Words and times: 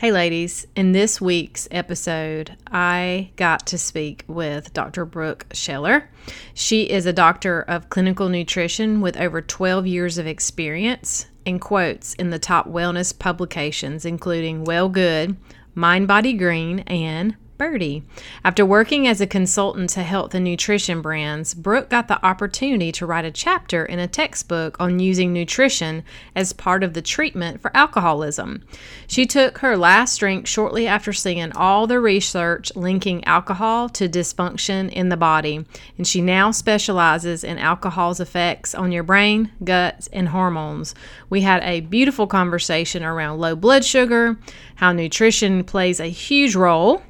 Hey, 0.00 0.12
ladies. 0.12 0.66
In 0.74 0.92
this 0.92 1.20
week's 1.20 1.68
episode, 1.70 2.56
I 2.72 3.32
got 3.36 3.66
to 3.66 3.76
speak 3.76 4.24
with 4.26 4.72
Dr. 4.72 5.04
Brooke 5.04 5.44
Scheller. 5.52 6.08
She 6.54 6.84
is 6.84 7.04
a 7.04 7.12
doctor 7.12 7.60
of 7.60 7.90
clinical 7.90 8.30
nutrition 8.30 9.02
with 9.02 9.18
over 9.18 9.42
12 9.42 9.86
years 9.86 10.16
of 10.16 10.26
experience 10.26 11.26
and 11.44 11.60
quotes 11.60 12.14
in 12.14 12.30
the 12.30 12.38
top 12.38 12.66
wellness 12.66 13.12
publications, 13.18 14.06
including 14.06 14.64
Well 14.64 14.88
Good, 14.88 15.36
Mind 15.74 16.08
Body 16.08 16.32
Green, 16.32 16.78
and 16.86 17.36
Byrdie. 17.60 18.02
After 18.42 18.64
working 18.64 19.06
as 19.06 19.20
a 19.20 19.26
consultant 19.26 19.90
to 19.90 20.02
health 20.02 20.34
and 20.34 20.44
nutrition 20.44 21.02
brands, 21.02 21.52
Brooke 21.52 21.90
got 21.90 22.08
the 22.08 22.24
opportunity 22.24 22.90
to 22.92 23.04
write 23.04 23.26
a 23.26 23.30
chapter 23.30 23.84
in 23.84 23.98
a 23.98 24.08
textbook 24.08 24.80
on 24.80 24.98
using 24.98 25.34
nutrition 25.34 26.02
as 26.34 26.54
part 26.54 26.82
of 26.82 26.94
the 26.94 27.02
treatment 27.02 27.60
for 27.60 27.76
alcoholism. 27.76 28.64
She 29.06 29.26
took 29.26 29.58
her 29.58 29.76
last 29.76 30.16
drink 30.18 30.46
shortly 30.46 30.86
after 30.86 31.12
seeing 31.12 31.52
all 31.52 31.86
the 31.86 32.00
research 32.00 32.74
linking 32.74 33.22
alcohol 33.24 33.90
to 33.90 34.08
dysfunction 34.08 34.90
in 34.90 35.10
the 35.10 35.18
body, 35.18 35.66
and 35.98 36.06
she 36.06 36.22
now 36.22 36.52
specializes 36.52 37.44
in 37.44 37.58
alcohol's 37.58 38.20
effects 38.20 38.74
on 38.74 38.90
your 38.90 39.02
brain, 39.02 39.50
guts, 39.62 40.06
and 40.14 40.28
hormones. 40.28 40.94
We 41.28 41.42
had 41.42 41.62
a 41.62 41.80
beautiful 41.80 42.26
conversation 42.26 43.02
around 43.02 43.38
low 43.38 43.54
blood 43.54 43.84
sugar, 43.84 44.38
how 44.76 44.92
nutrition 44.92 45.62
plays 45.62 46.00
a 46.00 46.06
huge 46.06 46.56
role 46.56 47.02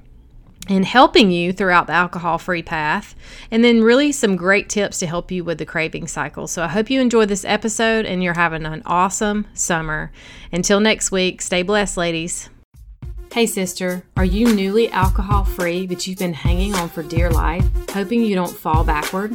in 0.68 0.82
helping 0.82 1.30
you 1.30 1.52
throughout 1.52 1.86
the 1.86 1.92
alcohol 1.92 2.38
free 2.38 2.62
path, 2.62 3.14
and 3.50 3.64
then 3.64 3.82
really 3.82 4.12
some 4.12 4.36
great 4.36 4.68
tips 4.68 4.98
to 4.98 5.06
help 5.06 5.30
you 5.30 5.42
with 5.42 5.58
the 5.58 5.66
craving 5.66 6.06
cycle. 6.06 6.46
So 6.46 6.62
I 6.62 6.68
hope 6.68 6.90
you 6.90 7.00
enjoy 7.00 7.26
this 7.26 7.44
episode 7.44 8.06
and 8.06 8.22
you're 8.22 8.34
having 8.34 8.66
an 8.66 8.82
awesome 8.86 9.46
summer. 9.54 10.12
Until 10.52 10.80
next 10.80 11.10
week, 11.10 11.42
stay 11.42 11.62
blessed, 11.62 11.96
ladies. 11.96 12.50
Hey, 13.32 13.46
sister, 13.46 14.04
are 14.16 14.24
you 14.24 14.52
newly 14.54 14.90
alcohol 14.90 15.44
free, 15.44 15.86
but 15.86 16.06
you've 16.06 16.18
been 16.18 16.34
hanging 16.34 16.74
on 16.74 16.88
for 16.88 17.02
dear 17.02 17.30
life, 17.30 17.64
hoping 17.90 18.24
you 18.24 18.34
don't 18.34 18.50
fall 18.50 18.82
backward? 18.84 19.34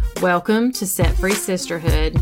Welcome 0.21 0.71
to 0.73 0.85
Set 0.85 1.15
Free 1.15 1.33
Sisterhood. 1.33 2.15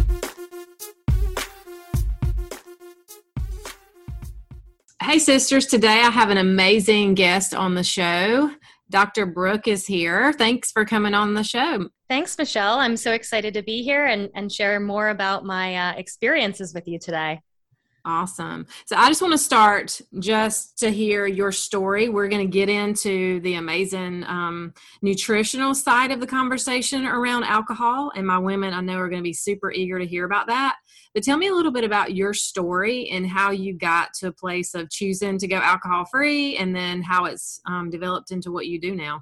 Hey, 5.03 5.19
sisters. 5.19 5.65
Today 5.65 5.99
I 5.99 6.09
have 6.09 6.29
an 6.29 6.37
amazing 6.37 7.15
guest 7.15 7.53
on 7.53 7.75
the 7.75 7.83
show. 7.83 8.51
Dr. 8.89 9.25
Brooke 9.25 9.67
is 9.67 9.85
here. 9.85 10.31
Thanks 10.31 10.71
for 10.71 10.85
coming 10.85 11.13
on 11.13 11.33
the 11.33 11.43
show. 11.43 11.89
Thanks, 12.07 12.37
Michelle. 12.37 12.79
I'm 12.79 12.95
so 12.95 13.11
excited 13.11 13.53
to 13.55 13.63
be 13.63 13.83
here 13.83 14.05
and, 14.05 14.29
and 14.33 14.49
share 14.49 14.79
more 14.79 15.09
about 15.09 15.43
my 15.43 15.75
uh, 15.75 15.93
experiences 15.97 16.73
with 16.73 16.87
you 16.87 16.99
today. 16.99 17.41
Awesome. 18.05 18.65
So 18.85 18.95
I 18.95 19.09
just 19.09 19.21
want 19.21 19.33
to 19.33 19.37
start 19.37 19.99
just 20.19 20.77
to 20.79 20.89
hear 20.89 21.27
your 21.27 21.51
story. 21.51 22.07
We're 22.07 22.29
going 22.29 22.45
to 22.45 22.51
get 22.51 22.69
into 22.69 23.41
the 23.41 23.55
amazing 23.55 24.23
um, 24.23 24.73
nutritional 25.01 25.75
side 25.75 26.11
of 26.11 26.19
the 26.19 26.27
conversation 26.27 27.05
around 27.05 27.43
alcohol. 27.43 28.11
And 28.15 28.25
my 28.25 28.37
women, 28.37 28.73
I 28.73 28.81
know, 28.81 28.97
are 28.97 29.09
going 29.09 29.21
to 29.21 29.27
be 29.27 29.33
super 29.33 29.71
eager 29.71 29.99
to 29.99 30.05
hear 30.05 30.25
about 30.25 30.47
that. 30.47 30.77
But 31.13 31.23
tell 31.23 31.37
me 31.37 31.47
a 31.47 31.53
little 31.53 31.71
bit 31.71 31.83
about 31.83 32.15
your 32.15 32.33
story 32.33 33.09
and 33.09 33.27
how 33.27 33.51
you 33.51 33.73
got 33.73 34.13
to 34.19 34.27
a 34.27 34.31
place 34.31 34.75
of 34.75 34.89
choosing 34.89 35.37
to 35.37 35.47
go 35.47 35.57
alcohol 35.57 36.05
free 36.05 36.57
and 36.57 36.75
then 36.75 37.01
how 37.01 37.25
it's 37.25 37.59
um, 37.65 37.89
developed 37.89 38.31
into 38.31 38.51
what 38.51 38.67
you 38.67 38.79
do 38.79 38.95
now. 38.95 39.21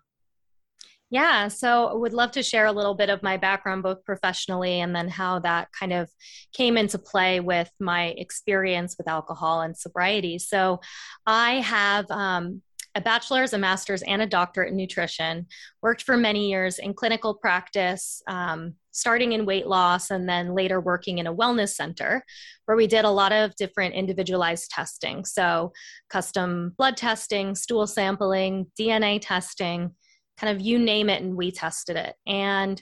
Yeah, 1.09 1.47
so 1.47 1.85
I 1.88 1.94
would 1.94 2.12
love 2.12 2.31
to 2.31 2.44
share 2.44 2.66
a 2.66 2.72
little 2.72 2.94
bit 2.94 3.09
of 3.09 3.23
my 3.23 3.38
background, 3.38 3.81
both 3.81 4.03
professionally 4.03 4.81
and 4.81 4.94
then 4.94 5.07
how 5.07 5.40
that 5.40 5.69
kind 5.72 5.94
of 5.94 6.09
came 6.51 6.75
into 6.75 7.00
play 7.00 7.40
with 7.40 7.72
my 7.79 8.07
experience 8.18 8.95
with 8.97 9.07
alcohol 9.07 9.62
and 9.62 9.78
sobriety. 9.78 10.38
So 10.38 10.81
I 11.25 11.62
have 11.62 12.12
um, 12.12 12.62
a 12.94 13.00
bachelor's, 13.00 13.53
a 13.53 13.57
master's, 13.57 14.01
and 14.01 14.22
a 14.22 14.25
doctorate 14.25 14.72
in 14.72 14.75
nutrition. 14.75 15.47
Worked 15.81 16.01
for 16.01 16.18
many 16.18 16.50
years 16.50 16.78
in 16.78 16.94
clinical 16.94 17.35
practice, 17.35 18.22
um, 18.28 18.74
starting 18.91 19.31
in 19.31 19.45
weight 19.45 19.68
loss, 19.68 20.12
and 20.12 20.28
then 20.28 20.56
later 20.56 20.81
working 20.81 21.19
in 21.19 21.28
a 21.28 21.34
wellness 21.34 21.69
center 21.69 22.22
where 22.66 22.75
we 22.75 22.85
did 22.85 23.06
a 23.06 23.09
lot 23.09 23.31
of 23.31 23.56
different 23.56 23.94
individualized 23.94 24.72
testing. 24.72 25.24
So, 25.24 25.72
custom 26.09 26.74
blood 26.78 26.97
testing, 26.97 27.56
stool 27.56 27.88
sampling, 27.88 28.66
DNA 28.78 29.19
testing 29.22 29.95
kind 30.40 30.56
of 30.56 30.66
you 30.66 30.80
name 30.80 31.09
it, 31.09 31.22
and 31.22 31.36
we 31.36 31.52
tested 31.52 31.98
it. 31.98 32.16
And 32.25 32.81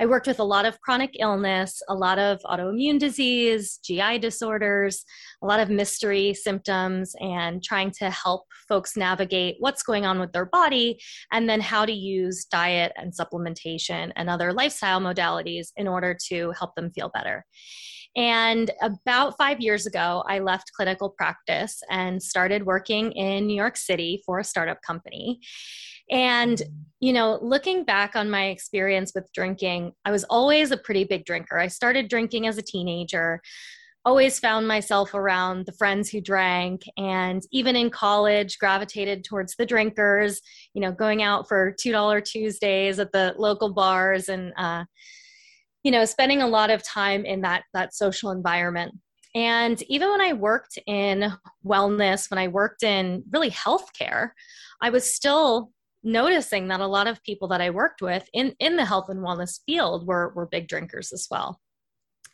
I 0.00 0.06
worked 0.06 0.26
with 0.26 0.40
a 0.40 0.44
lot 0.44 0.66
of 0.66 0.80
chronic 0.80 1.14
illness, 1.20 1.80
a 1.88 1.94
lot 1.94 2.18
of 2.18 2.40
autoimmune 2.42 2.98
disease, 2.98 3.78
GI 3.84 4.18
disorders, 4.18 5.04
a 5.42 5.46
lot 5.46 5.60
of 5.60 5.70
mystery 5.70 6.34
symptoms, 6.34 7.14
and 7.20 7.62
trying 7.62 7.92
to 7.98 8.10
help 8.10 8.46
folks 8.68 8.96
navigate 8.96 9.56
what's 9.60 9.82
going 9.82 10.04
on 10.04 10.18
with 10.18 10.32
their 10.32 10.46
body 10.46 10.98
and 11.32 11.48
then 11.48 11.60
how 11.60 11.84
to 11.84 11.92
use 11.92 12.44
diet 12.46 12.92
and 12.96 13.12
supplementation 13.12 14.10
and 14.16 14.28
other 14.28 14.52
lifestyle 14.52 15.00
modalities 15.00 15.68
in 15.76 15.86
order 15.86 16.16
to 16.28 16.52
help 16.58 16.74
them 16.74 16.90
feel 16.90 17.10
better. 17.14 17.44
And 18.16 18.70
about 18.80 19.36
five 19.36 19.60
years 19.60 19.86
ago, 19.86 20.22
I 20.28 20.38
left 20.38 20.72
clinical 20.76 21.10
practice 21.10 21.82
and 21.90 22.22
started 22.22 22.64
working 22.64 23.12
in 23.12 23.46
New 23.46 23.56
York 23.56 23.76
City 23.76 24.22
for 24.24 24.38
a 24.38 24.44
startup 24.44 24.80
company. 24.82 25.40
And, 26.10 26.62
you 27.00 27.12
know, 27.12 27.38
looking 27.42 27.84
back 27.84 28.14
on 28.14 28.30
my 28.30 28.46
experience 28.46 29.12
with 29.14 29.32
drinking, 29.32 29.92
I 30.04 30.10
was 30.10 30.24
always 30.24 30.70
a 30.70 30.76
pretty 30.76 31.04
big 31.04 31.24
drinker. 31.24 31.58
I 31.58 31.68
started 31.68 32.08
drinking 32.08 32.46
as 32.46 32.58
a 32.58 32.62
teenager, 32.62 33.40
always 34.04 34.38
found 34.38 34.68
myself 34.68 35.14
around 35.14 35.64
the 35.64 35.72
friends 35.72 36.10
who 36.10 36.20
drank, 36.20 36.82
and 36.98 37.42
even 37.52 37.74
in 37.74 37.88
college, 37.88 38.58
gravitated 38.58 39.24
towards 39.24 39.56
the 39.56 39.64
drinkers, 39.64 40.40
you 40.74 40.82
know, 40.82 40.92
going 40.92 41.22
out 41.22 41.48
for 41.48 41.74
$2 41.82 42.22
Tuesdays 42.22 42.98
at 42.98 43.12
the 43.12 43.34
local 43.38 43.72
bars 43.72 44.28
and, 44.28 44.52
uh, 44.58 44.84
you 45.84 45.90
know, 45.90 46.04
spending 46.04 46.42
a 46.42 46.48
lot 46.48 46.70
of 46.70 46.82
time 46.82 47.24
in 47.24 47.42
that, 47.42 47.64
that 47.74 47.94
social 47.94 48.30
environment. 48.30 48.94
And 49.34 49.80
even 49.82 50.10
when 50.10 50.20
I 50.20 50.32
worked 50.32 50.78
in 50.86 51.32
wellness, 51.64 52.30
when 52.30 52.38
I 52.38 52.48
worked 52.48 52.82
in 52.82 53.22
really 53.30 53.50
healthcare, 53.50 54.30
I 54.80 54.90
was 54.90 55.14
still 55.14 55.70
noticing 56.02 56.68
that 56.68 56.80
a 56.80 56.86
lot 56.86 57.06
of 57.06 57.22
people 57.22 57.48
that 57.48 57.60
I 57.60 57.70
worked 57.70 58.00
with 58.00 58.28
in, 58.32 58.54
in 58.60 58.76
the 58.76 58.84
health 58.84 59.08
and 59.08 59.20
wellness 59.20 59.60
field 59.66 60.06
were, 60.06 60.32
were 60.34 60.46
big 60.46 60.68
drinkers 60.68 61.12
as 61.12 61.26
well. 61.30 61.60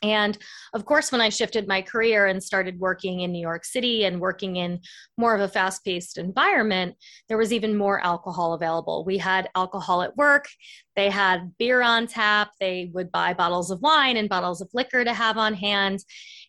And 0.01 0.37
of 0.73 0.85
course, 0.85 1.11
when 1.11 1.21
I 1.21 1.29
shifted 1.29 1.67
my 1.67 1.81
career 1.81 2.25
and 2.25 2.43
started 2.43 2.79
working 2.79 3.21
in 3.21 3.31
New 3.31 3.41
York 3.41 3.65
City 3.65 4.05
and 4.05 4.19
working 4.19 4.55
in 4.55 4.79
more 5.17 5.35
of 5.35 5.41
a 5.41 5.47
fast 5.47 5.85
paced 5.85 6.17
environment, 6.17 6.95
there 7.29 7.37
was 7.37 7.53
even 7.53 7.77
more 7.77 8.03
alcohol 8.03 8.53
available. 8.53 9.05
We 9.05 9.17
had 9.17 9.49
alcohol 9.55 10.01
at 10.01 10.17
work, 10.17 10.47
they 10.95 11.09
had 11.09 11.55
beer 11.57 11.81
on 11.81 12.07
tap, 12.07 12.51
they 12.59 12.89
would 12.93 13.11
buy 13.11 13.33
bottles 13.33 13.69
of 13.69 13.81
wine 13.81 14.17
and 14.17 14.27
bottles 14.27 14.61
of 14.61 14.69
liquor 14.73 15.03
to 15.03 15.13
have 15.13 15.37
on 15.37 15.53
hand. 15.53 16.03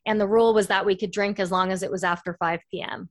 And 0.06 0.20
the 0.20 0.28
rule 0.28 0.54
was 0.54 0.68
that 0.68 0.86
we 0.86 0.96
could 0.96 1.12
drink 1.12 1.38
as 1.38 1.50
long 1.50 1.70
as 1.72 1.82
it 1.82 1.90
was 1.90 2.04
after 2.04 2.34
5 2.34 2.60
p.m. 2.70 3.10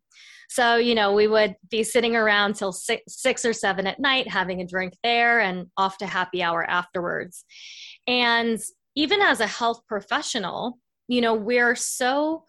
So, 0.50 0.76
you 0.76 0.96
know, 0.96 1.14
we 1.14 1.28
would 1.28 1.56
be 1.70 1.82
sitting 1.82 2.14
around 2.14 2.56
till 2.56 2.74
six, 2.74 3.04
six 3.08 3.46
or 3.46 3.54
seven 3.54 3.88
at 3.88 4.02
night, 4.02 4.28
having 4.28 4.60
a 4.60 4.68
drink 4.68 4.98
there 5.02 5.40
and 5.40 5.68
off 5.78 5.98
to 6.00 6.06
happy 6.06 6.44
hour 6.44 6.70
afterwards. 6.70 7.46
And 8.06 8.60
even 8.96 9.22
as 9.22 9.40
a 9.40 9.48
health 9.48 9.82
professional, 9.88 10.80
you 11.08 11.22
know, 11.22 11.34
we're 11.34 11.76
so 11.76 12.44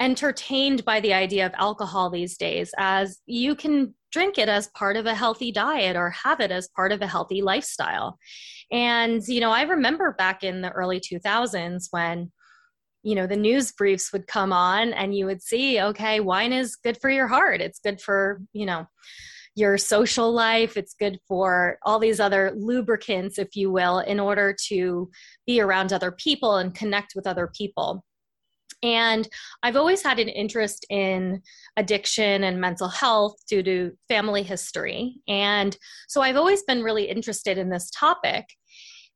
entertained 0.00 0.84
by 0.84 1.00
the 1.00 1.14
idea 1.14 1.46
of 1.46 1.52
alcohol 1.56 2.10
these 2.10 2.36
days 2.36 2.74
as 2.76 3.20
you 3.26 3.54
can 3.54 3.94
drink 4.10 4.38
it 4.38 4.48
as 4.48 4.68
part 4.68 4.96
of 4.96 5.06
a 5.06 5.14
healthy 5.14 5.50
diet 5.50 5.96
or 5.96 6.10
have 6.10 6.40
it 6.40 6.50
as 6.50 6.68
part 6.68 6.92
of 6.92 7.00
a 7.00 7.06
healthy 7.06 7.42
lifestyle. 7.42 8.18
And, 8.70 9.26
you 9.26 9.40
know, 9.40 9.50
I 9.50 9.62
remember 9.62 10.12
back 10.12 10.44
in 10.44 10.62
the 10.62 10.70
early 10.70 11.00
2000s 11.00 11.88
when, 11.90 12.30
you 13.02 13.14
know, 13.14 13.26
the 13.26 13.36
news 13.36 13.72
briefs 13.72 14.12
would 14.12 14.26
come 14.26 14.52
on 14.52 14.92
and 14.92 15.14
you 15.16 15.26
would 15.26 15.42
see, 15.42 15.80
okay, 15.80 16.20
wine 16.20 16.52
is 16.52 16.76
good 16.76 16.98
for 17.00 17.10
your 17.10 17.26
heart. 17.26 17.60
It's 17.60 17.80
good 17.80 18.00
for, 18.00 18.40
you 18.52 18.66
know, 18.66 18.86
your 19.54 19.78
social 19.78 20.32
life. 20.32 20.76
It's 20.76 20.94
good 20.94 21.18
for 21.28 21.78
all 21.84 21.98
these 21.98 22.20
other 22.20 22.52
lubricants, 22.56 23.38
if 23.38 23.54
you 23.54 23.70
will, 23.70 24.00
in 24.00 24.18
order 24.18 24.54
to 24.66 25.10
be 25.46 25.60
around 25.60 25.92
other 25.92 26.12
people 26.12 26.56
and 26.56 26.74
connect 26.74 27.14
with 27.14 27.26
other 27.26 27.50
people. 27.56 28.04
And 28.82 29.26
I've 29.62 29.76
always 29.76 30.02
had 30.02 30.18
an 30.18 30.28
interest 30.28 30.84
in 30.90 31.40
addiction 31.76 32.44
and 32.44 32.60
mental 32.60 32.88
health 32.88 33.36
due 33.48 33.62
to 33.62 33.92
family 34.08 34.42
history. 34.42 35.16
And 35.26 35.76
so 36.06 36.20
I've 36.20 36.36
always 36.36 36.62
been 36.64 36.82
really 36.82 37.04
interested 37.04 37.56
in 37.56 37.70
this 37.70 37.90
topic. 37.90 38.44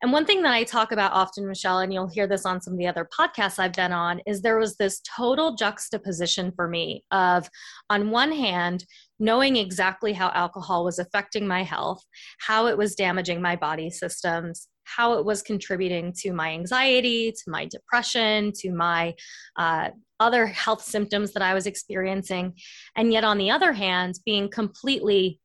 And 0.00 0.12
one 0.12 0.24
thing 0.24 0.42
that 0.42 0.54
I 0.54 0.62
talk 0.62 0.92
about 0.92 1.12
often, 1.12 1.46
Michelle, 1.46 1.80
and 1.80 1.92
you'll 1.92 2.08
hear 2.08 2.28
this 2.28 2.46
on 2.46 2.60
some 2.60 2.74
of 2.74 2.78
the 2.78 2.86
other 2.86 3.06
podcasts 3.18 3.58
I've 3.58 3.72
been 3.72 3.92
on, 3.92 4.20
is 4.26 4.40
there 4.40 4.58
was 4.58 4.76
this 4.76 5.00
total 5.00 5.56
juxtaposition 5.56 6.52
for 6.54 6.68
me 6.68 7.04
of, 7.10 7.50
on 7.90 8.10
one 8.10 8.30
hand, 8.30 8.86
knowing 9.18 9.56
exactly 9.56 10.12
how 10.12 10.30
alcohol 10.30 10.84
was 10.84 10.98
affecting 10.98 11.46
my 11.46 11.62
health, 11.62 12.04
how 12.38 12.66
it 12.66 12.78
was 12.78 12.94
damaging 12.94 13.42
my 13.42 13.56
body 13.56 13.90
systems, 13.90 14.68
how 14.84 15.18
it 15.18 15.24
was 15.24 15.42
contributing 15.42 16.12
to 16.12 16.32
my 16.32 16.50
anxiety, 16.50 17.32
to 17.32 17.50
my 17.50 17.66
depression, 17.66 18.52
to 18.54 18.72
my 18.72 19.14
uh, 19.56 19.90
other 20.20 20.46
health 20.46 20.82
symptoms 20.82 21.32
that 21.32 21.42
I 21.42 21.54
was 21.54 21.66
experiencing. 21.66 22.54
And 22.96 23.12
yet, 23.12 23.24
on 23.24 23.38
the 23.38 23.50
other 23.50 23.72
hand, 23.72 24.14
being 24.24 24.50
completely 24.50 25.40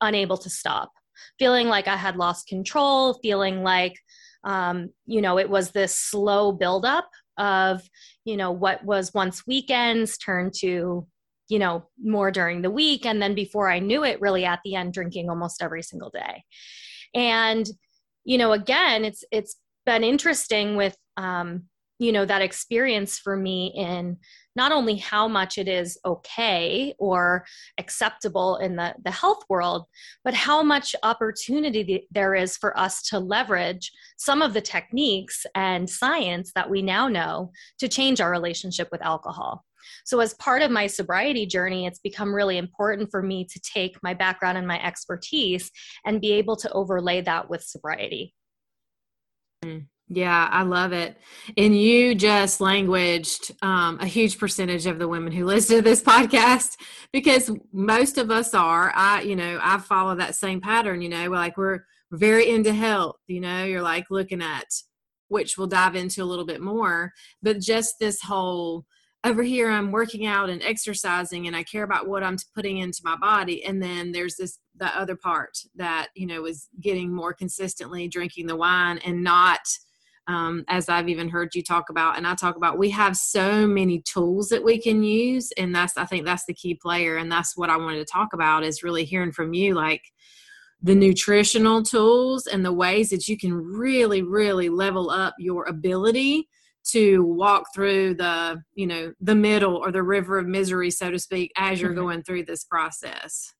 unable 0.00 0.36
to 0.38 0.50
stop, 0.50 0.90
feeling 1.38 1.68
like 1.68 1.86
I 1.86 1.96
had 1.96 2.16
lost 2.16 2.48
control, 2.48 3.14
feeling 3.22 3.62
like, 3.62 3.94
um, 4.44 4.90
you 5.06 5.20
know, 5.20 5.38
it 5.38 5.48
was 5.48 5.70
this 5.70 5.94
slow 5.94 6.52
buildup 6.52 7.08
of, 7.38 7.88
you 8.24 8.36
know, 8.36 8.50
what 8.50 8.84
was 8.84 9.14
once 9.14 9.46
weekends 9.46 10.18
turned 10.18 10.52
to 10.54 11.06
you 11.52 11.58
know 11.58 11.84
more 12.02 12.30
during 12.30 12.62
the 12.62 12.70
week 12.70 13.04
and 13.04 13.20
then 13.20 13.34
before 13.34 13.70
i 13.70 13.78
knew 13.78 14.02
it 14.04 14.20
really 14.22 14.46
at 14.46 14.60
the 14.64 14.74
end 14.74 14.94
drinking 14.94 15.28
almost 15.28 15.62
every 15.62 15.82
single 15.82 16.08
day 16.08 16.42
and 17.14 17.68
you 18.24 18.38
know 18.38 18.52
again 18.52 19.04
it's 19.04 19.22
it's 19.30 19.56
been 19.84 20.02
interesting 20.02 20.76
with 20.76 20.96
um 21.18 21.64
you 21.98 22.10
know 22.10 22.24
that 22.24 22.40
experience 22.40 23.18
for 23.18 23.36
me 23.36 23.70
in 23.76 24.16
not 24.56 24.72
only 24.72 24.96
how 24.96 25.28
much 25.28 25.58
it 25.58 25.68
is 25.68 25.98
okay 26.04 26.94
or 26.98 27.44
acceptable 27.78 28.56
in 28.56 28.76
the, 28.76 28.94
the 29.02 29.10
health 29.10 29.42
world, 29.48 29.86
but 30.24 30.34
how 30.34 30.62
much 30.62 30.94
opportunity 31.02 32.06
there 32.10 32.34
is 32.34 32.58
for 32.58 32.78
us 32.78 33.00
to 33.02 33.18
leverage 33.18 33.90
some 34.18 34.42
of 34.42 34.52
the 34.52 34.60
techniques 34.60 35.46
and 35.54 35.88
science 35.88 36.52
that 36.54 36.68
we 36.68 36.82
now 36.82 37.08
know 37.08 37.50
to 37.78 37.88
change 37.88 38.20
our 38.20 38.30
relationship 38.30 38.88
with 38.92 39.00
alcohol. 39.00 39.64
So, 40.04 40.20
as 40.20 40.34
part 40.34 40.62
of 40.62 40.70
my 40.70 40.86
sobriety 40.86 41.46
journey, 41.46 41.86
it's 41.86 42.00
become 42.00 42.34
really 42.34 42.58
important 42.58 43.10
for 43.10 43.22
me 43.22 43.44
to 43.46 43.60
take 43.60 43.96
my 44.02 44.14
background 44.14 44.58
and 44.58 44.66
my 44.66 44.82
expertise 44.82 45.70
and 46.04 46.20
be 46.20 46.32
able 46.32 46.56
to 46.56 46.72
overlay 46.72 47.20
that 47.22 47.48
with 47.48 47.62
sobriety. 47.62 48.34
Yeah, 50.08 50.48
I 50.50 50.62
love 50.62 50.92
it. 50.92 51.16
And 51.56 51.78
you 51.78 52.14
just 52.14 52.60
languaged 52.60 53.52
um, 53.62 53.98
a 54.00 54.06
huge 54.06 54.38
percentage 54.38 54.86
of 54.86 54.98
the 54.98 55.08
women 55.08 55.32
who 55.32 55.46
listen 55.46 55.76
to 55.76 55.82
this 55.82 56.02
podcast 56.02 56.76
because 57.12 57.50
most 57.72 58.18
of 58.18 58.30
us 58.30 58.52
are. 58.52 58.92
I, 58.94 59.22
you 59.22 59.36
know, 59.36 59.58
I 59.62 59.78
follow 59.78 60.14
that 60.16 60.34
same 60.34 60.60
pattern. 60.60 61.00
You 61.00 61.08
know, 61.08 61.30
like 61.30 61.56
we're 61.56 61.86
very 62.10 62.50
into 62.50 62.74
health. 62.74 63.16
You 63.26 63.40
know, 63.40 63.64
you're 63.64 63.82
like 63.82 64.06
looking 64.10 64.42
at 64.42 64.66
which 65.28 65.56
we'll 65.56 65.66
dive 65.66 65.96
into 65.96 66.22
a 66.22 66.26
little 66.26 66.44
bit 66.44 66.60
more, 66.60 67.12
but 67.42 67.58
just 67.58 67.98
this 67.98 68.20
whole 68.20 68.84
over 69.24 69.42
here 69.42 69.70
i'm 69.70 69.92
working 69.92 70.26
out 70.26 70.50
and 70.50 70.62
exercising 70.62 71.46
and 71.46 71.54
i 71.54 71.62
care 71.62 71.84
about 71.84 72.08
what 72.08 72.22
i'm 72.22 72.36
putting 72.54 72.78
into 72.78 73.00
my 73.04 73.16
body 73.16 73.64
and 73.64 73.82
then 73.82 74.12
there's 74.12 74.36
this 74.36 74.58
the 74.76 74.86
other 74.98 75.16
part 75.16 75.58
that 75.74 76.08
you 76.14 76.26
know 76.26 76.44
is 76.46 76.68
getting 76.80 77.14
more 77.14 77.32
consistently 77.32 78.08
drinking 78.08 78.46
the 78.46 78.56
wine 78.56 78.98
and 78.98 79.22
not 79.22 79.60
um, 80.28 80.64
as 80.68 80.88
i've 80.88 81.08
even 81.08 81.28
heard 81.28 81.54
you 81.54 81.62
talk 81.62 81.88
about 81.90 82.16
and 82.16 82.26
i 82.26 82.34
talk 82.34 82.56
about 82.56 82.78
we 82.78 82.90
have 82.90 83.16
so 83.16 83.66
many 83.66 84.00
tools 84.02 84.48
that 84.48 84.64
we 84.64 84.80
can 84.80 85.02
use 85.02 85.52
and 85.56 85.74
that's 85.74 85.96
i 85.96 86.04
think 86.04 86.24
that's 86.24 86.46
the 86.46 86.54
key 86.54 86.74
player 86.74 87.16
and 87.16 87.30
that's 87.30 87.56
what 87.56 87.70
i 87.70 87.76
wanted 87.76 87.98
to 87.98 88.12
talk 88.12 88.32
about 88.32 88.64
is 88.64 88.82
really 88.82 89.04
hearing 89.04 89.32
from 89.32 89.52
you 89.52 89.74
like 89.74 90.02
the 90.84 90.94
nutritional 90.94 91.82
tools 91.82 92.46
and 92.48 92.64
the 92.64 92.72
ways 92.72 93.10
that 93.10 93.28
you 93.28 93.36
can 93.36 93.54
really 93.54 94.22
really 94.22 94.68
level 94.68 95.10
up 95.10 95.34
your 95.38 95.64
ability 95.64 96.48
to 96.84 97.22
walk 97.24 97.66
through 97.74 98.14
the 98.14 98.60
you 98.74 98.86
know 98.86 99.12
the 99.20 99.34
middle 99.34 99.76
or 99.76 99.92
the 99.92 100.02
river 100.02 100.38
of 100.38 100.46
misery 100.46 100.90
so 100.90 101.10
to 101.10 101.18
speak 101.18 101.52
as 101.56 101.80
you're 101.80 101.90
mm-hmm. 101.90 102.00
going 102.00 102.22
through 102.22 102.44
this 102.44 102.64
process 102.64 103.54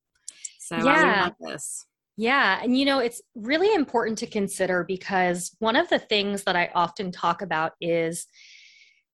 so 0.58 0.76
yeah. 0.76 1.30
this 1.40 1.86
yeah 2.16 2.60
and 2.62 2.76
you 2.76 2.84
know 2.84 2.98
it's 2.98 3.22
really 3.34 3.72
important 3.74 4.18
to 4.18 4.26
consider 4.26 4.84
because 4.84 5.54
one 5.60 5.76
of 5.76 5.88
the 5.88 5.98
things 5.98 6.42
that 6.44 6.56
i 6.56 6.70
often 6.74 7.12
talk 7.12 7.42
about 7.42 7.72
is 7.80 8.26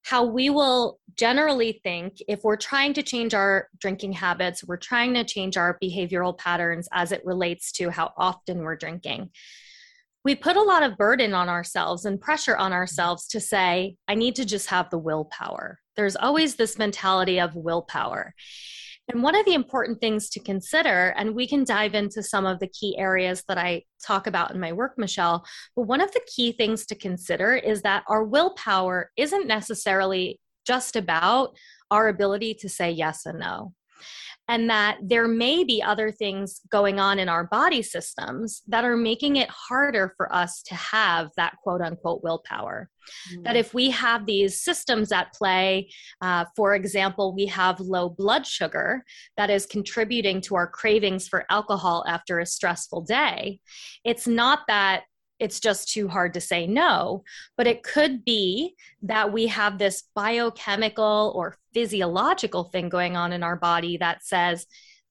how 0.03 0.25
we 0.25 0.49
will 0.49 0.99
generally 1.17 1.79
think 1.83 2.17
if 2.27 2.43
we're 2.43 2.55
trying 2.55 2.93
to 2.93 3.03
change 3.03 3.33
our 3.33 3.67
drinking 3.79 4.13
habits, 4.13 4.63
we're 4.63 4.77
trying 4.77 5.13
to 5.13 5.23
change 5.23 5.57
our 5.57 5.77
behavioral 5.83 6.37
patterns 6.37 6.87
as 6.93 7.11
it 7.11 7.21
relates 7.25 7.71
to 7.73 7.89
how 7.89 8.11
often 8.17 8.59
we're 8.59 8.77
drinking 8.77 9.29
we 10.25 10.35
put 10.35 10.57
a 10.57 10.61
lot 10.61 10.83
of 10.83 10.97
burden 10.97 11.33
on 11.33 11.49
ourselves 11.49 12.05
and 12.05 12.19
pressure 12.19 12.57
on 12.57 12.71
mm-hmm. 12.71 12.79
ourselves 12.79 13.27
to 13.29 13.39
say, 13.39 13.95
I 14.07 14.15
need 14.15 14.35
to 14.35 14.45
just 14.45 14.67
have 14.69 14.89
the 14.89 14.97
willpower. 14.97 15.79
There's 15.95 16.15
always 16.15 16.55
this 16.55 16.77
mentality 16.77 17.39
of 17.39 17.55
willpower. 17.55 18.33
And 19.11 19.23
one 19.23 19.35
of 19.35 19.45
the 19.45 19.55
important 19.55 19.99
things 19.99 20.29
to 20.31 20.39
consider, 20.39 21.15
and 21.17 21.33
we 21.33 21.47
can 21.47 21.63
dive 21.63 21.95
into 21.95 22.21
some 22.21 22.45
of 22.45 22.59
the 22.59 22.67
key 22.67 22.95
areas 22.97 23.43
that 23.47 23.57
I 23.57 23.83
talk 24.05 24.27
about 24.27 24.51
in 24.51 24.59
my 24.59 24.71
work, 24.71 24.93
Michelle, 24.97 25.43
but 25.75 25.83
one 25.83 25.99
of 25.99 26.11
the 26.11 26.21
key 26.27 26.51
things 26.51 26.85
to 26.87 26.95
consider 26.95 27.55
is 27.55 27.81
that 27.81 28.03
our 28.07 28.23
willpower 28.23 29.09
isn't 29.17 29.47
necessarily 29.47 30.39
just 30.63 30.95
about 30.95 31.55
our 31.89 32.07
ability 32.07 32.53
to 32.53 32.69
say 32.69 32.91
yes 32.91 33.25
and 33.25 33.39
no 33.39 33.73
and 34.49 34.67
that 34.67 34.97
there 35.01 35.27
may 35.27 35.63
be 35.63 35.81
other 35.81 36.11
things 36.11 36.59
going 36.71 36.99
on 36.99 37.19
in 37.19 37.29
our 37.29 37.45
body 37.45 37.83
systems 37.83 38.63
that 38.67 38.83
are 38.83 38.97
making 38.97 39.35
it 39.35 39.47
harder 39.47 40.11
for 40.17 40.33
us 40.33 40.63
to 40.63 40.73
have 40.73 41.29
that 41.37 41.55
quote 41.61 41.81
unquote 41.81 42.23
willpower. 42.23 42.89
Mm-hmm. 43.31 43.43
That 43.43 43.55
if 43.55 43.75
we 43.75 43.91
have 43.91 44.25
these 44.25 44.59
systems 44.61 45.11
at 45.11 45.33
play, 45.33 45.89
uh, 46.21 46.45
for 46.55 46.73
example, 46.73 47.33
we 47.35 47.45
have 47.45 47.79
low 47.79 48.09
blood 48.09 48.45
sugar 48.45 49.03
that 49.37 49.51
is 49.51 49.67
contributing 49.67 50.41
to 50.41 50.55
our 50.55 50.67
cravings 50.67 51.27
for 51.27 51.45
alcohol 51.51 52.03
after 52.07 52.39
a 52.39 52.45
stressful 52.45 53.01
day, 53.01 53.59
it's 54.03 54.27
not 54.27 54.61
that 54.67 55.03
it's 55.39 55.59
just 55.59 55.91
too 55.91 56.07
hard 56.07 56.33
to 56.33 56.41
say 56.41 56.67
no. 56.67 57.23
But 57.57 57.67
it 57.67 57.83
could 57.83 58.23
be 58.25 58.75
that 59.03 59.31
we 59.31 59.47
have 59.47 59.77
this 59.77 60.03
biochemical 60.15 61.33
or 61.35 61.57
physiological 61.73 62.65
thing 62.65 62.89
going 62.89 63.15
on 63.15 63.33
in 63.33 63.43
our 63.43 63.55
body 63.55 63.97
that 63.97 64.23
says, 64.23 64.65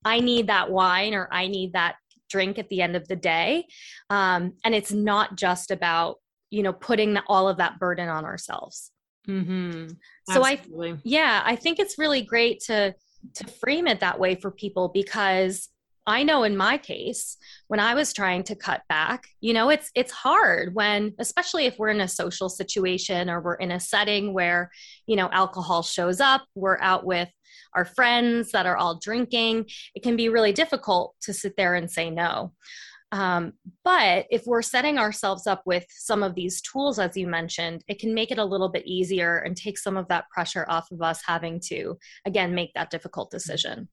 I 0.05 0.21
need 0.21 0.47
that 0.49 0.71
wine 0.71 1.15
or 1.15 1.29
I 1.33 1.49
need 1.49 1.73
that 1.73 1.97
drink 2.29 2.59
at 2.59 2.69
the 2.69 2.83
end 2.83 2.95
of 2.95 3.09
the 3.09 3.17
day. 3.17 3.67
Um, 4.11 4.55
and 4.65 4.75
it's 4.75 4.93
not 4.93 5.37
just 5.37 5.71
about, 5.71 6.17
you 6.51 6.63
know, 6.63 6.73
putting 6.73 7.17
all 7.27 7.49
of 7.49 7.57
that 7.57 7.79
burden 7.79 8.09
on 8.09 8.25
ourselves. 8.25 8.91
Mm-hmm. 9.27 9.89
So 10.31 10.45
I, 10.45 10.61
yeah, 11.05 11.43
I 11.45 11.57
think 11.57 11.79
it's 11.79 11.99
really 11.99 12.23
great 12.23 12.61
to 12.67 12.95
to 13.35 13.47
frame 13.47 13.87
it 13.87 14.01
that 14.01 14.19
way 14.19 14.37
for 14.37 14.51
people 14.51 14.89
because 14.89 15.69
I 16.09 16.23
know 16.23 16.43
in 16.43 16.57
my 16.57 16.79
case, 16.79 17.37
when 17.69 17.81
I 17.81 17.95
was 17.95 18.13
trying 18.13 18.43
to 18.45 18.57
cut 18.57 18.83
back, 18.89 19.29
you 19.41 19.53
know, 19.53 19.69
it's 19.69 19.91
it's 19.95 20.13
hard 20.13 20.75
when 20.75 21.15
especially 21.19 21.67
if 21.67 21.79
we're 21.79 21.91
in 21.91 22.01
a 22.01 22.09
social 22.09 22.49
situation 22.49 23.29
or 23.29 23.41
we're 23.41 23.55
in 23.55 23.71
a 23.71 23.81
setting 23.81 24.33
where, 24.33 24.71
you 25.07 25.17
know, 25.17 25.29
alcohol 25.33 25.83
shows 25.83 26.21
up, 26.21 26.45
we're 26.55 26.79
out 26.81 27.05
with 27.05 27.29
our 27.75 27.85
friends 27.85 28.53
that 28.53 28.67
are 28.67 28.77
all 28.77 28.99
drinking, 28.99 29.67
it 29.95 30.03
can 30.03 30.17
be 30.17 30.29
really 30.29 30.53
difficult 30.53 31.15
to 31.21 31.33
sit 31.33 31.57
there 31.57 31.75
and 31.75 31.91
say 31.91 32.11
no. 32.11 32.53
Um, 33.13 33.55
but 33.85 34.27
if 34.31 34.47
we're 34.47 34.63
setting 34.63 34.99
ourselves 34.99 35.47
up 35.47 35.63
with 35.65 35.87
some 35.91 36.23
of 36.23 36.35
these 36.35 36.61
tools, 36.61 36.99
as 36.99 37.17
you 37.17 37.27
mentioned, 37.27 37.83
it 37.89 37.99
can 37.99 38.13
make 38.13 38.31
it 38.31 38.39
a 38.39 38.45
little 38.45 38.69
bit 38.69 38.87
easier 38.87 39.39
and 39.39 39.57
take 39.57 39.79
some 39.79 39.97
of 39.97 40.09
that 40.09 40.29
pressure 40.31 40.67
off 40.69 40.91
of 40.91 41.01
us 41.01 41.23
having 41.27 41.61
to, 41.69 41.99
again, 42.27 42.55
make 42.55 42.73
that 42.75 42.91
difficult 42.91 43.31
decision. 43.31 43.89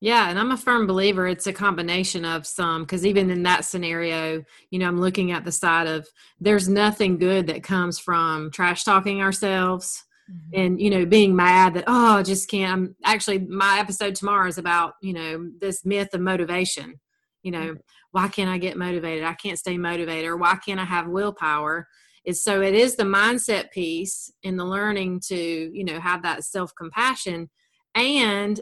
Yeah, 0.00 0.30
and 0.30 0.38
I'm 0.38 0.52
a 0.52 0.56
firm 0.56 0.86
believer 0.86 1.26
it's 1.26 1.48
a 1.48 1.52
combination 1.52 2.24
of 2.24 2.46
some 2.46 2.82
because 2.82 3.04
even 3.04 3.30
in 3.30 3.42
that 3.42 3.64
scenario, 3.64 4.44
you 4.70 4.78
know, 4.78 4.86
I'm 4.86 5.00
looking 5.00 5.32
at 5.32 5.44
the 5.44 5.50
side 5.50 5.88
of 5.88 6.08
there's 6.40 6.68
nothing 6.68 7.18
good 7.18 7.48
that 7.48 7.64
comes 7.64 7.98
from 7.98 8.52
trash 8.52 8.84
talking 8.84 9.20
ourselves, 9.20 10.04
mm-hmm. 10.30 10.60
and 10.60 10.80
you 10.80 10.90
know 10.90 11.04
being 11.04 11.34
mad 11.34 11.74
that 11.74 11.84
oh 11.86 12.18
I 12.18 12.22
just 12.22 12.48
can't 12.50 12.72
I'm 12.72 12.96
actually 13.04 13.40
my 13.40 13.78
episode 13.80 14.14
tomorrow 14.14 14.48
is 14.48 14.58
about 14.58 14.94
you 15.02 15.12
know 15.12 15.50
this 15.60 15.84
myth 15.84 16.14
of 16.14 16.20
motivation 16.20 17.00
you 17.42 17.50
know 17.50 17.58
mm-hmm. 17.58 17.80
why 18.12 18.28
can't 18.28 18.50
I 18.50 18.58
get 18.58 18.76
motivated 18.76 19.24
I 19.24 19.34
can't 19.34 19.58
stay 19.58 19.78
motivated 19.78 20.26
or 20.26 20.36
why 20.36 20.56
can't 20.64 20.80
I 20.80 20.84
have 20.84 21.08
willpower 21.08 21.86
is 22.24 22.42
so 22.42 22.60
it 22.62 22.74
is 22.74 22.96
the 22.96 23.04
mindset 23.04 23.70
piece 23.70 24.30
in 24.42 24.56
the 24.56 24.64
learning 24.64 25.20
to 25.28 25.36
you 25.36 25.84
know 25.84 26.00
have 26.00 26.22
that 26.22 26.44
self 26.44 26.72
compassion 26.76 27.50
and 27.94 28.60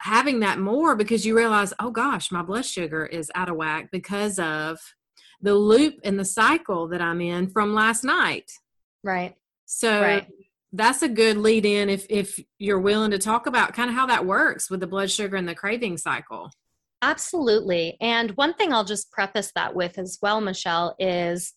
having 0.00 0.40
that 0.40 0.58
more 0.58 0.94
because 0.94 1.26
you 1.26 1.36
realize 1.36 1.74
oh 1.80 1.90
gosh 1.90 2.30
my 2.30 2.42
blood 2.42 2.64
sugar 2.64 3.04
is 3.04 3.32
out 3.34 3.48
of 3.48 3.56
whack 3.56 3.88
because 3.90 4.38
of 4.38 4.78
the 5.40 5.54
loop 5.54 5.94
and 6.04 6.18
the 6.18 6.24
cycle 6.24 6.88
that 6.88 7.00
I'm 7.00 7.20
in 7.20 7.48
from 7.48 7.74
last 7.74 8.04
night. 8.04 8.50
Right. 9.04 9.34
So 9.66 10.00
right. 10.00 10.26
that's 10.72 11.02
a 11.02 11.08
good 11.08 11.36
lead 11.36 11.64
in 11.64 11.88
if 11.88 12.06
if 12.08 12.40
you're 12.58 12.80
willing 12.80 13.12
to 13.12 13.18
talk 13.18 13.46
about 13.46 13.74
kind 13.74 13.88
of 13.90 13.96
how 13.96 14.06
that 14.06 14.26
works 14.26 14.70
with 14.70 14.80
the 14.80 14.86
blood 14.86 15.10
sugar 15.10 15.36
and 15.36 15.48
the 15.48 15.54
craving 15.54 15.98
cycle. 15.98 16.50
Absolutely. 17.00 17.96
And 18.00 18.32
one 18.32 18.54
thing 18.54 18.72
I'll 18.72 18.84
just 18.84 19.12
preface 19.12 19.52
that 19.54 19.74
with 19.74 19.98
as 19.98 20.18
well, 20.20 20.40
Michelle, 20.40 20.96
is 20.98 21.52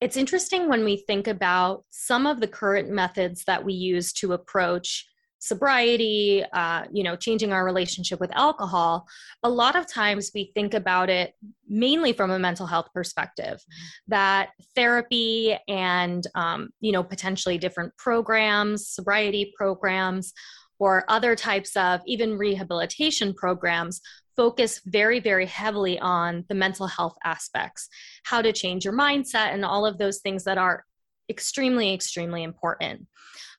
it's 0.00 0.16
interesting 0.16 0.68
when 0.68 0.84
we 0.84 0.96
think 0.96 1.26
about 1.26 1.84
some 1.90 2.26
of 2.26 2.40
the 2.40 2.46
current 2.46 2.90
methods 2.90 3.44
that 3.46 3.64
we 3.64 3.72
use 3.72 4.12
to 4.14 4.32
approach 4.32 5.04
sobriety, 5.38 6.44
uh, 6.52 6.84
you 6.92 7.04
know, 7.04 7.16
changing 7.16 7.52
our 7.52 7.64
relationship 7.64 8.20
with 8.20 8.34
alcohol, 8.34 9.06
a 9.42 9.48
lot 9.48 9.76
of 9.76 9.90
times 9.92 10.30
we 10.34 10.50
think 10.54 10.74
about 10.74 11.10
it 11.10 11.34
mainly 11.68 12.12
from 12.12 12.30
a 12.30 12.38
mental 12.38 12.66
health 12.66 12.88
perspective. 12.94 13.62
That 14.08 14.50
therapy 14.74 15.56
and, 15.68 16.26
um, 16.34 16.70
you 16.80 16.92
know, 16.92 17.02
potentially 17.02 17.58
different 17.58 17.96
programs, 17.96 18.88
sobriety 18.88 19.52
programs, 19.56 20.32
or 20.78 21.04
other 21.08 21.34
types 21.34 21.76
of 21.76 22.00
even 22.06 22.36
rehabilitation 22.36 23.32
programs 23.34 24.00
focus 24.36 24.82
very, 24.84 25.18
very 25.18 25.46
heavily 25.46 25.98
on 25.98 26.44
the 26.48 26.54
mental 26.54 26.86
health 26.86 27.16
aspects, 27.24 27.88
how 28.24 28.42
to 28.42 28.52
change 28.52 28.84
your 28.84 28.94
mindset, 28.94 29.54
and 29.54 29.64
all 29.64 29.86
of 29.86 29.96
those 29.96 30.18
things 30.18 30.44
that 30.44 30.58
are 30.58 30.84
extremely, 31.30 31.94
extremely 31.94 32.42
important. 32.42 33.06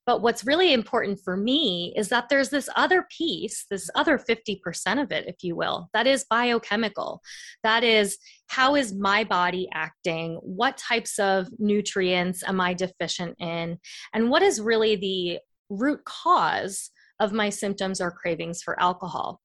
But 0.08 0.22
what's 0.22 0.48
really 0.48 0.72
important 0.72 1.20
for 1.24 1.36
me 1.36 1.94
is 1.98 2.08
that 2.10 2.30
there's 2.30 2.50
this 2.50 2.70
other 2.78 3.06
piece, 3.16 3.66
this 3.70 3.90
other 3.94 4.18
50% 4.18 5.02
of 5.02 5.12
it, 5.12 5.28
if 5.28 5.36
you 5.44 5.56
will, 5.56 5.90
that 5.94 6.08
is 6.08 6.26
biochemical. 6.30 7.22
That 7.64 7.84
is, 7.84 8.18
how 8.48 8.76
is 8.76 8.96
my 8.96 9.26
body 9.26 9.68
acting? 9.74 10.40
What 10.42 10.78
types 10.78 11.20
of 11.20 11.50
nutrients 11.60 12.42
am 12.48 12.62
I 12.62 12.74
deficient 12.74 13.36
in? 13.40 13.78
And 14.14 14.30
what 14.30 14.42
is 14.42 14.62
really 14.62 14.96
the 14.96 15.40
root 15.70 16.06
cause 16.06 16.90
of 17.20 17.34
my 17.34 17.50
symptoms 17.50 18.00
or 18.00 18.10
cravings 18.10 18.64
for 18.64 18.82
alcohol? 18.82 19.42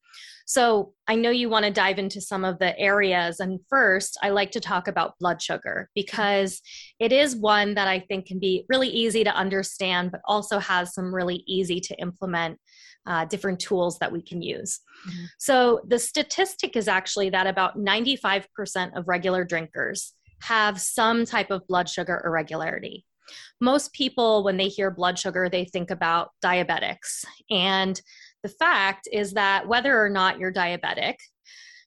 So 0.47 0.93
I 1.09 1.15
know 1.15 1.31
you 1.31 1.49
want 1.49 1.65
to 1.65 1.71
dive 1.71 1.99
into 1.99 2.21
some 2.21 2.45
of 2.45 2.59
the 2.59 2.79
areas. 2.79 3.41
And 3.41 3.61
first, 3.69 4.19
I 4.23 4.31
like 4.31 4.51
to 4.53 4.61
talk 4.61 4.89
about 4.89 5.19
blood 5.19 5.41
sugar 5.41 5.89
because 5.95 6.61
it 6.99 7.13
is 7.13 7.37
one 7.37 7.75
that 7.75 7.89
I 7.89 8.01
think 8.01 8.27
can 8.27 8.39
be 8.39 8.65
really 8.69 8.89
easy 8.89 9.25
to 9.25 9.35
understand, 9.35 10.13
but 10.13 10.21
also 10.27 10.59
has 10.59 10.95
some 10.95 11.15
really 11.15 11.43
easy 11.47 11.81
to 11.81 11.95
implement 12.01 12.59
uh, 13.07 13.25
different 13.25 13.59
tools 13.59 13.99
that 13.99 14.13
we 14.13 14.23
can 14.23 14.43
use. 14.43 14.81
Mm-hmm. 15.09 15.25
So 15.39 15.81
the 15.87 15.99
statistic 15.99 16.77
is 16.77 16.89
actually 16.89 17.31
that 17.31 17.47
about 17.47 17.77
95% 17.77 18.97
of 18.97 19.09
regular 19.09 19.45
drinkers 19.45 20.15
have 20.43 20.81
some 20.81 21.25
type 21.25 21.51
of 21.51 21.67
blood 21.67 21.89
sugar 21.89 22.23
irregularity 22.25 23.07
most 23.61 23.93
people 23.93 24.43
when 24.45 24.57
they 24.57 24.69
hear 24.69 24.91
blood 24.91 25.19
sugar 25.19 25.49
they 25.49 25.65
think 25.65 25.91
about 25.91 26.31
diabetics 26.45 27.25
and 27.51 28.01
the 28.43 28.49
fact 28.49 29.09
is 29.13 29.33
that 29.33 29.67
whether 29.67 30.01
or 30.01 30.11
not 30.11 30.39
you're 30.39 30.53
diabetic, 30.53 31.17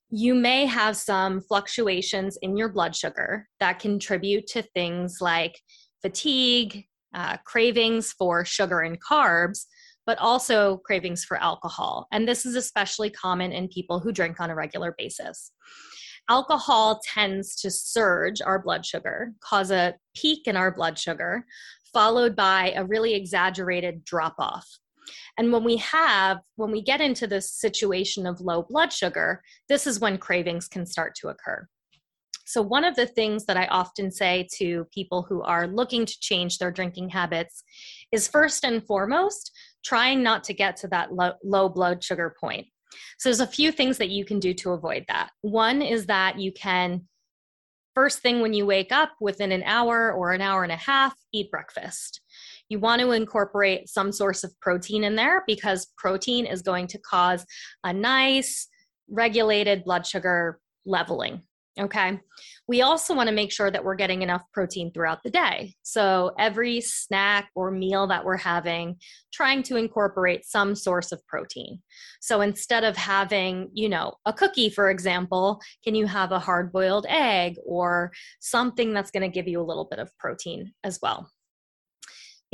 you 0.09 0.33
may 0.33 0.65
have 0.65 0.95
some 0.95 1.41
fluctuations 1.41 2.37
in 2.41 2.55
your 2.55 2.69
blood 2.69 2.95
sugar 2.95 3.47
that 3.59 3.79
contribute 3.79 4.47
to 4.47 4.61
things 4.61 5.17
like 5.19 5.59
fatigue, 6.01 6.85
uh, 7.13 7.37
cravings 7.45 8.13
for 8.13 8.45
sugar 8.45 8.81
and 8.81 9.01
carbs, 9.01 9.65
but 10.05 10.17
also 10.19 10.77
cravings 10.85 11.25
for 11.25 11.37
alcohol. 11.37 12.07
And 12.11 12.27
this 12.27 12.45
is 12.45 12.55
especially 12.55 13.09
common 13.09 13.51
in 13.51 13.67
people 13.67 13.99
who 13.99 14.11
drink 14.11 14.39
on 14.39 14.49
a 14.49 14.55
regular 14.55 14.93
basis. 14.97 15.51
Alcohol 16.29 17.01
tends 17.03 17.55
to 17.61 17.69
surge 17.69 18.41
our 18.41 18.59
blood 18.59 18.85
sugar, 18.85 19.33
cause 19.41 19.71
a 19.71 19.95
peak 20.15 20.47
in 20.47 20.55
our 20.55 20.73
blood 20.73 20.97
sugar, 20.97 21.45
followed 21.93 22.35
by 22.35 22.73
a 22.75 22.85
really 22.85 23.13
exaggerated 23.13 24.03
drop 24.03 24.35
off. 24.39 24.67
And 25.37 25.51
when 25.51 25.63
we 25.63 25.77
have, 25.77 26.39
when 26.55 26.71
we 26.71 26.81
get 26.81 27.01
into 27.01 27.27
this 27.27 27.51
situation 27.51 28.25
of 28.25 28.41
low 28.41 28.63
blood 28.63 28.91
sugar, 28.91 29.41
this 29.69 29.87
is 29.87 29.99
when 29.99 30.17
cravings 30.17 30.67
can 30.67 30.85
start 30.85 31.15
to 31.21 31.29
occur. 31.29 31.67
So, 32.47 32.61
one 32.61 32.83
of 32.83 32.95
the 32.95 33.07
things 33.07 33.45
that 33.45 33.57
I 33.57 33.65
often 33.67 34.11
say 34.11 34.47
to 34.57 34.85
people 34.93 35.25
who 35.27 35.41
are 35.41 35.67
looking 35.67 36.05
to 36.05 36.19
change 36.19 36.57
their 36.57 36.71
drinking 36.71 37.09
habits 37.09 37.63
is 38.11 38.27
first 38.27 38.63
and 38.63 38.85
foremost, 38.85 39.51
trying 39.83 40.21
not 40.21 40.43
to 40.45 40.53
get 40.53 40.77
to 40.77 40.87
that 40.89 41.11
low, 41.11 41.33
low, 41.43 41.69
blood 41.69 42.03
sugar 42.03 42.35
point. 42.39 42.67
So, 43.17 43.29
there's 43.29 43.39
a 43.39 43.47
few 43.47 43.71
things 43.71 43.97
that 43.97 44.09
you 44.09 44.25
can 44.25 44.39
do 44.39 44.53
to 44.55 44.71
avoid 44.71 45.05
that. 45.07 45.31
One 45.41 45.81
is 45.81 46.05
that 46.05 46.39
you 46.39 46.51
can, 46.51 47.07
first 47.95 48.19
thing 48.19 48.41
when 48.41 48.53
you 48.53 48.67
wake 48.67 48.91
up, 48.91 49.13
within 49.19 49.51
an 49.51 49.63
hour 49.63 50.13
or 50.13 50.31
an 50.31 50.41
hour 50.41 50.61
and 50.61 50.71
a 50.71 50.77
half, 50.77 51.15
eat 51.33 51.49
breakfast 51.49 52.21
you 52.69 52.79
want 52.79 53.01
to 53.01 53.11
incorporate 53.11 53.89
some 53.89 54.11
source 54.11 54.43
of 54.43 54.53
protein 54.59 55.03
in 55.03 55.15
there 55.15 55.43
because 55.47 55.91
protein 55.97 56.45
is 56.45 56.61
going 56.61 56.87
to 56.87 56.99
cause 56.99 57.45
a 57.83 57.93
nice 57.93 58.67
regulated 59.09 59.83
blood 59.83 60.05
sugar 60.05 60.59
leveling. 60.85 61.41
Okay. 61.77 62.21
We 62.69 62.81
also 62.81 63.13
want 63.13 63.27
to 63.27 63.35
make 63.35 63.51
sure 63.51 63.69
that 63.69 63.83
we're 63.83 63.95
getting 63.95 64.21
enough 64.21 64.43
protein 64.53 64.93
throughout 64.93 65.23
the 65.23 65.29
day. 65.29 65.73
So, 65.83 66.31
every 66.39 66.79
snack 66.79 67.49
or 67.53 67.69
meal 67.69 68.07
that 68.07 68.23
we're 68.23 68.37
having, 68.37 68.95
trying 69.33 69.61
to 69.63 69.75
incorporate 69.75 70.45
some 70.45 70.73
source 70.73 71.11
of 71.11 71.25
protein. 71.27 71.81
So, 72.21 72.39
instead 72.39 72.85
of 72.85 72.95
having, 72.95 73.69
you 73.73 73.89
know, 73.89 74.13
a 74.25 74.31
cookie, 74.31 74.69
for 74.69 74.89
example, 74.89 75.59
can 75.83 75.95
you 75.95 76.07
have 76.07 76.31
a 76.31 76.39
hard 76.39 76.71
boiled 76.71 77.05
egg 77.09 77.57
or 77.65 78.13
something 78.39 78.93
that's 78.93 79.11
going 79.11 79.29
to 79.29 79.33
give 79.33 79.47
you 79.47 79.59
a 79.61 79.67
little 79.67 79.85
bit 79.85 79.99
of 79.99 80.09
protein 80.17 80.71
as 80.85 80.99
well? 81.01 81.29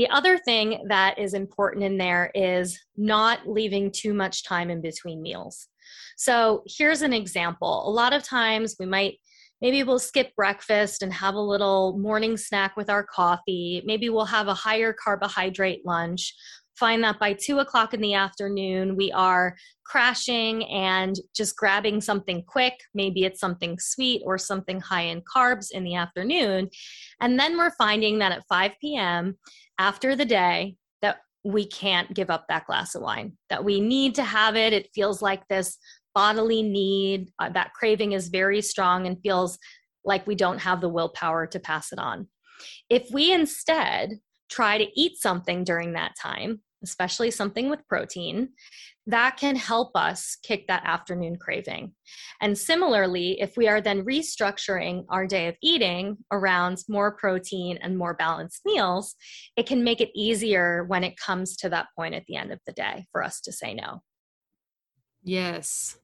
The 0.01 0.09
other 0.09 0.39
thing 0.39 0.85
that 0.87 1.19
is 1.19 1.35
important 1.35 1.83
in 1.83 1.99
there 1.99 2.31
is 2.33 2.79
not 2.97 3.47
leaving 3.47 3.91
too 3.91 4.15
much 4.15 4.43
time 4.43 4.71
in 4.71 4.81
between 4.81 5.21
meals. 5.21 5.67
So 6.17 6.63
here's 6.65 7.03
an 7.03 7.13
example. 7.13 7.87
A 7.87 7.91
lot 7.91 8.11
of 8.11 8.23
times 8.23 8.77
we 8.79 8.87
might 8.87 9.19
maybe 9.61 9.83
we'll 9.83 9.99
skip 9.99 10.35
breakfast 10.35 11.03
and 11.03 11.13
have 11.13 11.35
a 11.35 11.39
little 11.39 11.99
morning 11.99 12.35
snack 12.35 12.75
with 12.75 12.89
our 12.89 13.03
coffee. 13.03 13.83
Maybe 13.85 14.09
we'll 14.09 14.25
have 14.25 14.47
a 14.47 14.55
higher 14.55 14.91
carbohydrate 14.91 15.85
lunch 15.85 16.33
find 16.81 17.03
that 17.03 17.19
by 17.19 17.31
two 17.31 17.59
o'clock 17.59 17.93
in 17.93 18.01
the 18.01 18.15
afternoon, 18.15 18.95
we 18.95 19.11
are 19.11 19.55
crashing 19.85 20.65
and 20.65 21.15
just 21.35 21.55
grabbing 21.55 22.01
something 22.01 22.43
quick. 22.47 22.73
Maybe 22.95 23.23
it's 23.23 23.39
something 23.39 23.77
sweet 23.77 24.23
or 24.25 24.39
something 24.39 24.81
high 24.81 25.03
in 25.03 25.21
carbs 25.21 25.69
in 25.71 25.83
the 25.83 25.93
afternoon. 25.93 26.71
And 27.21 27.39
then 27.39 27.55
we're 27.55 27.75
finding 27.77 28.17
that 28.19 28.31
at 28.31 28.47
5 28.49 28.71
p.m., 28.81 29.37
after 29.77 30.15
the 30.15 30.25
day, 30.25 30.75
that 31.03 31.17
we 31.43 31.67
can't 31.67 32.13
give 32.15 32.31
up 32.31 32.45
that 32.49 32.65
glass 32.65 32.95
of 32.95 33.03
wine, 33.03 33.37
that 33.49 33.63
we 33.63 33.79
need 33.79 34.15
to 34.15 34.23
have 34.23 34.55
it. 34.55 34.73
It 34.73 34.89
feels 34.95 35.21
like 35.21 35.47
this 35.47 35.77
bodily 36.15 36.63
need. 36.63 37.29
Uh, 37.37 37.49
that 37.49 37.73
craving 37.73 38.13
is 38.13 38.29
very 38.29 38.61
strong 38.61 39.05
and 39.05 39.21
feels 39.21 39.59
like 40.03 40.25
we 40.25 40.35
don't 40.35 40.59
have 40.59 40.81
the 40.81 40.89
willpower 40.89 41.45
to 41.45 41.59
pass 41.59 41.91
it 41.91 41.99
on. 41.99 42.27
If 42.89 43.07
we 43.11 43.31
instead 43.31 44.13
try 44.49 44.79
to 44.79 44.99
eat 44.99 45.17
something 45.17 45.63
during 45.63 45.93
that 45.93 46.13
time, 46.21 46.61
especially 46.83 47.31
something 47.31 47.69
with 47.69 47.87
protein, 47.87 48.49
that 49.07 49.37
can 49.37 49.55
help 49.55 49.91
us 49.95 50.37
kick 50.43 50.67
that 50.67 50.83
afternoon 50.85 51.37
craving. 51.37 51.93
And 52.41 52.57
similarly, 52.57 53.39
if 53.41 53.57
we 53.57 53.67
are 53.67 53.81
then 53.81 54.05
restructuring 54.05 55.05
our 55.09 55.25
day 55.25 55.47
of 55.47 55.55
eating 55.61 56.17
around 56.31 56.83
more 56.87 57.11
protein 57.11 57.77
and 57.81 57.97
more 57.97 58.13
balanced 58.13 58.61
meals, 58.65 59.15
it 59.57 59.65
can 59.65 59.83
make 59.83 60.01
it 60.01 60.11
easier 60.15 60.85
when 60.85 61.03
it 61.03 61.17
comes 61.17 61.55
to 61.57 61.69
that 61.69 61.87
point 61.95 62.13
at 62.13 62.25
the 62.27 62.35
end 62.35 62.51
of 62.51 62.59
the 62.65 62.73
day 62.73 63.05
for 63.11 63.23
us 63.23 63.41
to 63.41 63.51
say 63.51 63.73
no. 63.73 64.01
Yes. 65.23 65.97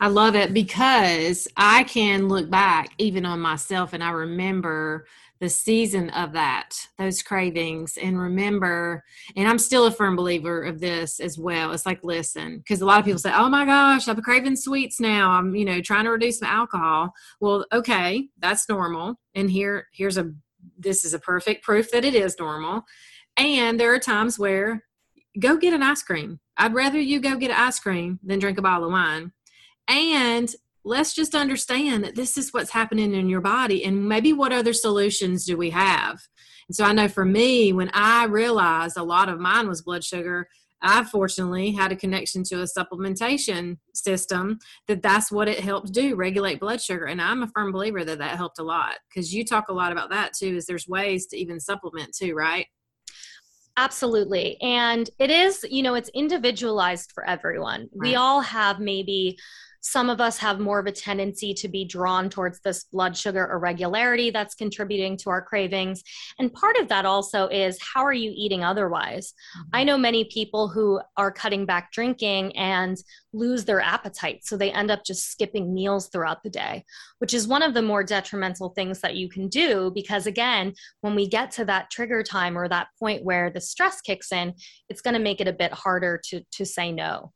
I 0.00 0.08
love 0.08 0.34
it 0.34 0.52
because 0.52 1.48
I 1.56 1.84
can 1.84 2.28
look 2.28 2.50
back 2.50 2.90
even 2.98 3.24
on 3.24 3.40
myself 3.40 3.92
and 3.92 4.02
I 4.02 4.10
remember 4.10 5.06
the 5.40 5.48
season 5.48 6.10
of 6.10 6.32
that, 6.32 6.70
those 6.96 7.22
cravings, 7.22 7.96
and 7.96 8.18
remember, 8.18 9.02
and 9.36 9.48
I'm 9.48 9.58
still 9.58 9.86
a 9.86 9.90
firm 9.90 10.16
believer 10.16 10.62
of 10.62 10.80
this 10.80 11.20
as 11.20 11.38
well. 11.38 11.72
It's 11.72 11.86
like, 11.86 12.04
listen, 12.04 12.58
because 12.58 12.80
a 12.80 12.86
lot 12.86 13.00
of 13.00 13.04
people 13.04 13.18
say, 13.18 13.32
oh 13.34 13.48
my 13.48 13.64
gosh, 13.64 14.08
I'm 14.08 14.22
craving 14.22 14.56
sweets 14.56 15.00
now. 15.00 15.30
I'm, 15.30 15.54
you 15.54 15.64
know, 15.64 15.80
trying 15.80 16.04
to 16.04 16.10
reduce 16.10 16.40
my 16.40 16.48
alcohol. 16.48 17.12
Well, 17.40 17.66
okay, 17.72 18.28
that's 18.38 18.68
normal. 18.68 19.16
And 19.34 19.50
here, 19.50 19.88
here's 19.92 20.16
a, 20.16 20.30
this 20.78 21.04
is 21.04 21.14
a 21.14 21.18
perfect 21.18 21.64
proof 21.64 21.90
that 21.90 22.04
it 22.04 22.14
is 22.14 22.38
normal 22.38 22.84
And 23.36 23.78
there 23.78 23.92
are 23.92 23.98
times 23.98 24.38
where 24.38 24.84
go 25.38 25.56
get 25.56 25.74
an 25.74 25.82
ice 25.82 26.02
cream. 26.02 26.40
I'd 26.56 26.74
rather 26.74 27.00
you 27.00 27.20
go 27.20 27.36
get 27.36 27.50
an 27.50 27.56
ice 27.56 27.80
cream 27.80 28.20
than 28.22 28.38
drink 28.38 28.58
a 28.58 28.62
bottle 28.62 28.86
of 28.86 28.92
wine. 28.92 29.32
And 29.88 30.54
let's 30.84 31.14
just 31.14 31.34
understand 31.34 32.04
that 32.04 32.14
this 32.14 32.36
is 32.36 32.52
what's 32.52 32.70
happening 32.70 33.14
in 33.14 33.28
your 33.28 33.40
body 33.40 33.84
and 33.84 34.08
maybe 34.08 34.32
what 34.32 34.52
other 34.52 34.72
solutions 34.72 35.44
do 35.44 35.56
we 35.56 35.70
have. 35.70 36.20
And 36.68 36.76
so 36.76 36.84
I 36.84 36.92
know 36.92 37.08
for 37.08 37.24
me, 37.24 37.72
when 37.72 37.90
I 37.92 38.24
realized 38.24 38.96
a 38.96 39.02
lot 39.02 39.28
of 39.28 39.40
mine 39.40 39.68
was 39.68 39.82
blood 39.82 40.04
sugar, 40.04 40.48
I 40.86 41.04
fortunately 41.04 41.72
had 41.72 41.92
a 41.92 41.96
connection 41.96 42.44
to 42.44 42.60
a 42.60 42.66
supplementation 42.66 43.78
system 43.94 44.58
that 44.86 45.02
that's 45.02 45.32
what 45.32 45.48
it 45.48 45.60
helps 45.60 45.90
do 45.90 46.14
regulate 46.14 46.60
blood 46.60 46.82
sugar 46.82 47.06
and 47.06 47.22
I'm 47.22 47.42
a 47.42 47.48
firm 47.48 47.72
believer 47.72 48.04
that 48.04 48.18
that 48.18 48.36
helped 48.36 48.58
a 48.58 48.62
lot 48.62 48.96
because 49.08 49.32
you 49.32 49.46
talk 49.46 49.68
a 49.68 49.72
lot 49.72 49.92
about 49.92 50.10
that 50.10 50.34
too 50.34 50.56
is 50.56 50.66
there's 50.66 50.86
ways 50.86 51.26
to 51.28 51.38
even 51.38 51.58
supplement 51.58 52.14
too 52.14 52.34
right 52.34 52.66
Absolutely. 53.76 54.56
And 54.60 55.10
it 55.18 55.30
is, 55.30 55.66
you 55.68 55.82
know, 55.82 55.94
it's 55.94 56.08
individualized 56.10 57.10
for 57.12 57.24
everyone. 57.26 57.88
Right. 57.92 58.10
We 58.10 58.14
all 58.14 58.40
have 58.40 58.78
maybe 58.78 59.36
some 59.84 60.08
of 60.08 60.18
us 60.18 60.38
have 60.38 60.60
more 60.60 60.78
of 60.78 60.86
a 60.86 60.92
tendency 60.92 61.52
to 61.52 61.68
be 61.68 61.84
drawn 61.84 62.30
towards 62.30 62.58
this 62.60 62.84
blood 62.84 63.14
sugar 63.14 63.50
irregularity 63.52 64.30
that's 64.30 64.54
contributing 64.54 65.14
to 65.18 65.28
our 65.28 65.42
cravings. 65.42 66.02
And 66.38 66.50
part 66.50 66.78
of 66.78 66.88
that 66.88 67.04
also 67.04 67.48
is 67.48 67.78
how 67.82 68.02
are 68.02 68.14
you 68.14 68.32
eating 68.34 68.64
otherwise? 68.64 69.34
Mm-hmm. 69.58 69.68
I 69.74 69.84
know 69.84 69.98
many 69.98 70.24
people 70.24 70.68
who 70.68 71.02
are 71.18 71.30
cutting 71.30 71.66
back 71.66 71.92
drinking 71.92 72.56
and 72.56 72.96
lose 73.34 73.66
their 73.66 73.82
appetite. 73.82 74.40
So 74.44 74.56
they 74.56 74.72
end 74.72 74.90
up 74.90 75.04
just 75.04 75.30
skipping 75.30 75.74
meals 75.74 76.08
throughout 76.08 76.42
the 76.42 76.50
day, 76.50 76.86
which 77.18 77.34
is 77.34 77.46
one 77.46 77.62
of 77.62 77.74
the 77.74 77.82
more 77.82 78.02
detrimental 78.02 78.70
things 78.70 79.00
that 79.00 79.16
you 79.16 79.28
can 79.28 79.48
do. 79.48 79.92
Because 79.94 80.26
again, 80.26 80.72
when 81.02 81.14
we 81.14 81.28
get 81.28 81.50
to 81.52 81.64
that 81.66 81.90
trigger 81.90 82.22
time 82.22 82.56
or 82.56 82.70
that 82.70 82.88
point 82.98 83.22
where 83.22 83.50
the 83.50 83.60
stress 83.60 84.00
kicks 84.00 84.32
in, 84.32 84.54
it's 84.88 85.02
going 85.02 85.14
to 85.14 85.20
make 85.20 85.42
it 85.42 85.48
a 85.48 85.52
bit 85.52 85.72
harder 85.72 86.22
to, 86.30 86.40
to 86.52 86.64
say 86.64 86.90
no. 86.90 87.32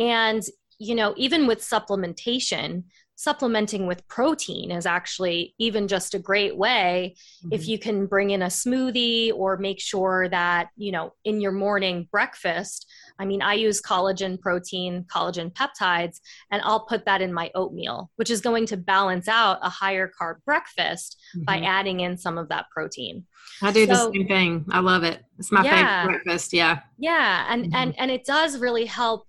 And 0.00 0.42
you 0.78 0.94
know, 0.94 1.14
even 1.16 1.46
with 1.46 1.60
supplementation, 1.60 2.84
supplementing 3.16 3.86
with 3.86 4.06
protein 4.08 4.70
is 4.70 4.86
actually 4.86 5.54
even 5.58 5.86
just 5.86 6.14
a 6.14 6.18
great 6.18 6.56
way 6.56 7.14
mm-hmm. 7.14 7.54
if 7.54 7.68
you 7.68 7.78
can 7.78 8.06
bring 8.06 8.30
in 8.30 8.42
a 8.42 8.46
smoothie 8.46 9.32
or 9.32 9.56
make 9.56 9.80
sure 9.80 10.28
that 10.28 10.68
you 10.76 10.90
know 10.90 11.12
in 11.24 11.40
your 11.40 11.52
morning 11.52 12.08
breakfast 12.10 12.90
i 13.20 13.24
mean 13.24 13.40
i 13.40 13.54
use 13.54 13.80
collagen 13.80 14.38
protein 14.40 15.04
collagen 15.04 15.52
peptides 15.52 16.20
and 16.50 16.60
i'll 16.64 16.86
put 16.86 17.04
that 17.04 17.22
in 17.22 17.32
my 17.32 17.50
oatmeal 17.54 18.10
which 18.16 18.30
is 18.30 18.40
going 18.40 18.66
to 18.66 18.76
balance 18.76 19.28
out 19.28 19.58
a 19.62 19.68
higher 19.68 20.10
carb 20.20 20.36
breakfast 20.44 21.16
mm-hmm. 21.36 21.44
by 21.44 21.60
adding 21.60 22.00
in 22.00 22.18
some 22.18 22.36
of 22.36 22.48
that 22.48 22.66
protein 22.74 23.24
i 23.62 23.70
do 23.70 23.86
so, 23.86 23.92
the 23.92 24.12
same 24.12 24.26
thing 24.26 24.64
i 24.72 24.80
love 24.80 25.04
it 25.04 25.24
it's 25.38 25.52
my 25.52 25.62
yeah, 25.62 26.02
favorite 26.02 26.24
breakfast 26.24 26.52
yeah 26.52 26.80
yeah 26.98 27.46
and 27.48 27.66
mm-hmm. 27.66 27.76
and 27.76 27.94
and 27.96 28.10
it 28.10 28.24
does 28.24 28.58
really 28.58 28.86
help 28.86 29.28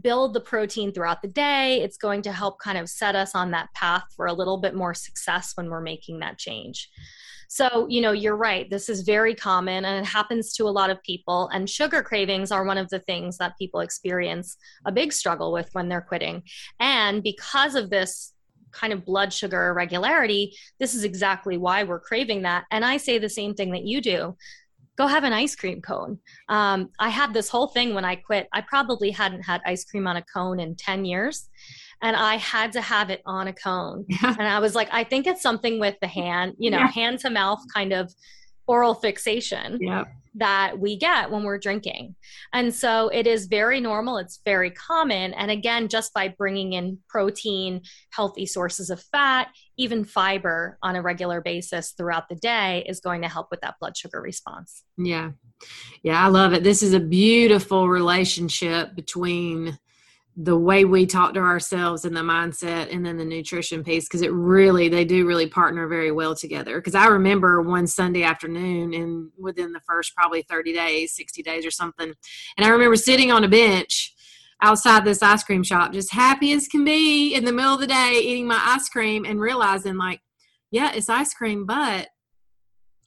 build 0.00 0.34
the 0.34 0.40
protein 0.40 0.92
throughout 0.92 1.22
the 1.22 1.28
day. 1.28 1.80
It's 1.82 1.96
going 1.96 2.22
to 2.22 2.32
help 2.32 2.58
kind 2.60 2.78
of 2.78 2.88
set 2.88 3.14
us 3.14 3.34
on 3.34 3.50
that 3.52 3.72
path 3.74 4.04
for 4.14 4.26
a 4.26 4.32
little 4.32 4.58
bit 4.58 4.74
more 4.74 4.94
success 4.94 5.52
when 5.54 5.70
we're 5.70 5.80
making 5.80 6.20
that 6.20 6.38
change. 6.38 6.90
So, 7.50 7.86
you 7.88 8.02
know, 8.02 8.12
you're 8.12 8.36
right. 8.36 8.68
This 8.68 8.90
is 8.90 9.00
very 9.00 9.34
common 9.34 9.86
and 9.86 10.04
it 10.04 10.08
happens 10.08 10.52
to 10.54 10.64
a 10.64 10.70
lot 10.70 10.90
of 10.90 11.02
people. 11.02 11.48
And 11.48 11.68
sugar 11.68 12.02
cravings 12.02 12.52
are 12.52 12.64
one 12.64 12.76
of 12.76 12.90
the 12.90 12.98
things 13.00 13.38
that 13.38 13.56
people 13.58 13.80
experience 13.80 14.58
a 14.84 14.92
big 14.92 15.14
struggle 15.14 15.50
with 15.50 15.70
when 15.72 15.88
they're 15.88 16.02
quitting. 16.02 16.42
And 16.78 17.22
because 17.22 17.74
of 17.74 17.88
this 17.88 18.34
kind 18.70 18.92
of 18.92 19.06
blood 19.06 19.32
sugar 19.32 19.68
irregularity, 19.68 20.54
this 20.78 20.94
is 20.94 21.04
exactly 21.04 21.56
why 21.56 21.84
we're 21.84 22.00
craving 22.00 22.42
that. 22.42 22.64
And 22.70 22.84
I 22.84 22.98
say 22.98 23.16
the 23.16 23.30
same 23.30 23.54
thing 23.54 23.72
that 23.72 23.84
you 23.84 24.02
do 24.02 24.36
go 24.98 25.06
have 25.06 25.24
an 25.24 25.32
ice 25.32 25.54
cream 25.54 25.80
cone. 25.80 26.18
Um, 26.48 26.90
I 26.98 27.08
had 27.08 27.32
this 27.32 27.48
whole 27.48 27.68
thing 27.68 27.94
when 27.94 28.04
I 28.04 28.16
quit. 28.16 28.48
I 28.52 28.60
probably 28.60 29.10
hadn't 29.10 29.42
had 29.42 29.62
ice 29.64 29.84
cream 29.84 30.06
on 30.08 30.16
a 30.16 30.22
cone 30.22 30.58
in 30.58 30.74
10 30.74 31.04
years. 31.04 31.48
And 32.02 32.14
I 32.16 32.36
had 32.36 32.72
to 32.72 32.80
have 32.80 33.08
it 33.08 33.22
on 33.24 33.48
a 33.48 33.52
cone. 33.52 34.04
Yeah. 34.08 34.34
And 34.38 34.48
I 34.48 34.58
was 34.58 34.74
like, 34.74 34.88
I 34.92 35.04
think 35.04 35.26
it's 35.26 35.42
something 35.42 35.80
with 35.80 35.96
the 36.00 36.06
hand, 36.08 36.54
you 36.58 36.70
know, 36.70 36.78
yeah. 36.78 36.90
hand 36.90 37.20
to 37.20 37.30
mouth 37.30 37.60
kind 37.72 37.92
of 37.92 38.12
oral 38.66 38.94
fixation. 38.94 39.78
Yeah 39.80 40.04
that 40.34 40.78
we 40.78 40.96
get 40.96 41.30
when 41.30 41.42
we're 41.42 41.58
drinking. 41.58 42.14
And 42.52 42.72
so 42.72 43.08
it 43.08 43.26
is 43.26 43.46
very 43.46 43.80
normal, 43.80 44.18
it's 44.18 44.40
very 44.44 44.70
common. 44.70 45.34
And 45.34 45.50
again, 45.50 45.88
just 45.88 46.14
by 46.14 46.28
bringing 46.28 46.74
in 46.74 46.98
protein, 47.08 47.82
healthy 48.10 48.46
sources 48.46 48.90
of 48.90 49.02
fat, 49.02 49.48
even 49.78 50.04
fiber 50.04 50.78
on 50.82 50.96
a 50.96 51.02
regular 51.02 51.40
basis 51.40 51.92
throughout 51.92 52.28
the 52.28 52.34
day 52.34 52.84
is 52.86 53.00
going 53.00 53.22
to 53.22 53.28
help 53.28 53.48
with 53.50 53.60
that 53.60 53.76
blood 53.80 53.96
sugar 53.96 54.20
response. 54.20 54.82
Yeah. 54.98 55.30
Yeah, 56.02 56.22
I 56.22 56.28
love 56.28 56.52
it. 56.52 56.64
This 56.64 56.82
is 56.82 56.92
a 56.92 57.00
beautiful 57.00 57.88
relationship 57.88 58.94
between 58.94 59.78
the 60.40 60.56
way 60.56 60.84
we 60.84 61.04
talk 61.04 61.34
to 61.34 61.40
ourselves 61.40 62.04
and 62.04 62.16
the 62.16 62.20
mindset 62.20 62.94
and 62.94 63.04
then 63.04 63.16
the 63.16 63.24
nutrition 63.24 63.82
piece 63.82 64.04
because 64.04 64.22
it 64.22 64.32
really 64.32 64.88
they 64.88 65.04
do 65.04 65.26
really 65.26 65.48
partner 65.48 65.88
very 65.88 66.12
well 66.12 66.32
together 66.32 66.76
because 66.76 66.94
i 66.94 67.08
remember 67.08 67.60
one 67.60 67.88
sunday 67.88 68.22
afternoon 68.22 68.94
and 68.94 69.32
within 69.36 69.72
the 69.72 69.80
first 69.80 70.14
probably 70.14 70.42
30 70.42 70.72
days 70.72 71.12
60 71.16 71.42
days 71.42 71.66
or 71.66 71.72
something 71.72 72.14
and 72.56 72.64
i 72.64 72.68
remember 72.68 72.94
sitting 72.94 73.32
on 73.32 73.42
a 73.42 73.48
bench 73.48 74.14
outside 74.62 75.04
this 75.04 75.22
ice 75.22 75.44
cream 75.44 75.62
shop 75.62 75.92
just 75.92 76.12
happy 76.12 76.52
as 76.52 76.66
can 76.66 76.84
be 76.84 77.34
in 77.34 77.44
the 77.44 77.52
middle 77.52 77.74
of 77.74 77.80
the 77.80 77.86
day 77.86 78.20
eating 78.22 78.46
my 78.46 78.60
ice 78.60 78.88
cream 78.88 79.24
and 79.24 79.40
realizing 79.40 79.96
like 79.96 80.20
yeah 80.70 80.92
it's 80.92 81.08
ice 81.08 81.32
cream 81.32 81.64
but 81.64 82.08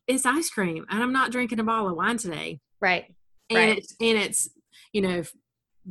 it's 0.07 0.25
ice 0.25 0.49
cream 0.49 0.85
and 0.89 1.03
i'm 1.03 1.13
not 1.13 1.31
drinking 1.31 1.59
a 1.59 1.63
bottle 1.63 1.89
of 1.89 1.95
wine 1.95 2.17
today. 2.17 2.59
Right. 2.79 3.05
And 3.49 3.57
right. 3.57 3.77
it's 3.77 3.95
and 3.99 4.17
it's 4.17 4.49
you 4.93 5.01
know 5.01 5.23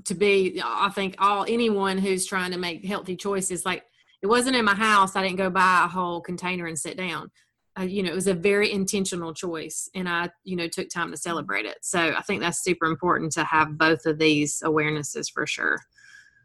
to 0.05 0.15
be 0.15 0.61
i 0.65 0.89
think 0.91 1.17
all 1.19 1.45
anyone 1.49 1.99
who's 1.99 2.27
trying 2.27 2.53
to 2.53 2.59
make 2.59 2.85
healthy 2.85 3.17
choices 3.17 3.67
like 3.67 3.85
it 4.23 4.27
wasn't 4.27 4.55
in 4.55 4.65
my 4.65 4.75
house 4.75 5.17
i 5.17 5.23
didn't 5.23 5.37
go 5.37 5.51
buy 5.51 5.83
a 5.85 5.89
whole 5.89 6.21
container 6.21 6.67
and 6.67 6.79
sit 6.79 6.97
down 6.97 7.31
uh, 7.79 7.83
you 7.83 8.03
know 8.03 8.11
it 8.11 8.15
was 8.15 8.27
a 8.27 8.35
very 8.35 8.73
intentional 8.73 9.33
choice 9.33 9.89
and 9.95 10.09
i 10.09 10.29
you 10.45 10.57
know 10.57 10.67
took 10.67 10.89
time 10.89 11.11
to 11.11 11.17
celebrate 11.17 11.65
it 11.65 11.79
so 11.83 12.15
i 12.17 12.23
think 12.23 12.41
that's 12.41 12.63
super 12.63 12.87
important 12.87 13.33
to 13.33 13.45
have 13.45 13.79
both 13.79 14.07
of 14.07 14.19
these 14.19 14.63
awarenesses 14.65 15.31
for 15.33 15.47
sure 15.47 15.79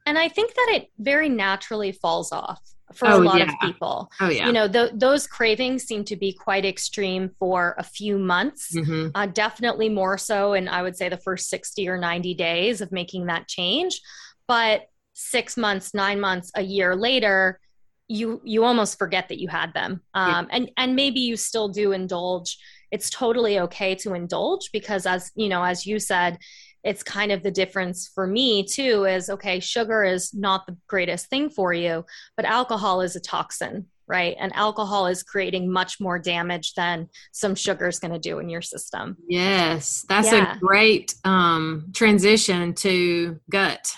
and 0.06 0.18
i 0.18 0.28
think 0.28 0.54
that 0.54 0.68
it 0.72 0.92
very 1.00 1.30
naturally 1.30 1.92
falls 1.92 2.32
off 2.32 2.62
for 2.94 3.08
oh, 3.08 3.18
a 3.18 3.24
lot 3.24 3.40
yeah. 3.40 3.52
of 3.52 3.56
people. 3.62 4.12
Oh 4.22 4.30
yeah. 4.30 4.48
You 4.48 4.54
know, 4.54 4.68
th- 4.68 4.92
those 4.94 5.28
cravings 5.28 5.84
seem 5.84 6.04
to 6.06 6.16
be 6.16 6.32
quite 6.32 6.66
extreme 6.66 7.32
for 7.40 7.76
a 7.78 7.84
few 7.84 8.18
months. 8.18 8.76
Mm-hmm. 8.76 9.10
Uh, 9.16 9.26
definitely 9.28 9.90
more 9.90 10.18
so 10.18 10.54
in 10.54 10.68
I 10.68 10.82
would 10.82 10.96
say 10.96 11.10
the 11.10 11.18
first 11.18 11.50
60 11.50 11.88
or 11.90 11.98
90 11.98 12.36
days 12.36 12.82
of 12.82 12.92
making 12.92 13.26
that 13.26 13.48
change. 13.48 14.02
But 14.48 14.84
6 15.14 15.58
months, 15.58 15.94
9 15.94 16.20
months, 16.20 16.52
a 16.56 16.62
year 16.62 16.96
later, 16.96 17.60
you 18.08 18.42
you 18.44 18.64
almost 18.64 18.98
forget 18.98 19.30
that 19.30 19.40
you 19.40 19.48
had 19.48 19.74
them. 19.74 20.02
Um, 20.14 20.48
and 20.52 20.72
and 20.78 20.96
maybe 20.96 21.20
you 21.20 21.38
still 21.38 21.70
do 21.70 21.92
indulge. 21.92 22.58
It's 22.92 23.10
totally 23.10 23.60
okay 23.62 23.96
to 23.96 24.14
indulge 24.14 24.70
because 24.72 25.06
as, 25.06 25.32
you 25.36 25.50
know, 25.50 25.64
as 25.64 25.86
you 25.86 26.00
said, 26.00 26.38
it's 26.86 27.02
kind 27.02 27.32
of 27.32 27.42
the 27.42 27.52
difference 27.52 28.08
for 28.14 28.28
me 28.28 28.64
too 28.64 29.06
is 29.06 29.30
okay 29.30 29.60
sugar 29.60 30.04
is 30.04 30.34
not 30.34 30.66
the 30.68 30.78
greatest 30.88 31.28
thing 31.28 31.50
for 31.50 31.74
you 31.74 32.06
but 32.38 32.46
alcohol 32.46 33.02
is 33.02 33.16
a 33.16 33.20
toxin 33.20 33.88
right 34.08 34.38
and 34.40 34.56
alcohol 34.56 35.08
is 35.08 35.24
creating 35.24 35.70
much 35.70 36.00
more 36.00 36.20
damage 36.20 36.74
than 36.76 37.10
some 37.32 37.56
sugar 37.56 37.88
is 37.88 38.00
going 38.00 38.14
to 38.14 38.20
do 38.20 38.40
in 38.40 38.50
your 38.50 38.62
system 38.62 39.18
yes 39.28 40.06
that's 40.08 40.32
yeah. 40.32 40.56
a 40.56 40.60
great 40.60 41.16
um, 41.26 41.88
transition 41.94 42.74
to 42.74 43.40
gut 43.50 43.96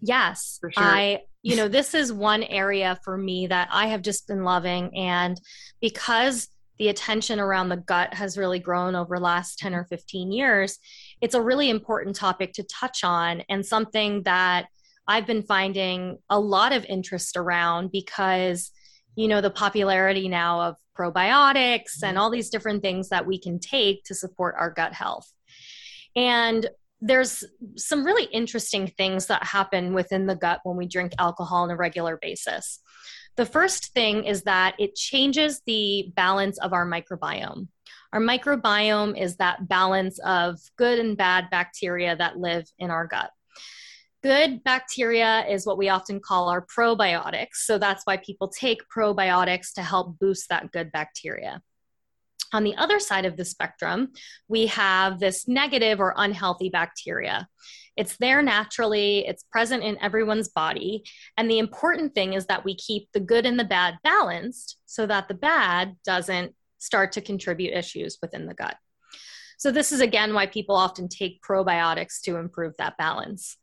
yes 0.00 0.58
sure. 0.62 0.72
i 0.76 1.20
you 1.42 1.56
know 1.56 1.68
this 1.68 1.94
is 1.94 2.12
one 2.12 2.42
area 2.44 2.98
for 3.04 3.16
me 3.16 3.46
that 3.46 3.68
i 3.72 3.86
have 3.86 4.02
just 4.02 4.26
been 4.26 4.44
loving 4.44 4.96
and 4.96 5.40
because 5.80 6.48
the 6.78 6.88
attention 6.88 7.38
around 7.38 7.68
the 7.68 7.76
gut 7.76 8.12
has 8.14 8.36
really 8.36 8.58
grown 8.58 8.94
over 8.94 9.16
the 9.16 9.22
last 9.22 9.58
10 9.58 9.74
or 9.74 9.84
15 9.84 10.32
years 10.32 10.78
it's 11.20 11.34
a 11.34 11.42
really 11.42 11.70
important 11.70 12.14
topic 12.14 12.52
to 12.52 12.62
touch 12.64 13.04
on 13.04 13.42
and 13.48 13.64
something 13.64 14.22
that 14.24 14.66
I've 15.06 15.26
been 15.26 15.42
finding 15.42 16.18
a 16.30 16.40
lot 16.40 16.72
of 16.72 16.84
interest 16.86 17.36
around 17.36 17.92
because 17.92 18.70
you 19.16 19.28
know 19.28 19.40
the 19.40 19.50
popularity 19.50 20.28
now 20.28 20.60
of 20.62 20.76
probiotics 20.98 22.02
and 22.02 22.12
mm-hmm. 22.12 22.18
all 22.18 22.30
these 22.30 22.50
different 22.50 22.82
things 22.82 23.08
that 23.10 23.26
we 23.26 23.38
can 23.38 23.58
take 23.58 24.04
to 24.04 24.14
support 24.14 24.54
our 24.58 24.70
gut 24.70 24.92
health. 24.92 25.30
And 26.16 26.68
there's 27.00 27.44
some 27.76 28.04
really 28.04 28.24
interesting 28.24 28.86
things 28.86 29.26
that 29.26 29.44
happen 29.44 29.92
within 29.94 30.26
the 30.26 30.36
gut 30.36 30.60
when 30.64 30.76
we 30.76 30.86
drink 30.86 31.12
alcohol 31.18 31.64
on 31.64 31.70
a 31.70 31.76
regular 31.76 32.18
basis. 32.20 32.80
The 33.36 33.46
first 33.46 33.92
thing 33.92 34.24
is 34.24 34.42
that 34.44 34.74
it 34.78 34.94
changes 34.94 35.60
the 35.66 36.12
balance 36.14 36.58
of 36.58 36.72
our 36.72 36.86
microbiome. 36.86 37.68
Our 38.12 38.20
microbiome 38.20 39.20
is 39.20 39.36
that 39.36 39.68
balance 39.68 40.20
of 40.20 40.60
good 40.76 41.00
and 41.00 41.16
bad 41.16 41.50
bacteria 41.50 42.14
that 42.16 42.38
live 42.38 42.64
in 42.78 42.90
our 42.90 43.06
gut. 43.08 43.30
Good 44.22 44.62
bacteria 44.62 45.44
is 45.46 45.66
what 45.66 45.76
we 45.76 45.88
often 45.88 46.20
call 46.20 46.48
our 46.48 46.64
probiotics. 46.64 47.56
So 47.56 47.76
that's 47.76 48.04
why 48.04 48.16
people 48.18 48.48
take 48.48 48.88
probiotics 48.88 49.74
to 49.74 49.82
help 49.82 50.18
boost 50.18 50.48
that 50.48 50.70
good 50.70 50.92
bacteria. 50.92 51.60
On 52.54 52.62
the 52.62 52.76
other 52.76 53.00
side 53.00 53.24
of 53.24 53.36
the 53.36 53.44
spectrum, 53.44 54.12
we 54.46 54.68
have 54.68 55.18
this 55.18 55.48
negative 55.48 55.98
or 55.98 56.14
unhealthy 56.16 56.68
bacteria. 56.68 57.48
It's 57.96 58.16
there 58.18 58.42
naturally, 58.42 59.26
it's 59.26 59.42
present 59.50 59.82
in 59.82 59.98
everyone's 60.00 60.48
body. 60.48 61.02
And 61.36 61.50
the 61.50 61.58
important 61.58 62.14
thing 62.14 62.34
is 62.34 62.46
that 62.46 62.64
we 62.64 62.76
keep 62.76 63.08
the 63.12 63.18
good 63.18 63.44
and 63.44 63.58
the 63.58 63.64
bad 63.64 63.98
balanced 64.04 64.78
so 64.86 65.04
that 65.04 65.26
the 65.26 65.34
bad 65.34 65.96
doesn't 66.04 66.54
start 66.78 67.10
to 67.12 67.20
contribute 67.20 67.74
issues 67.74 68.18
within 68.22 68.46
the 68.46 68.54
gut. 68.54 68.76
So, 69.58 69.72
this 69.72 69.90
is 69.90 70.00
again 70.00 70.32
why 70.32 70.46
people 70.46 70.76
often 70.76 71.08
take 71.08 71.42
probiotics 71.42 72.20
to 72.22 72.36
improve 72.36 72.74
that 72.78 72.96
balance 72.98 73.56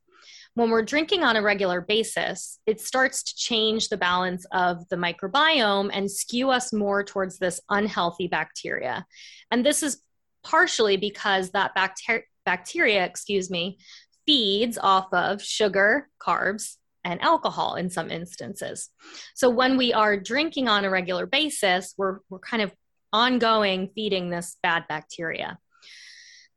when 0.61 0.69
we're 0.69 0.83
drinking 0.83 1.23
on 1.23 1.35
a 1.35 1.41
regular 1.41 1.81
basis, 1.81 2.59
it 2.67 2.79
starts 2.79 3.23
to 3.23 3.35
change 3.35 3.89
the 3.89 3.97
balance 3.97 4.45
of 4.51 4.87
the 4.89 4.95
microbiome 4.95 5.89
and 5.91 6.09
skew 6.09 6.51
us 6.51 6.71
more 6.71 7.03
towards 7.03 7.39
this 7.39 7.59
unhealthy 7.71 8.27
bacteria. 8.27 9.03
And 9.49 9.65
this 9.65 9.81
is 9.81 10.03
partially 10.43 10.97
because 10.97 11.49
that 11.49 11.73
bacteria, 11.73 12.25
bacteria, 12.45 13.03
excuse 13.05 13.49
me, 13.49 13.79
feeds 14.27 14.77
off 14.77 15.11
of 15.11 15.41
sugar, 15.41 16.07
carbs, 16.21 16.75
and 17.03 17.19
alcohol 17.23 17.73
in 17.73 17.89
some 17.89 18.11
instances. 18.11 18.89
So 19.33 19.49
when 19.49 19.77
we 19.77 19.93
are 19.93 20.15
drinking 20.15 20.69
on 20.69 20.85
a 20.85 20.91
regular 20.91 21.25
basis, 21.25 21.95
we're, 21.97 22.19
we're 22.29 22.37
kind 22.37 22.61
of 22.61 22.71
ongoing 23.11 23.89
feeding 23.95 24.29
this 24.29 24.57
bad 24.61 24.83
bacteria. 24.87 25.57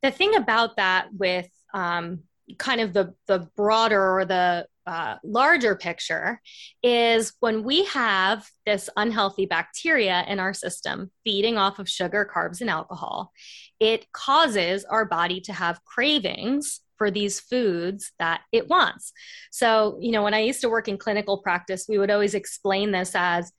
The 0.03 0.11
thing 0.11 0.35
about 0.35 0.77
that 0.77 1.09
with 1.11 1.49
um, 1.73 2.25
kind 2.59 2.81
of 2.81 2.93
the 2.93 3.15
the 3.27 3.49
broader 3.57 4.19
or 4.19 4.25
the 4.25 4.67
uh, 4.87 5.17
larger 5.25 5.75
picture 5.75 6.41
is 6.83 7.33
when 7.41 7.63
we 7.63 7.85
have 7.87 8.47
this 8.67 8.91
unhealthy 8.97 9.47
bacteria 9.47 10.25
in 10.29 10.39
our 10.39 10.53
system 10.53 11.11
feeding 11.25 11.57
off 11.57 11.79
of 11.79 11.89
sugar, 11.89 12.29
carbs, 12.31 12.61
and 12.61 12.69
alcohol, 12.69 13.33
it 13.81 14.07
causes 14.13 14.85
our 14.85 15.07
body 15.07 15.41
to 15.41 15.53
have 15.55 15.83
cravings 15.85 16.81
for 16.99 17.11
these 17.11 17.41
foods 17.41 18.13
that 18.19 18.43
it 18.53 18.69
wants. 18.69 19.13
So, 19.51 19.97
you 20.01 20.13
know, 20.13 20.23
when 20.23 20.35
I 20.35 20.41
used 20.41 20.61
to 20.61 20.69
work 20.69 20.87
in 20.87 20.99
clinical 20.99 21.39
practice, 21.39 21.87
we 21.89 21.99
would 21.99 22.11
always 22.11 22.35
explain 22.35 22.91
this 22.93 23.13
as 23.15 23.53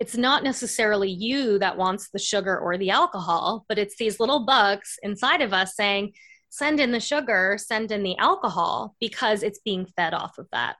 it's 0.00 0.16
not 0.16 0.42
necessarily 0.42 1.10
you 1.10 1.60
that 1.60 1.76
wants 1.76 2.10
the 2.10 2.18
sugar 2.18 2.58
or 2.58 2.76
the 2.76 2.90
alcohol, 2.90 3.64
but 3.68 3.78
it's 3.78 3.96
these 3.96 4.18
little 4.18 4.44
bugs 4.44 4.98
inside 5.02 5.42
of 5.42 5.52
us 5.52 5.76
saying, 5.76 6.12
send 6.52 6.78
in 6.80 6.92
the 6.92 7.00
sugar, 7.00 7.56
send 7.58 7.90
in 7.90 8.02
the 8.02 8.16
alcohol 8.18 8.94
because 9.00 9.42
it's 9.42 9.60
being 9.60 9.86
fed 9.96 10.12
off 10.12 10.36
of 10.36 10.46
that. 10.52 10.76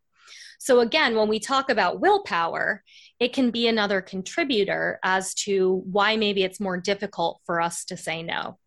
So, 0.58 0.80
again, 0.80 1.16
when 1.16 1.28
we 1.28 1.40
talk 1.40 1.70
about 1.70 1.98
willpower, 1.98 2.84
it 3.18 3.32
can 3.32 3.50
be 3.50 3.66
another 3.66 4.02
contributor 4.02 5.00
as 5.02 5.32
to 5.46 5.82
why 5.90 6.16
maybe 6.16 6.44
it's 6.44 6.60
more 6.60 6.76
difficult 6.76 7.40
for 7.46 7.60
us 7.60 7.86
to 7.86 7.96
say 7.96 8.22
no. 8.22 8.58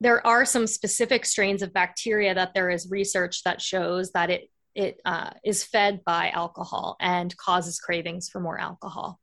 There 0.00 0.26
are 0.26 0.44
some 0.44 0.66
specific 0.66 1.24
strains 1.24 1.62
of 1.62 1.72
bacteria 1.72 2.34
that 2.34 2.54
there 2.54 2.70
is 2.70 2.90
research 2.90 3.44
that 3.44 3.62
shows 3.62 4.10
that 4.12 4.30
it, 4.30 4.50
it 4.74 5.00
uh, 5.04 5.30
is 5.44 5.62
fed 5.62 6.02
by 6.04 6.30
alcohol 6.30 6.96
and 7.00 7.34
causes 7.36 7.78
cravings 7.78 8.28
for 8.28 8.40
more 8.40 8.58
alcohol. 8.58 9.20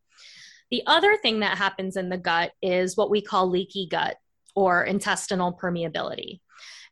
The 0.72 0.84
other 0.88 1.18
thing 1.18 1.42
that 1.42 1.58
happens 1.58 1.98
in 1.98 2.08
the 2.08 2.18
gut 2.18 2.54
is 2.62 2.96
what 2.96 3.12
we 3.12 3.22
call 3.22 3.50
leaky 3.50 3.90
gut 3.92 4.16
or 4.56 4.86
intestinal 4.86 5.60
permeability. 5.62 6.40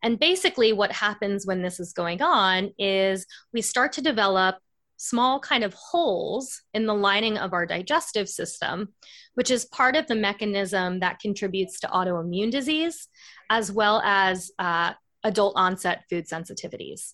And 0.01 0.19
basically, 0.19 0.73
what 0.73 0.91
happens 0.91 1.45
when 1.45 1.61
this 1.61 1.79
is 1.79 1.93
going 1.93 2.21
on 2.21 2.71
is 2.77 3.25
we 3.53 3.61
start 3.61 3.93
to 3.93 4.01
develop 4.01 4.57
small 4.97 5.39
kind 5.39 5.63
of 5.63 5.73
holes 5.73 6.61
in 6.73 6.85
the 6.85 6.93
lining 6.93 7.37
of 7.37 7.53
our 7.53 7.65
digestive 7.65 8.27
system, 8.27 8.89
which 9.35 9.49
is 9.49 9.65
part 9.65 9.95
of 9.95 10.07
the 10.07 10.15
mechanism 10.15 10.99
that 10.99 11.19
contributes 11.19 11.79
to 11.79 11.87
autoimmune 11.87 12.51
disease, 12.51 13.07
as 13.49 13.71
well 13.71 14.01
as 14.03 14.51
uh, 14.59 14.93
adult 15.23 15.53
onset 15.55 16.03
food 16.09 16.27
sensitivities. 16.27 17.13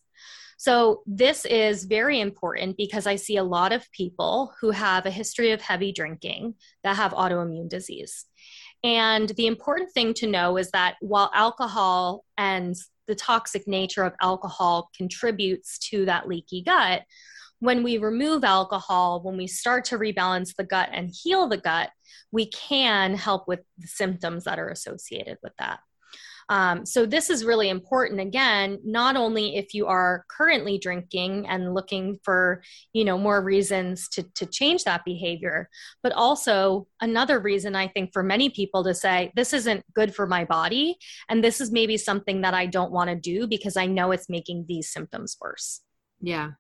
So, 0.57 1.03
this 1.05 1.45
is 1.45 1.83
very 1.83 2.21
important 2.21 2.77
because 2.77 3.07
I 3.07 3.17
see 3.17 3.37
a 3.37 3.43
lot 3.43 3.73
of 3.73 3.91
people 3.91 4.53
who 4.61 4.71
have 4.71 5.05
a 5.05 5.11
history 5.11 5.51
of 5.51 5.61
heavy 5.61 5.91
drinking 5.91 6.55
that 6.83 6.95
have 6.95 7.11
autoimmune 7.11 7.69
disease. 7.69 8.25
And 8.85 9.29
the 9.29 9.47
important 9.47 9.91
thing 9.91 10.13
to 10.15 10.27
know 10.27 10.57
is 10.57 10.69
that 10.69 10.95
while 11.01 11.31
alcohol 11.33 12.23
and 12.37 12.75
the 13.07 13.15
toxic 13.15 13.67
nature 13.67 14.03
of 14.03 14.13
alcohol 14.21 14.91
contributes 14.95 15.79
to 15.89 16.05
that 16.05 16.27
leaky 16.27 16.61
gut, 16.61 17.01
when 17.57 17.81
we 17.81 17.97
remove 17.97 18.43
alcohol, 18.43 19.23
when 19.23 19.37
we 19.37 19.47
start 19.47 19.85
to 19.85 19.97
rebalance 19.97 20.55
the 20.55 20.63
gut 20.63 20.89
and 20.91 21.11
heal 21.11 21.47
the 21.47 21.57
gut, 21.57 21.89
we 22.31 22.47
can 22.51 23.15
help 23.15 23.47
with 23.47 23.61
the 23.79 23.87
symptoms 23.87 24.43
that 24.43 24.59
are 24.59 24.69
associated 24.69 25.39
with 25.41 25.53
that. 25.57 25.79
Um, 26.49 26.85
so 26.85 27.05
this 27.05 27.29
is 27.29 27.43
really 27.43 27.69
important 27.69 28.21
again, 28.21 28.79
not 28.83 29.15
only 29.15 29.55
if 29.55 29.73
you 29.73 29.87
are 29.87 30.25
currently 30.29 30.77
drinking 30.77 31.47
and 31.47 31.73
looking 31.73 32.19
for, 32.23 32.61
you 32.93 33.03
know, 33.03 33.17
more 33.17 33.41
reasons 33.41 34.07
to, 34.09 34.23
to 34.35 34.45
change 34.45 34.83
that 34.83 35.05
behavior, 35.05 35.69
but 36.03 36.11
also 36.11 36.87
another 37.01 37.39
reason 37.39 37.75
I 37.75 37.87
think 37.87 38.13
for 38.13 38.21
many 38.21 38.49
people 38.49 38.83
to 38.83 38.93
say, 38.93 39.31
this 39.35 39.53
isn't 39.53 39.83
good 39.93 40.13
for 40.13 40.27
my 40.27 40.45
body. 40.45 40.97
And 41.29 41.43
this 41.43 41.59
is 41.59 41.71
maybe 41.71 41.97
something 41.97 42.41
that 42.41 42.53
I 42.53 42.67
don't 42.67 42.91
want 42.91 43.09
to 43.09 43.15
do 43.15 43.47
because 43.47 43.75
I 43.75 43.87
know 43.87 44.11
it's 44.11 44.29
making 44.29 44.65
these 44.67 44.91
symptoms 44.91 45.37
worse. 45.41 45.81
Yeah. 46.21 46.51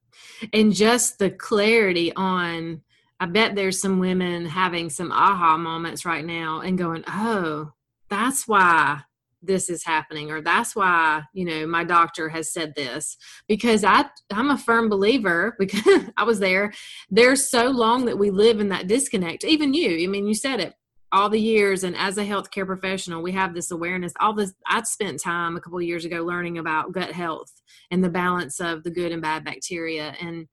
And 0.51 0.73
just 0.73 1.19
the 1.19 1.29
clarity 1.29 2.11
on, 2.15 2.81
I 3.19 3.27
bet 3.27 3.55
there's 3.55 3.79
some 3.79 3.99
women 3.99 4.47
having 4.47 4.89
some 4.89 5.11
aha 5.11 5.57
moments 5.57 6.05
right 6.05 6.25
now 6.25 6.61
and 6.61 6.77
going, 6.77 7.03
oh, 7.07 7.71
that's 8.09 8.47
why 8.47 9.01
this 9.45 9.69
is 9.69 9.83
happening 9.83 10.31
or 10.31 10.41
that's 10.41 10.75
why 10.75 11.21
you 11.33 11.45
know 11.45 11.65
my 11.65 11.83
doctor 11.83 12.29
has 12.29 12.51
said 12.51 12.73
this 12.75 13.17
because 13.47 13.83
i 13.83 14.05
i'm 14.31 14.51
a 14.51 14.57
firm 14.57 14.89
believer 14.89 15.55
because 15.59 16.03
i 16.17 16.23
was 16.23 16.39
there 16.39 16.73
there's 17.09 17.49
so 17.49 17.69
long 17.69 18.05
that 18.05 18.17
we 18.17 18.31
live 18.31 18.59
in 18.59 18.69
that 18.69 18.87
disconnect 18.87 19.43
even 19.43 19.73
you 19.73 20.03
i 20.03 20.07
mean 20.07 20.27
you 20.27 20.33
said 20.33 20.59
it 20.59 20.73
all 21.11 21.29
the 21.29 21.39
years 21.39 21.83
and 21.83 21.95
as 21.95 22.17
a 22.17 22.25
healthcare 22.25 22.65
professional 22.65 23.21
we 23.21 23.31
have 23.31 23.53
this 23.53 23.71
awareness 23.71 24.13
all 24.19 24.33
this 24.33 24.53
i 24.67 24.81
spent 24.83 25.21
time 25.21 25.55
a 25.55 25.61
couple 25.61 25.81
years 25.81 26.03
ago 26.03 26.23
learning 26.23 26.57
about 26.57 26.91
gut 26.91 27.11
health 27.11 27.61
and 27.91 28.03
the 28.03 28.09
balance 28.09 28.59
of 28.59 28.83
the 28.83 28.91
good 28.91 29.11
and 29.11 29.21
bad 29.21 29.43
bacteria 29.43 30.15
and 30.19 30.47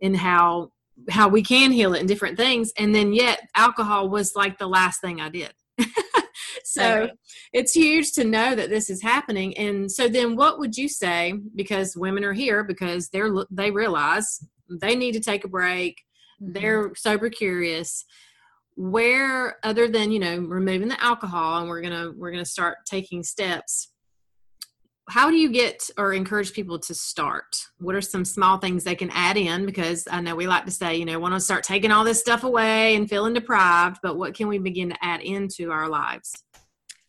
and 0.00 0.16
how 0.16 0.70
how 1.10 1.28
we 1.28 1.42
can 1.42 1.72
heal 1.72 1.94
it 1.94 2.00
and 2.00 2.08
different 2.08 2.36
things 2.36 2.72
and 2.78 2.94
then 2.94 3.12
yet 3.12 3.40
alcohol 3.56 4.08
was 4.08 4.36
like 4.36 4.58
the 4.58 4.66
last 4.66 5.00
thing 5.00 5.20
i 5.20 5.28
did 5.28 5.52
so 6.74 7.10
it's 7.52 7.72
huge 7.72 8.12
to 8.12 8.24
know 8.24 8.54
that 8.54 8.70
this 8.70 8.90
is 8.90 9.02
happening. 9.02 9.56
And 9.56 9.90
so 9.90 10.08
then 10.08 10.36
what 10.36 10.58
would 10.58 10.76
you 10.76 10.88
say 10.88 11.34
because 11.54 11.96
women 11.96 12.24
are 12.24 12.32
here 12.32 12.64
because 12.64 13.08
they're 13.08 13.32
they 13.50 13.70
realize 13.70 14.44
they 14.68 14.94
need 14.96 15.12
to 15.12 15.20
take 15.20 15.44
a 15.44 15.48
break 15.48 16.02
mm-hmm. 16.42 16.52
they're 16.52 16.94
sober 16.94 17.30
curious. 17.30 18.04
Where 18.76 19.56
other 19.64 19.86
than 19.86 20.10
you 20.10 20.18
know 20.18 20.38
removing 20.38 20.88
the 20.88 21.02
alcohol 21.02 21.60
and 21.60 21.68
we're 21.68 21.82
gonna 21.82 22.12
we're 22.16 22.32
gonna 22.32 22.44
start 22.44 22.78
taking 22.86 23.22
steps 23.22 23.88
how 25.10 25.28
do 25.30 25.36
you 25.36 25.50
get 25.50 25.90
or 25.98 26.14
encourage 26.14 26.54
people 26.54 26.78
to 26.78 26.94
start? 26.94 27.56
What 27.78 27.94
are 27.94 28.00
some 28.00 28.24
small 28.24 28.56
things 28.56 28.84
they 28.84 28.94
can 28.94 29.10
add 29.10 29.36
in? 29.36 29.66
Because 29.66 30.08
i 30.10 30.20
know 30.20 30.34
we 30.34 30.46
like 30.46 30.64
to 30.64 30.70
say 30.70 30.96
you 30.96 31.04
know 31.04 31.18
want 31.18 31.34
to 31.34 31.40
start 31.40 31.62
taking 31.62 31.90
all 31.90 32.04
this 32.04 32.20
stuff 32.20 32.44
away 32.44 32.96
and 32.96 33.08
feeling 33.08 33.34
deprived 33.34 33.98
but 34.02 34.16
what 34.16 34.34
can 34.34 34.48
we 34.48 34.58
begin 34.58 34.88
to 34.88 35.04
add 35.04 35.20
into 35.20 35.70
our 35.70 35.88
lives 35.88 36.42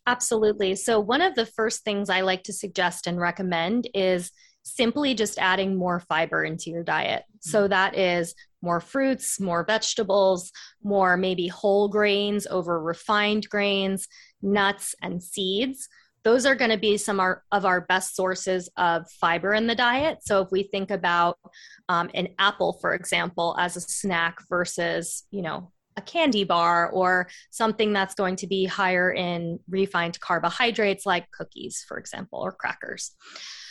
Absolutely. 0.06 0.76
So, 0.76 1.00
one 1.00 1.20
of 1.20 1.34
the 1.34 1.46
first 1.46 1.82
things 1.82 2.08
I 2.08 2.20
like 2.20 2.44
to 2.44 2.52
suggest 2.52 3.06
and 3.06 3.20
recommend 3.20 3.88
is 3.92 4.30
simply 4.62 5.14
just 5.14 5.38
adding 5.38 5.76
more 5.76 6.00
fiber 6.00 6.44
into 6.44 6.70
your 6.70 6.84
diet. 6.84 7.24
So, 7.40 7.62
mm-hmm. 7.62 7.70
that 7.70 7.98
is 7.98 8.34
more 8.62 8.80
fruits, 8.80 9.40
more 9.40 9.64
vegetables, 9.64 10.52
more 10.82 11.16
maybe 11.16 11.48
whole 11.48 11.88
grains 11.88 12.46
over 12.46 12.80
refined 12.80 13.48
grains, 13.48 14.06
nuts, 14.42 14.94
and 15.02 15.22
seeds. 15.22 15.88
Those 16.22 16.46
are 16.46 16.56
going 16.56 16.72
to 16.72 16.78
be 16.78 16.96
some 16.96 17.20
of 17.20 17.64
our 17.64 17.80
best 17.82 18.16
sources 18.16 18.68
of 18.76 19.08
fiber 19.20 19.54
in 19.54 19.66
the 19.66 19.74
diet. 19.74 20.18
So, 20.22 20.40
if 20.40 20.52
we 20.52 20.62
think 20.62 20.92
about 20.92 21.36
um, 21.88 22.10
an 22.14 22.28
apple, 22.38 22.78
for 22.80 22.94
example, 22.94 23.56
as 23.58 23.76
a 23.76 23.80
snack 23.80 24.38
versus, 24.48 25.24
you 25.32 25.42
know, 25.42 25.72
a 25.96 26.02
candy 26.02 26.44
bar 26.44 26.90
or 26.90 27.28
something 27.50 27.92
that's 27.92 28.14
going 28.14 28.36
to 28.36 28.46
be 28.46 28.66
higher 28.66 29.12
in 29.12 29.58
refined 29.68 30.20
carbohydrates 30.20 31.06
like 31.06 31.30
cookies, 31.30 31.84
for 31.86 31.98
example, 31.98 32.40
or 32.40 32.52
crackers. 32.52 33.12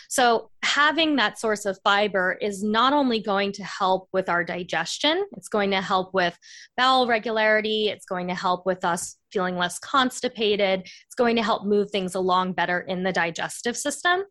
So, 0.09 0.51
having 0.63 1.15
that 1.15 1.39
source 1.39 1.65
of 1.65 1.79
fiber 1.83 2.37
is 2.39 2.63
not 2.63 2.93
only 2.93 3.19
going 3.19 3.51
to 3.53 3.63
help 3.63 4.07
with 4.13 4.29
our 4.29 4.43
digestion, 4.43 5.25
it's 5.35 5.47
going 5.47 5.71
to 5.71 5.81
help 5.81 6.13
with 6.13 6.37
bowel 6.77 7.07
regularity, 7.07 7.89
it's 7.89 8.05
going 8.05 8.27
to 8.27 8.35
help 8.35 8.65
with 8.65 8.85
us 8.85 9.17
feeling 9.31 9.57
less 9.57 9.79
constipated, 9.79 10.81
it's 10.81 11.15
going 11.17 11.35
to 11.35 11.43
help 11.43 11.65
move 11.65 11.89
things 11.89 12.15
along 12.15 12.53
better 12.53 12.79
in 12.81 13.03
the 13.03 13.11
digestive 13.11 13.75
system. 13.75 14.23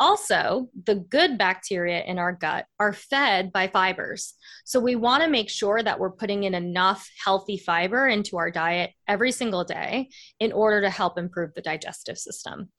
Also, 0.00 0.68
the 0.86 0.94
good 0.94 1.38
bacteria 1.38 2.04
in 2.04 2.18
our 2.18 2.32
gut 2.32 2.66
are 2.78 2.92
fed 2.92 3.52
by 3.52 3.66
fibers. 3.66 4.34
So, 4.64 4.78
we 4.78 4.94
want 4.94 5.24
to 5.24 5.28
make 5.28 5.50
sure 5.50 5.82
that 5.82 5.98
we're 5.98 6.12
putting 6.12 6.44
in 6.44 6.54
enough 6.54 7.08
healthy 7.24 7.58
fiber 7.58 8.06
into 8.06 8.36
our 8.36 8.50
diet 8.50 8.92
every 9.08 9.32
single 9.32 9.64
day 9.64 10.08
in 10.38 10.52
order 10.52 10.80
to 10.82 10.90
help 10.90 11.18
improve 11.18 11.52
the 11.54 11.62
digestive 11.62 12.18
system. 12.18 12.70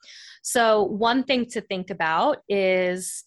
So, 0.44 0.84
one 0.84 1.24
thing 1.24 1.46
to 1.48 1.62
think 1.62 1.90
about 1.90 2.38
is 2.48 3.24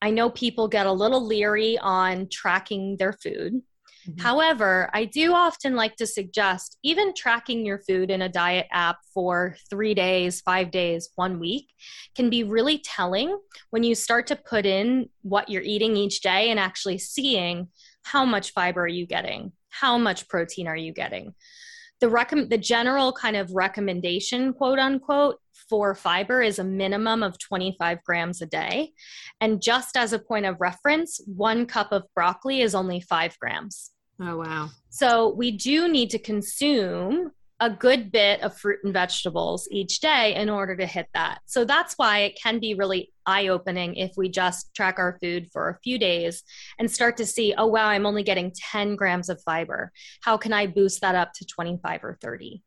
I 0.00 0.10
know 0.10 0.30
people 0.30 0.66
get 0.66 0.86
a 0.86 0.92
little 0.92 1.24
leery 1.24 1.78
on 1.78 2.28
tracking 2.28 2.96
their 2.96 3.12
food. 3.12 3.62
Mm-hmm. 4.08 4.20
However, 4.20 4.90
I 4.92 5.04
do 5.04 5.34
often 5.34 5.76
like 5.76 5.96
to 5.96 6.06
suggest 6.06 6.78
even 6.82 7.14
tracking 7.14 7.64
your 7.64 7.78
food 7.78 8.10
in 8.10 8.22
a 8.22 8.28
diet 8.28 8.66
app 8.72 8.98
for 9.14 9.56
three 9.70 9.94
days, 9.94 10.40
five 10.40 10.70
days, 10.70 11.10
one 11.14 11.38
week 11.38 11.68
can 12.14 12.30
be 12.30 12.44
really 12.44 12.78
telling 12.78 13.38
when 13.70 13.84
you 13.84 13.94
start 13.94 14.26
to 14.28 14.36
put 14.36 14.66
in 14.66 15.08
what 15.22 15.48
you're 15.48 15.62
eating 15.62 15.96
each 15.96 16.20
day 16.20 16.50
and 16.50 16.58
actually 16.58 16.98
seeing 16.98 17.68
how 18.02 18.24
much 18.24 18.52
fiber 18.52 18.82
are 18.82 18.88
you 18.88 19.06
getting, 19.06 19.52
how 19.70 19.96
much 19.96 20.28
protein 20.28 20.66
are 20.66 20.76
you 20.76 20.92
getting. 20.92 21.34
The, 22.02 22.46
the 22.50 22.58
general 22.58 23.12
kind 23.12 23.36
of 23.36 23.52
recommendation, 23.52 24.52
quote 24.52 24.80
unquote, 24.80 25.38
for 25.68 25.94
fiber 25.94 26.42
is 26.42 26.58
a 26.58 26.64
minimum 26.64 27.22
of 27.22 27.38
25 27.38 28.02
grams 28.02 28.42
a 28.42 28.46
day. 28.46 28.90
And 29.40 29.62
just 29.62 29.96
as 29.96 30.12
a 30.12 30.18
point 30.18 30.44
of 30.44 30.60
reference, 30.60 31.20
one 31.26 31.64
cup 31.64 31.92
of 31.92 32.02
broccoli 32.12 32.60
is 32.60 32.74
only 32.74 33.00
five 33.00 33.38
grams. 33.38 33.92
Oh, 34.20 34.38
wow. 34.38 34.70
So 34.90 35.32
we 35.34 35.52
do 35.52 35.88
need 35.88 36.10
to 36.10 36.18
consume 36.18 37.30
a 37.62 37.70
good 37.70 38.10
bit 38.10 38.42
of 38.42 38.58
fruit 38.58 38.80
and 38.82 38.92
vegetables 38.92 39.68
each 39.70 40.00
day 40.00 40.34
in 40.34 40.50
order 40.50 40.74
to 40.74 40.84
hit 40.84 41.06
that. 41.14 41.38
So 41.46 41.64
that's 41.64 41.94
why 41.94 42.18
it 42.22 42.36
can 42.42 42.58
be 42.58 42.74
really 42.74 43.12
eye 43.24 43.46
opening 43.46 43.94
if 43.94 44.10
we 44.16 44.28
just 44.28 44.74
track 44.74 44.98
our 44.98 45.16
food 45.22 45.48
for 45.52 45.68
a 45.68 45.78
few 45.78 45.96
days 45.96 46.42
and 46.80 46.90
start 46.90 47.16
to 47.18 47.24
see, 47.24 47.54
oh, 47.56 47.68
wow, 47.68 47.86
I'm 47.86 48.04
only 48.04 48.24
getting 48.24 48.52
10 48.72 48.96
grams 48.96 49.28
of 49.28 49.40
fiber. 49.42 49.92
How 50.22 50.36
can 50.36 50.52
I 50.52 50.66
boost 50.66 51.02
that 51.02 51.14
up 51.14 51.34
to 51.34 51.46
25 51.46 52.02
or 52.02 52.18
30? 52.20 52.64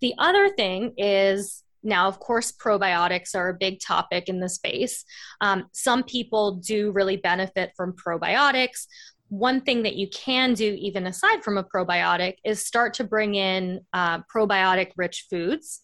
The 0.00 0.14
other 0.18 0.48
thing 0.48 0.94
is 0.96 1.62
now, 1.84 2.08
of 2.08 2.18
course, 2.18 2.50
probiotics 2.50 3.36
are 3.36 3.50
a 3.50 3.54
big 3.54 3.78
topic 3.78 4.28
in 4.28 4.40
the 4.40 4.48
space. 4.48 5.04
Um, 5.40 5.66
some 5.72 6.02
people 6.02 6.56
do 6.56 6.90
really 6.90 7.16
benefit 7.16 7.70
from 7.76 7.92
probiotics. 7.94 8.88
One 9.28 9.60
thing 9.60 9.82
that 9.82 9.96
you 9.96 10.08
can 10.08 10.54
do, 10.54 10.76
even 10.78 11.06
aside 11.06 11.42
from 11.42 11.58
a 11.58 11.64
probiotic, 11.64 12.34
is 12.44 12.64
start 12.64 12.94
to 12.94 13.04
bring 13.04 13.34
in 13.34 13.80
uh, 13.92 14.20
probiotic 14.22 14.92
rich 14.96 15.26
foods, 15.28 15.82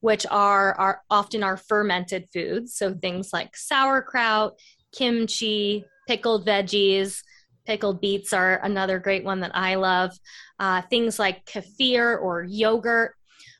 which 0.00 0.26
are, 0.30 0.74
are 0.74 1.02
often 1.10 1.42
our 1.42 1.56
fermented 1.56 2.28
foods. 2.32 2.74
So 2.74 2.94
things 2.94 3.32
like 3.32 3.56
sauerkraut, 3.56 4.58
kimchi, 4.92 5.84
pickled 6.08 6.46
veggies, 6.46 7.22
pickled 7.66 8.00
beets 8.00 8.32
are 8.32 8.56
another 8.64 8.98
great 8.98 9.24
one 9.24 9.40
that 9.40 9.54
I 9.54 9.76
love. 9.76 10.10
Uh, 10.58 10.82
things 10.82 11.18
like 11.18 11.44
kefir 11.46 12.20
or 12.20 12.42
yogurt 12.42 13.14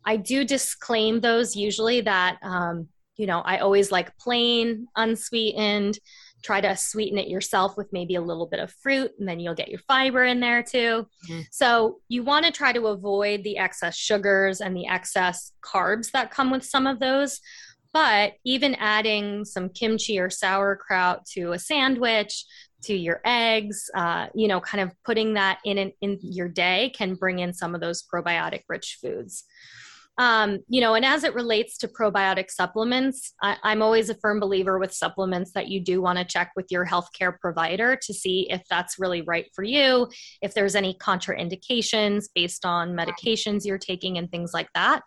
I 0.04 0.16
do 0.16 0.44
disclaim 0.44 1.20
those 1.20 1.56
usually 1.56 2.00
that, 2.02 2.38
um, 2.42 2.88
you 3.16 3.26
know, 3.26 3.40
I 3.40 3.58
always 3.58 3.92
like 3.92 4.16
plain, 4.18 4.86
unsweetened. 4.96 5.98
Try 6.42 6.60
to 6.60 6.76
sweeten 6.76 7.18
it 7.18 7.28
yourself 7.28 7.76
with 7.76 7.92
maybe 7.92 8.16
a 8.16 8.20
little 8.20 8.46
bit 8.46 8.60
of 8.60 8.72
fruit, 8.72 9.12
and 9.18 9.28
then 9.28 9.40
you'll 9.40 9.54
get 9.54 9.68
your 9.68 9.80
fiber 9.86 10.24
in 10.24 10.40
there 10.40 10.62
too. 10.62 11.06
Mm-hmm. 11.28 11.40
So, 11.50 12.00
you 12.08 12.22
want 12.22 12.46
to 12.46 12.52
try 12.52 12.72
to 12.72 12.88
avoid 12.88 13.44
the 13.44 13.58
excess 13.58 13.96
sugars 13.96 14.60
and 14.60 14.76
the 14.76 14.86
excess 14.86 15.52
carbs 15.64 16.10
that 16.12 16.30
come 16.30 16.50
with 16.50 16.64
some 16.64 16.86
of 16.86 17.00
those. 17.00 17.40
But 17.92 18.34
even 18.44 18.74
adding 18.76 19.44
some 19.44 19.68
kimchi 19.68 20.18
or 20.18 20.30
sauerkraut 20.30 21.26
to 21.34 21.52
a 21.52 21.58
sandwich, 21.58 22.44
to 22.82 22.94
your 22.94 23.20
eggs, 23.24 23.90
uh, 23.94 24.26
you 24.34 24.48
know, 24.48 24.60
kind 24.60 24.82
of 24.82 24.92
putting 25.04 25.34
that 25.34 25.58
in 25.64 25.78
an, 25.78 25.92
in 26.00 26.18
your 26.22 26.48
day 26.48 26.92
can 26.94 27.14
bring 27.14 27.38
in 27.38 27.52
some 27.52 27.74
of 27.74 27.80
those 27.80 28.02
probiotic 28.02 28.62
rich 28.68 28.98
foods. 29.00 29.44
Um, 30.18 30.58
you 30.68 30.80
know, 30.80 30.94
and 30.94 31.04
as 31.04 31.24
it 31.24 31.34
relates 31.34 31.78
to 31.78 31.88
probiotic 31.88 32.50
supplements, 32.50 33.32
I, 33.42 33.56
I'm 33.62 33.80
always 33.80 34.10
a 34.10 34.14
firm 34.14 34.40
believer 34.40 34.78
with 34.78 34.92
supplements 34.92 35.52
that 35.52 35.68
you 35.68 35.80
do 35.80 36.02
want 36.02 36.18
to 36.18 36.24
check 36.24 36.52
with 36.54 36.66
your 36.70 36.86
healthcare 36.86 37.38
provider 37.40 37.96
to 38.02 38.12
see 38.12 38.46
if 38.50 38.62
that's 38.68 38.98
really 38.98 39.22
right 39.22 39.46
for 39.54 39.64
you, 39.64 40.08
if 40.42 40.52
there's 40.52 40.74
any 40.74 40.94
contraindications 40.94 42.26
based 42.34 42.66
on 42.66 42.94
medications 42.94 43.64
you're 43.64 43.78
taking 43.78 44.18
and 44.18 44.30
things 44.30 44.52
like 44.52 44.68
that. 44.74 45.02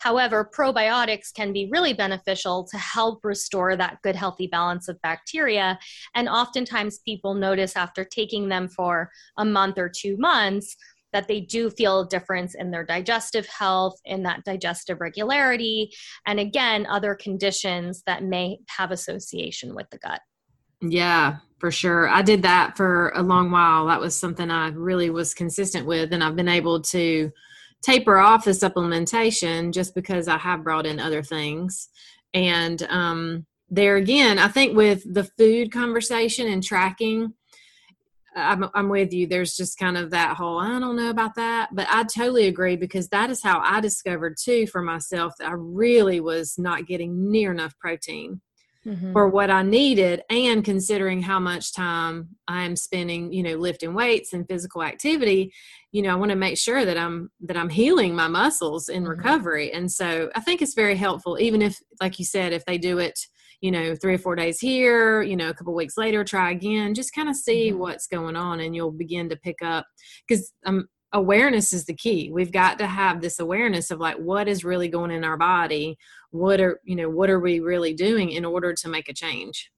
However, 0.00 0.48
probiotics 0.56 1.34
can 1.34 1.52
be 1.52 1.68
really 1.70 1.92
beneficial 1.92 2.66
to 2.70 2.78
help 2.78 3.24
restore 3.24 3.76
that 3.76 3.98
good, 4.02 4.14
healthy 4.14 4.46
balance 4.46 4.88
of 4.88 5.00
bacteria. 5.02 5.78
And 6.14 6.28
oftentimes, 6.28 7.00
people 7.00 7.34
notice 7.34 7.76
after 7.76 8.04
taking 8.04 8.48
them 8.48 8.68
for 8.68 9.10
a 9.36 9.44
month 9.44 9.76
or 9.76 9.88
two 9.88 10.16
months 10.16 10.76
that 11.12 11.28
they 11.28 11.40
do 11.40 11.70
feel 11.70 12.00
a 12.00 12.08
difference 12.08 12.54
in 12.54 12.70
their 12.70 12.84
digestive 12.84 13.46
health, 13.46 13.94
in 14.04 14.22
that 14.24 14.44
digestive 14.44 15.00
regularity, 15.00 15.90
and 16.26 16.38
again, 16.38 16.86
other 16.86 17.14
conditions 17.14 18.02
that 18.06 18.22
may 18.22 18.58
have 18.68 18.90
association 18.90 19.74
with 19.74 19.88
the 19.90 19.98
gut. 19.98 20.20
Yeah, 20.80 21.36
for 21.58 21.70
sure. 21.70 22.08
I 22.08 22.22
did 22.22 22.42
that 22.42 22.76
for 22.76 23.10
a 23.10 23.22
long 23.22 23.50
while. 23.50 23.86
That 23.86 24.00
was 24.00 24.14
something 24.14 24.50
I 24.50 24.68
really 24.68 25.10
was 25.10 25.34
consistent 25.34 25.86
with, 25.86 26.12
and 26.12 26.22
I've 26.22 26.36
been 26.36 26.48
able 26.48 26.80
to 26.82 27.32
taper 27.82 28.18
off 28.18 28.44
the 28.44 28.52
supplementation 28.52 29.72
just 29.72 29.94
because 29.94 30.28
I 30.28 30.38
have 30.38 30.64
brought 30.64 30.86
in 30.86 31.00
other 31.00 31.22
things. 31.22 31.88
And 32.34 32.82
um, 32.84 33.46
there 33.70 33.96
again, 33.96 34.38
I 34.38 34.48
think 34.48 34.76
with 34.76 35.02
the 35.12 35.24
food 35.24 35.72
conversation 35.72 36.48
and 36.48 36.62
tracking, 36.62 37.34
I'm, 38.36 38.68
I'm 38.74 38.88
with 38.88 39.12
you. 39.12 39.26
There's 39.26 39.56
just 39.56 39.78
kind 39.78 39.96
of 39.96 40.10
that 40.10 40.36
whole, 40.36 40.58
I 40.58 40.78
don't 40.78 40.96
know 40.96 41.10
about 41.10 41.34
that. 41.36 41.70
But 41.72 41.86
I 41.90 42.04
totally 42.04 42.46
agree 42.46 42.76
because 42.76 43.08
that 43.08 43.30
is 43.30 43.42
how 43.42 43.60
I 43.60 43.80
discovered 43.80 44.36
too 44.40 44.66
for 44.66 44.82
myself 44.82 45.34
that 45.38 45.48
I 45.48 45.54
really 45.54 46.20
was 46.20 46.58
not 46.58 46.86
getting 46.86 47.30
near 47.30 47.50
enough 47.50 47.76
protein 47.78 48.40
mm-hmm. 48.86 49.12
for 49.12 49.28
what 49.28 49.50
I 49.50 49.62
needed. 49.62 50.22
And 50.30 50.64
considering 50.64 51.22
how 51.22 51.38
much 51.38 51.74
time 51.74 52.28
I'm 52.46 52.76
spending, 52.76 53.32
you 53.32 53.42
know, 53.42 53.56
lifting 53.56 53.94
weights 53.94 54.32
and 54.32 54.46
physical 54.46 54.82
activity, 54.82 55.52
you 55.90 56.02
know, 56.02 56.10
I 56.10 56.16
want 56.16 56.30
to 56.30 56.36
make 56.36 56.58
sure 56.58 56.84
that 56.84 56.98
I'm, 56.98 57.30
that 57.40 57.56
I'm 57.56 57.70
healing 57.70 58.14
my 58.14 58.28
muscles 58.28 58.88
in 58.88 59.02
mm-hmm. 59.02 59.10
recovery. 59.10 59.72
And 59.72 59.90
so 59.90 60.30
I 60.34 60.40
think 60.40 60.62
it's 60.62 60.74
very 60.74 60.96
helpful, 60.96 61.38
even 61.40 61.62
if, 61.62 61.80
like 62.00 62.18
you 62.18 62.24
said, 62.24 62.52
if 62.52 62.64
they 62.66 62.78
do 62.78 62.98
it, 62.98 63.18
you 63.60 63.70
know, 63.70 63.94
three 63.94 64.14
or 64.14 64.18
four 64.18 64.36
days 64.36 64.60
here, 64.60 65.22
you 65.22 65.36
know, 65.36 65.48
a 65.48 65.54
couple 65.54 65.74
weeks 65.74 65.96
later, 65.96 66.24
try 66.24 66.50
again. 66.50 66.94
Just 66.94 67.14
kind 67.14 67.28
of 67.28 67.36
see 67.36 67.70
mm-hmm. 67.70 67.78
what's 67.78 68.06
going 68.06 68.36
on, 68.36 68.60
and 68.60 68.74
you'll 68.74 68.92
begin 68.92 69.28
to 69.30 69.36
pick 69.36 69.62
up 69.62 69.86
because 70.26 70.52
um, 70.64 70.86
awareness 71.12 71.72
is 71.72 71.84
the 71.84 71.94
key. 71.94 72.30
We've 72.32 72.52
got 72.52 72.78
to 72.78 72.86
have 72.86 73.20
this 73.20 73.38
awareness 73.40 73.90
of 73.90 73.98
like 73.98 74.16
what 74.16 74.48
is 74.48 74.64
really 74.64 74.88
going 74.88 75.10
in 75.10 75.24
our 75.24 75.36
body. 75.36 75.96
What 76.30 76.60
are 76.60 76.80
you 76.84 76.96
know 76.96 77.08
what 77.08 77.30
are 77.30 77.40
we 77.40 77.60
really 77.60 77.94
doing 77.94 78.30
in 78.30 78.44
order 78.44 78.74
to 78.74 78.88
make 78.88 79.08
a 79.08 79.14
change? 79.14 79.70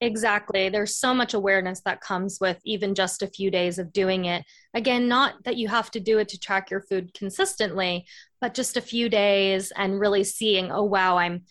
Exactly. 0.00 0.68
There's 0.68 0.96
so 0.96 1.14
much 1.14 1.34
awareness 1.34 1.80
that 1.84 2.00
comes 2.00 2.38
with 2.40 2.58
even 2.64 2.94
just 2.94 3.22
a 3.22 3.28
few 3.28 3.50
days 3.50 3.78
of 3.78 3.92
doing 3.92 4.24
it. 4.24 4.44
Again, 4.74 5.08
not 5.08 5.44
that 5.44 5.56
you 5.56 5.68
have 5.68 5.90
to 5.92 6.00
do 6.00 6.18
it 6.18 6.28
to 6.30 6.38
track 6.38 6.70
your 6.70 6.82
food 6.82 7.14
consistently, 7.14 8.04
but 8.40 8.54
just 8.54 8.76
a 8.76 8.82
few 8.82 9.08
days 9.08 9.72
and 9.76 10.00
really 10.00 10.24
seeing, 10.24 10.70
oh, 10.70 10.82
wow, 10.82 11.16
I'm 11.16 11.44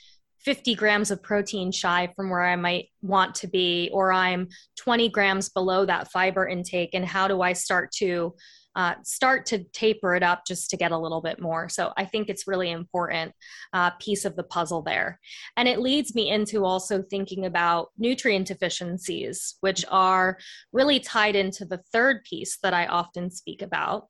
50 0.45 0.75
grams 0.75 1.11
of 1.11 1.23
protein 1.23 1.71
shy 1.71 2.11
from 2.15 2.29
where 2.29 2.43
I 2.43 2.55
might 2.55 2.89
want 3.01 3.35
to 3.35 3.47
be, 3.47 3.89
or 3.93 4.11
I'm 4.11 4.49
20 4.77 5.09
grams 5.09 5.49
below 5.49 5.85
that 5.85 6.11
fiber 6.11 6.47
intake, 6.47 6.91
and 6.93 7.05
how 7.05 7.27
do 7.27 7.41
I 7.41 7.53
start 7.53 7.91
to 7.93 8.35
uh, 8.75 8.95
start 9.03 9.45
to 9.47 9.63
taper 9.65 10.15
it 10.15 10.23
up 10.23 10.45
just 10.45 10.69
to 10.69 10.77
get 10.77 10.91
a 10.91 10.97
little 10.97 11.21
bit 11.21 11.39
more. 11.41 11.69
So 11.69 11.93
I 11.97 12.05
think 12.05 12.29
it's 12.29 12.47
really 12.47 12.71
important 12.71 13.33
uh, 13.73 13.91
piece 13.91 14.25
of 14.25 14.35
the 14.35 14.43
puzzle 14.43 14.81
there. 14.81 15.19
And 15.57 15.67
it 15.67 15.79
leads 15.79 16.15
me 16.15 16.29
into 16.29 16.65
also 16.65 17.01
thinking 17.01 17.45
about 17.45 17.89
nutrient 17.97 18.47
deficiencies, 18.47 19.55
which 19.61 19.85
are 19.89 20.37
really 20.71 20.99
tied 20.99 21.35
into 21.35 21.65
the 21.65 21.81
third 21.91 22.23
piece 22.23 22.57
that 22.63 22.73
I 22.73 22.87
often 22.87 23.31
speak 23.31 23.61
about. 23.61 24.07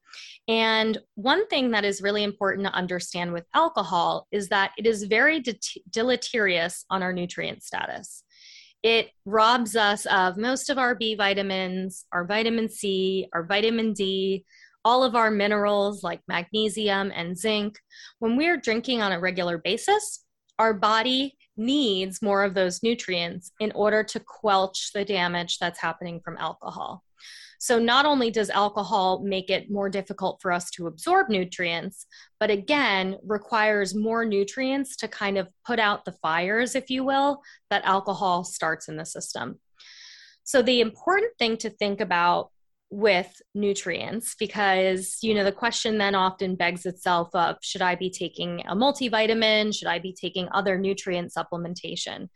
And 0.47 0.97
one 1.15 1.47
thing 1.47 1.71
that 1.71 1.85
is 1.85 2.01
really 2.01 2.23
important 2.23 2.67
to 2.67 2.73
understand 2.73 3.33
with 3.33 3.45
alcohol 3.53 4.27
is 4.31 4.49
that 4.49 4.71
it 4.77 4.85
is 4.85 5.03
very 5.03 5.39
de- 5.39 5.59
deleterious 5.89 6.85
on 6.89 7.03
our 7.03 7.13
nutrient 7.13 7.63
status 7.63 8.23
it 8.83 9.09
robs 9.25 9.75
us 9.75 10.05
of 10.07 10.37
most 10.37 10.69
of 10.69 10.77
our 10.77 10.93
B 10.93 11.15
vitamins, 11.15 12.05
our 12.11 12.25
vitamin 12.25 12.69
C, 12.69 13.27
our 13.33 13.43
vitamin 13.43 13.93
D, 13.93 14.45
all 14.85 15.03
of 15.03 15.15
our 15.15 15.31
minerals 15.31 16.03
like 16.03 16.19
magnesium 16.27 17.11
and 17.15 17.37
zinc. 17.37 17.79
When 18.19 18.35
we're 18.35 18.57
drinking 18.57 19.01
on 19.01 19.13
a 19.13 19.19
regular 19.19 19.57
basis, 19.57 20.25
our 20.59 20.73
body 20.73 21.37
needs 21.55 22.21
more 22.21 22.43
of 22.43 22.53
those 22.53 22.83
nutrients 22.83 23.51
in 23.59 23.71
order 23.71 24.03
to 24.03 24.19
quelch 24.19 24.91
the 24.93 25.05
damage 25.05 25.59
that's 25.59 25.79
happening 25.79 26.19
from 26.23 26.37
alcohol. 26.37 27.03
So, 27.63 27.79
not 27.79 28.05
only 28.05 28.29
does 28.29 28.49
alcohol 28.49 29.23
make 29.23 29.49
it 29.49 29.71
more 29.71 29.89
difficult 29.89 30.41
for 30.41 30.51
us 30.51 30.69
to 30.71 30.87
absorb 30.87 31.29
nutrients, 31.29 32.05
but 32.37 32.49
again, 32.49 33.15
requires 33.25 33.95
more 33.95 34.25
nutrients 34.25 34.97
to 34.97 35.07
kind 35.07 35.37
of 35.37 35.47
put 35.65 35.79
out 35.79 36.03
the 36.03 36.11
fires, 36.11 36.75
if 36.75 36.89
you 36.89 37.05
will, 37.05 37.41
that 37.69 37.85
alcohol 37.85 38.43
starts 38.43 38.89
in 38.89 38.97
the 38.97 39.05
system. 39.05 39.61
So, 40.43 40.61
the 40.61 40.81
important 40.81 41.37
thing 41.39 41.55
to 41.59 41.69
think 41.69 42.01
about 42.01 42.49
with 42.89 43.41
nutrients 43.55 44.35
because 44.37 45.19
you 45.21 45.33
know 45.33 45.45
the 45.45 45.51
question 45.51 45.97
then 45.97 46.13
often 46.15 46.55
begs 46.55 46.85
itself 46.85 47.29
of 47.33 47.55
should 47.59 47.81
i 47.81 47.95
be 47.95 48.07
taking 48.07 48.61
a 48.67 48.75
multivitamin 48.75 49.75
should 49.75 49.87
i 49.87 49.97
be 49.97 50.13
taking 50.13 50.47
other 50.51 50.77
nutrient 50.77 51.33
supplementation 51.35 52.29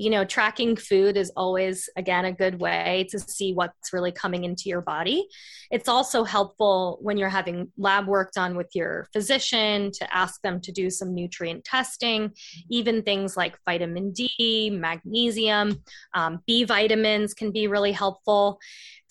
you 0.00 0.08
know, 0.08 0.24
tracking 0.24 0.76
food 0.76 1.18
is 1.18 1.30
always, 1.36 1.90
again, 1.94 2.24
a 2.24 2.32
good 2.32 2.58
way 2.58 3.06
to 3.10 3.18
see 3.18 3.52
what's 3.52 3.92
really 3.92 4.10
coming 4.10 4.44
into 4.44 4.62
your 4.70 4.80
body. 4.80 5.28
It's 5.70 5.90
also 5.90 6.24
helpful 6.24 6.98
when 7.02 7.18
you're 7.18 7.28
having 7.28 7.70
lab 7.76 8.06
work 8.06 8.32
done 8.32 8.56
with 8.56 8.68
your 8.74 9.08
physician 9.12 9.90
to 9.92 10.16
ask 10.16 10.40
them 10.40 10.58
to 10.62 10.72
do 10.72 10.88
some 10.88 11.14
nutrient 11.14 11.66
testing, 11.66 12.30
even 12.70 13.02
things 13.02 13.36
like 13.36 13.58
vitamin 13.66 14.12
D, 14.12 14.70
magnesium, 14.72 15.84
um, 16.14 16.40
B 16.46 16.64
vitamins 16.64 17.34
can 17.34 17.52
be 17.52 17.66
really 17.66 17.92
helpful 17.92 18.58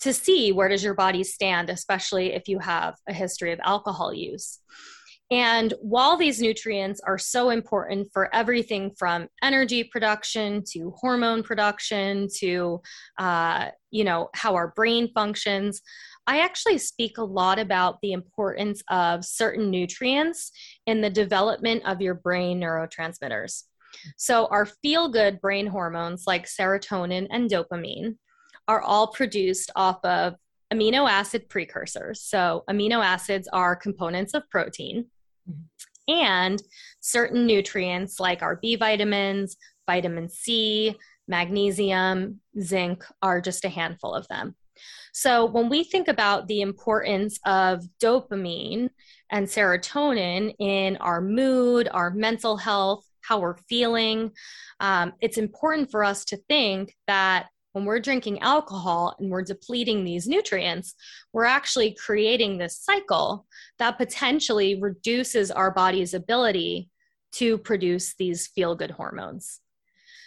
to 0.00 0.12
see 0.12 0.50
where 0.50 0.68
does 0.68 0.82
your 0.82 0.94
body 0.94 1.22
stand, 1.22 1.70
especially 1.70 2.32
if 2.32 2.48
you 2.48 2.58
have 2.58 2.96
a 3.08 3.12
history 3.12 3.52
of 3.52 3.60
alcohol 3.62 4.12
use. 4.12 4.58
And 5.30 5.72
while 5.80 6.16
these 6.16 6.40
nutrients 6.40 7.00
are 7.06 7.18
so 7.18 7.50
important 7.50 8.08
for 8.12 8.34
everything 8.34 8.90
from 8.98 9.28
energy 9.42 9.84
production 9.84 10.64
to 10.72 10.92
hormone 10.96 11.44
production 11.44 12.26
to, 12.38 12.80
uh, 13.18 13.68
you 13.92 14.02
know, 14.02 14.28
how 14.34 14.56
our 14.56 14.72
brain 14.74 15.08
functions, 15.14 15.82
I 16.26 16.40
actually 16.40 16.78
speak 16.78 17.18
a 17.18 17.24
lot 17.24 17.60
about 17.60 17.98
the 18.02 18.12
importance 18.12 18.82
of 18.90 19.24
certain 19.24 19.70
nutrients 19.70 20.50
in 20.86 21.00
the 21.00 21.10
development 21.10 21.84
of 21.86 22.00
your 22.00 22.14
brain 22.14 22.60
neurotransmitters. 22.60 23.64
So, 24.16 24.46
our 24.46 24.66
feel 24.66 25.08
good 25.08 25.40
brain 25.40 25.66
hormones 25.66 26.24
like 26.26 26.46
serotonin 26.46 27.28
and 27.30 27.50
dopamine 27.50 28.16
are 28.66 28.82
all 28.82 29.08
produced 29.08 29.70
off 29.74 30.04
of 30.04 30.34
amino 30.72 31.08
acid 31.10 31.48
precursors. 31.48 32.20
So, 32.22 32.64
amino 32.68 33.04
acids 33.04 33.48
are 33.52 33.74
components 33.74 34.34
of 34.34 34.48
protein 34.50 35.06
and 36.10 36.62
certain 37.00 37.46
nutrients 37.46 38.20
like 38.20 38.42
our 38.42 38.56
B 38.56 38.76
vitamins, 38.76 39.56
vitamin 39.86 40.28
C, 40.28 40.96
magnesium, 41.28 42.40
zinc 42.60 43.04
are 43.22 43.40
just 43.40 43.64
a 43.64 43.68
handful 43.68 44.14
of 44.14 44.26
them. 44.28 44.54
So, 45.12 45.44
when 45.44 45.68
we 45.68 45.84
think 45.84 46.08
about 46.08 46.46
the 46.46 46.60
importance 46.60 47.38
of 47.44 47.84
dopamine 48.02 48.90
and 49.30 49.46
serotonin 49.46 50.54
in 50.58 50.96
our 50.98 51.20
mood, 51.20 51.88
our 51.92 52.10
mental 52.10 52.56
health, 52.56 53.04
how 53.22 53.40
we're 53.40 53.56
feeling, 53.68 54.32
um, 54.80 55.12
it's 55.20 55.38
important 55.38 55.90
for 55.90 56.04
us 56.04 56.24
to 56.26 56.36
think 56.48 56.94
that 57.06 57.48
when 57.72 57.84
we're 57.84 58.00
drinking 58.00 58.40
alcohol 58.40 59.14
and 59.18 59.30
we're 59.30 59.42
depleting 59.42 60.04
these 60.04 60.26
nutrients, 60.26 60.94
we're 61.32 61.44
actually 61.44 61.94
creating 61.94 62.58
this 62.58 62.78
cycle 62.78 63.46
that 63.78 63.98
potentially 63.98 64.80
reduces 64.80 65.50
our 65.50 65.70
body's 65.70 66.14
ability 66.14 66.88
to 67.32 67.58
produce 67.58 68.14
these 68.16 68.48
feel 68.48 68.74
good 68.74 68.90
hormones. 68.90 69.60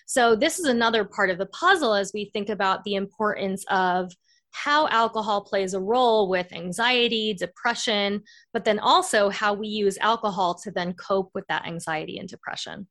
So, 0.06 0.36
this 0.36 0.60
is 0.60 0.66
another 0.66 1.06
part 1.06 1.30
of 1.30 1.38
the 1.38 1.46
puzzle 1.48 1.94
as 1.94 2.12
we 2.14 2.26
think 2.26 2.50
about 2.50 2.84
the 2.84 2.96
importance 2.96 3.66
of 3.70 4.12
how 4.52 4.88
alcohol 4.90 5.42
plays 5.42 5.74
a 5.74 5.80
role 5.80 6.30
with 6.30 6.54
anxiety, 6.54 7.34
depression, 7.34 8.22
but 8.54 8.64
then 8.64 8.80
also 8.80 9.30
how 9.30 9.54
we 9.54 9.68
use 9.68 9.98
alcohol 10.00 10.54
to 10.54 10.72
then 10.72 10.94
cope 10.94 11.32
with 11.34 11.46
that 11.48 11.66
anxiety 11.66 12.20
and 12.20 12.30
depression. 12.30 12.88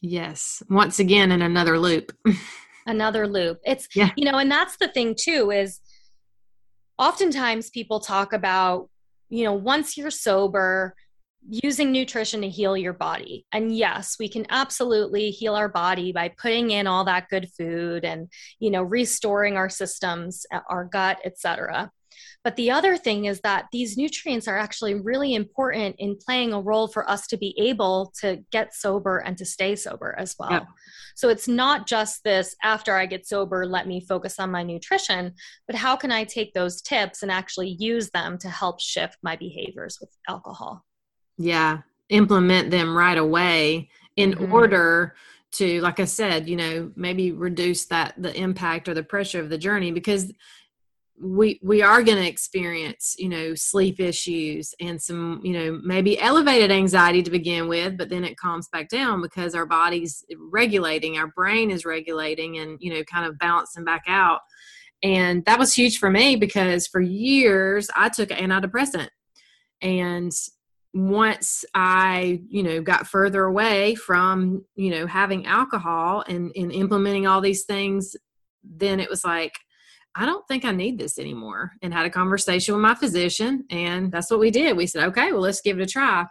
Yes, 0.00 0.62
once 0.70 0.98
again, 0.98 1.30
in 1.30 1.42
another 1.42 1.78
loop. 1.78 2.12
another 2.86 3.26
loop. 3.26 3.58
It's, 3.64 3.88
yeah. 3.94 4.10
you 4.16 4.30
know, 4.30 4.38
and 4.38 4.50
that's 4.50 4.76
the 4.76 4.88
thing 4.88 5.14
too 5.18 5.50
is 5.50 5.80
oftentimes 6.98 7.70
people 7.70 8.00
talk 8.00 8.32
about, 8.32 8.88
you 9.28 9.44
know, 9.44 9.54
once 9.54 9.96
you're 9.96 10.10
sober, 10.10 10.94
using 11.48 11.92
nutrition 11.92 12.40
to 12.40 12.48
heal 12.48 12.76
your 12.76 12.92
body. 12.92 13.46
And 13.52 13.76
yes, 13.76 14.16
we 14.18 14.28
can 14.28 14.46
absolutely 14.50 15.30
heal 15.30 15.54
our 15.54 15.68
body 15.68 16.12
by 16.12 16.28
putting 16.28 16.70
in 16.70 16.86
all 16.86 17.04
that 17.04 17.28
good 17.28 17.48
food 17.56 18.04
and, 18.04 18.28
you 18.58 18.70
know, 18.70 18.82
restoring 18.82 19.56
our 19.56 19.68
systems, 19.68 20.44
our 20.68 20.84
gut, 20.84 21.20
etc. 21.24 21.90
But 22.44 22.56
the 22.56 22.70
other 22.70 22.96
thing 22.96 23.24
is 23.24 23.40
that 23.40 23.66
these 23.72 23.96
nutrients 23.96 24.46
are 24.48 24.58
actually 24.58 24.94
really 24.94 25.34
important 25.34 25.96
in 25.98 26.16
playing 26.16 26.52
a 26.52 26.60
role 26.60 26.88
for 26.88 27.08
us 27.08 27.26
to 27.28 27.36
be 27.36 27.54
able 27.58 28.12
to 28.20 28.44
get 28.52 28.74
sober 28.74 29.18
and 29.18 29.36
to 29.38 29.44
stay 29.44 29.76
sober 29.76 30.14
as 30.18 30.34
well. 30.38 30.50
Yep. 30.50 30.66
So 31.14 31.28
it's 31.28 31.48
not 31.48 31.86
just 31.86 32.22
this 32.24 32.54
after 32.62 32.94
I 32.94 33.06
get 33.06 33.26
sober, 33.26 33.66
let 33.66 33.86
me 33.86 34.00
focus 34.00 34.38
on 34.38 34.50
my 34.50 34.62
nutrition, 34.62 35.34
but 35.66 35.76
how 35.76 35.96
can 35.96 36.12
I 36.12 36.24
take 36.24 36.52
those 36.52 36.82
tips 36.82 37.22
and 37.22 37.32
actually 37.32 37.76
use 37.78 38.10
them 38.10 38.38
to 38.38 38.48
help 38.48 38.80
shift 38.80 39.16
my 39.22 39.36
behaviors 39.36 39.98
with 40.00 40.10
alcohol? 40.28 40.84
Yeah, 41.38 41.78
implement 42.08 42.70
them 42.70 42.96
right 42.96 43.18
away 43.18 43.88
in 44.16 44.32
mm-hmm. 44.32 44.52
order 44.52 45.14
to 45.52 45.80
like 45.80 46.00
i 46.00 46.04
said 46.04 46.48
you 46.48 46.56
know 46.56 46.90
maybe 46.96 47.32
reduce 47.32 47.86
that 47.86 48.14
the 48.18 48.34
impact 48.36 48.88
or 48.88 48.94
the 48.94 49.02
pressure 49.02 49.40
of 49.40 49.48
the 49.48 49.58
journey 49.58 49.92
because 49.92 50.32
we 51.20 51.58
we 51.62 51.82
are 51.82 52.02
going 52.02 52.18
to 52.18 52.28
experience 52.28 53.14
you 53.18 53.28
know 53.28 53.54
sleep 53.54 54.00
issues 54.00 54.74
and 54.80 55.00
some 55.00 55.40
you 55.42 55.52
know 55.52 55.80
maybe 55.82 56.20
elevated 56.20 56.70
anxiety 56.70 57.22
to 57.22 57.30
begin 57.30 57.68
with 57.68 57.96
but 57.96 58.10
then 58.10 58.24
it 58.24 58.36
calms 58.36 58.68
back 58.68 58.88
down 58.88 59.22
because 59.22 59.54
our 59.54 59.66
body's 59.66 60.24
regulating 60.38 61.16
our 61.16 61.28
brain 61.28 61.70
is 61.70 61.84
regulating 61.84 62.58
and 62.58 62.78
you 62.80 62.92
know 62.92 63.02
kind 63.04 63.26
of 63.26 63.38
balancing 63.38 63.84
back 63.84 64.04
out. 64.06 64.40
And 65.02 65.44
that 65.44 65.58
was 65.58 65.74
huge 65.74 65.98
for 65.98 66.10
me 66.10 66.36
because 66.36 66.86
for 66.86 67.00
years 67.00 67.88
i 67.96 68.08
took 68.08 68.30
an 68.30 68.50
antidepressant. 68.50 69.08
And 69.80 70.32
once 70.92 71.64
i 71.74 72.40
you 72.48 72.62
know 72.62 72.80
got 72.80 73.06
further 73.06 73.44
away 73.44 73.94
from 73.94 74.64
you 74.76 74.90
know 74.90 75.06
having 75.06 75.44
alcohol 75.44 76.24
and, 76.26 76.50
and 76.56 76.72
implementing 76.72 77.26
all 77.26 77.42
these 77.42 77.64
things 77.64 78.16
then 78.64 78.98
it 78.98 79.10
was 79.10 79.22
like 79.22 79.58
I 80.18 80.24
don't 80.24 80.46
think 80.48 80.64
I 80.64 80.72
need 80.72 80.98
this 80.98 81.18
anymore. 81.18 81.72
And 81.82 81.92
had 81.92 82.06
a 82.06 82.10
conversation 82.10 82.74
with 82.74 82.82
my 82.82 82.94
physician. 82.94 83.64
And 83.70 84.10
that's 84.10 84.30
what 84.30 84.40
we 84.40 84.50
did. 84.50 84.76
We 84.76 84.86
said, 84.86 85.04
okay, 85.08 85.30
well, 85.30 85.42
let's 85.42 85.60
give 85.60 85.78
it 85.78 85.82
a 85.82 85.86
try. 85.86 86.24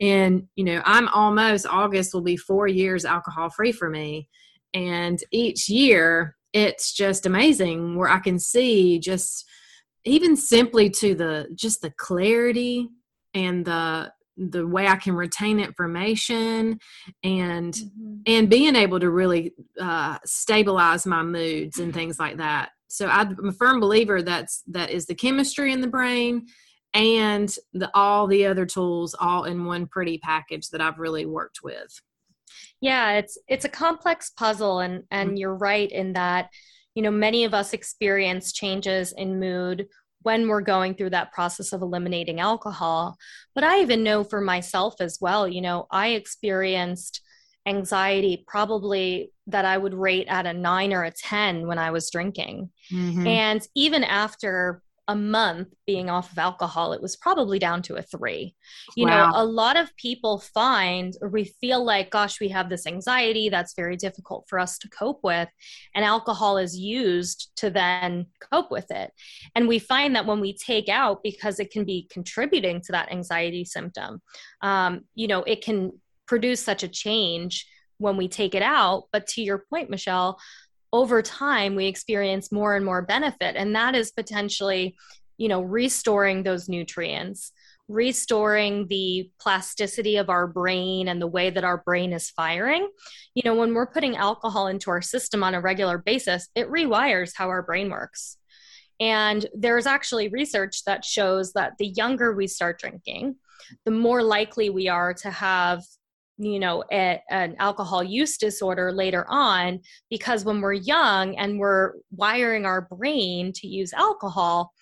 And, 0.00 0.44
you 0.54 0.64
know, 0.64 0.80
I'm 0.84 1.08
almost, 1.08 1.66
August 1.66 2.14
will 2.14 2.22
be 2.22 2.36
four 2.36 2.68
years 2.68 3.04
alcohol 3.04 3.50
free 3.50 3.72
for 3.72 3.90
me. 3.90 4.28
And 4.74 5.18
each 5.32 5.68
year, 5.68 6.36
it's 6.52 6.92
just 6.92 7.26
amazing 7.26 7.96
where 7.96 8.08
I 8.08 8.20
can 8.20 8.38
see 8.38 8.98
just 8.98 9.44
even 10.04 10.36
simply 10.36 10.90
to 10.90 11.14
the 11.14 11.48
just 11.54 11.82
the 11.82 11.90
clarity 11.90 12.88
and 13.34 13.64
the 13.64 14.12
the 14.36 14.66
way 14.66 14.86
I 14.86 14.96
can 14.96 15.14
retain 15.14 15.60
information 15.60 16.78
and 17.22 17.74
mm-hmm. 17.74 18.14
and 18.26 18.50
being 18.50 18.76
able 18.76 18.98
to 19.00 19.10
really 19.10 19.52
uh, 19.80 20.18
stabilize 20.24 21.06
my 21.06 21.22
moods 21.22 21.78
and 21.78 21.92
things 21.92 22.18
like 22.18 22.38
that 22.38 22.70
so 22.92 23.06
I'm 23.08 23.48
a 23.48 23.52
firm 23.52 23.80
believer 23.80 24.20
that's 24.20 24.62
that 24.68 24.90
is 24.90 25.06
the 25.06 25.14
chemistry 25.14 25.72
in 25.72 25.80
the 25.80 25.86
brain 25.86 26.46
and 26.92 27.54
the 27.72 27.90
all 27.94 28.26
the 28.26 28.44
other 28.46 28.66
tools 28.66 29.14
all 29.18 29.44
in 29.44 29.64
one 29.64 29.86
pretty 29.86 30.18
package 30.18 30.68
that 30.68 30.82
I've 30.82 30.98
really 30.98 31.24
worked 31.24 31.60
with. 31.62 31.90
Yeah, 32.82 33.12
it's 33.12 33.38
it's 33.48 33.64
a 33.64 33.70
complex 33.70 34.30
puzzle 34.30 34.80
and 34.80 35.04
and 35.10 35.30
mm-hmm. 35.30 35.36
you're 35.38 35.56
right 35.56 35.90
in 35.90 36.12
that 36.12 36.50
you 36.94 37.02
know 37.02 37.10
many 37.10 37.44
of 37.44 37.54
us 37.54 37.72
experience 37.72 38.52
changes 38.52 39.12
in 39.12 39.40
mood 39.40 39.86
when 40.20 40.46
we're 40.46 40.60
going 40.60 40.94
through 40.94 41.10
that 41.10 41.32
process 41.32 41.72
of 41.72 41.80
eliminating 41.80 42.40
alcohol. 42.40 43.16
But 43.54 43.64
I 43.64 43.80
even 43.80 44.02
know 44.02 44.22
for 44.22 44.40
myself 44.42 44.96
as 45.00 45.18
well, 45.18 45.48
you 45.48 45.62
know, 45.62 45.86
I 45.90 46.08
experienced 46.08 47.22
anxiety 47.66 48.44
probably 48.46 49.32
that 49.46 49.64
I 49.64 49.78
would 49.78 49.94
rate 49.94 50.26
at 50.28 50.46
a 50.46 50.52
nine 50.52 50.92
or 50.92 51.04
a 51.04 51.10
10 51.10 51.66
when 51.66 51.78
I 51.78 51.90
was 51.90 52.10
drinking. 52.10 52.70
Mm-hmm. 52.92 53.26
And 53.26 53.68
even 53.74 54.04
after 54.04 54.82
a 55.08 55.16
month 55.16 55.68
being 55.84 56.08
off 56.08 56.30
of 56.30 56.38
alcohol, 56.38 56.92
it 56.92 57.02
was 57.02 57.16
probably 57.16 57.58
down 57.58 57.82
to 57.82 57.96
a 57.96 58.02
three. 58.02 58.54
You 58.96 59.06
wow. 59.06 59.30
know, 59.30 59.42
a 59.42 59.44
lot 59.44 59.76
of 59.76 59.94
people 59.96 60.38
find 60.38 61.14
or 61.20 61.28
we 61.28 61.52
feel 61.60 61.84
like, 61.84 62.10
gosh, 62.10 62.40
we 62.40 62.48
have 62.48 62.68
this 62.68 62.86
anxiety 62.86 63.48
that's 63.48 63.74
very 63.74 63.96
difficult 63.96 64.46
for 64.48 64.60
us 64.60 64.78
to 64.78 64.88
cope 64.88 65.20
with. 65.24 65.48
And 65.94 66.04
alcohol 66.04 66.56
is 66.56 66.78
used 66.78 67.50
to 67.56 67.68
then 67.68 68.26
cope 68.52 68.70
with 68.70 68.90
it. 68.90 69.10
And 69.56 69.66
we 69.66 69.80
find 69.80 70.14
that 70.14 70.26
when 70.26 70.40
we 70.40 70.56
take 70.56 70.88
out, 70.88 71.22
because 71.24 71.58
it 71.58 71.72
can 71.72 71.84
be 71.84 72.06
contributing 72.10 72.80
to 72.82 72.92
that 72.92 73.10
anxiety 73.10 73.64
symptom, 73.64 74.22
um, 74.62 75.02
you 75.14 75.26
know, 75.26 75.42
it 75.42 75.64
can 75.64 75.92
produce 76.26 76.60
such 76.60 76.82
a 76.82 76.88
change 76.88 77.66
when 77.98 78.16
we 78.16 78.28
take 78.28 78.54
it 78.54 78.62
out. 78.62 79.04
But 79.12 79.26
to 79.28 79.42
your 79.42 79.64
point, 79.70 79.90
Michelle, 79.90 80.38
over 80.92 81.22
time 81.22 81.74
we 81.74 81.86
experience 81.86 82.52
more 82.52 82.76
and 82.76 82.84
more 82.84 83.02
benefit 83.02 83.56
and 83.56 83.74
that 83.74 83.94
is 83.94 84.10
potentially 84.10 84.96
you 85.38 85.48
know 85.48 85.62
restoring 85.62 86.42
those 86.42 86.68
nutrients 86.68 87.52
restoring 87.88 88.86
the 88.88 89.28
plasticity 89.40 90.16
of 90.16 90.30
our 90.30 90.46
brain 90.46 91.08
and 91.08 91.20
the 91.20 91.26
way 91.26 91.50
that 91.50 91.64
our 91.64 91.78
brain 91.78 92.12
is 92.12 92.30
firing 92.30 92.88
you 93.34 93.42
know 93.44 93.54
when 93.54 93.74
we're 93.74 93.86
putting 93.86 94.16
alcohol 94.16 94.66
into 94.66 94.90
our 94.90 95.02
system 95.02 95.42
on 95.42 95.54
a 95.54 95.60
regular 95.60 95.98
basis 95.98 96.48
it 96.54 96.68
rewires 96.70 97.32
how 97.34 97.48
our 97.48 97.62
brain 97.62 97.90
works 97.90 98.36
and 99.00 99.46
there's 99.54 99.86
actually 99.86 100.28
research 100.28 100.84
that 100.84 101.04
shows 101.04 101.54
that 101.54 101.72
the 101.78 101.88
younger 101.88 102.34
we 102.34 102.46
start 102.46 102.78
drinking 102.78 103.34
the 103.84 103.90
more 103.90 104.22
likely 104.22 104.68
we 104.68 104.88
are 104.88 105.14
to 105.14 105.30
have 105.30 105.82
you 106.44 106.58
know 106.58 106.84
a, 106.92 107.22
an 107.30 107.54
alcohol 107.58 108.02
use 108.02 108.36
disorder 108.36 108.92
later 108.92 109.24
on 109.28 109.80
because 110.10 110.44
when 110.44 110.60
we're 110.60 110.72
young 110.72 111.36
and 111.36 111.58
we're 111.58 111.92
wiring 112.16 112.66
our 112.66 112.82
brain 112.82 113.52
to 113.52 113.66
use 113.66 113.92
alcohol 113.92 114.72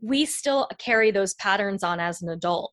we 0.00 0.24
still 0.24 0.68
carry 0.78 1.10
those 1.10 1.34
patterns 1.34 1.82
on 1.82 2.00
as 2.00 2.22
an 2.22 2.28
adult. 2.28 2.72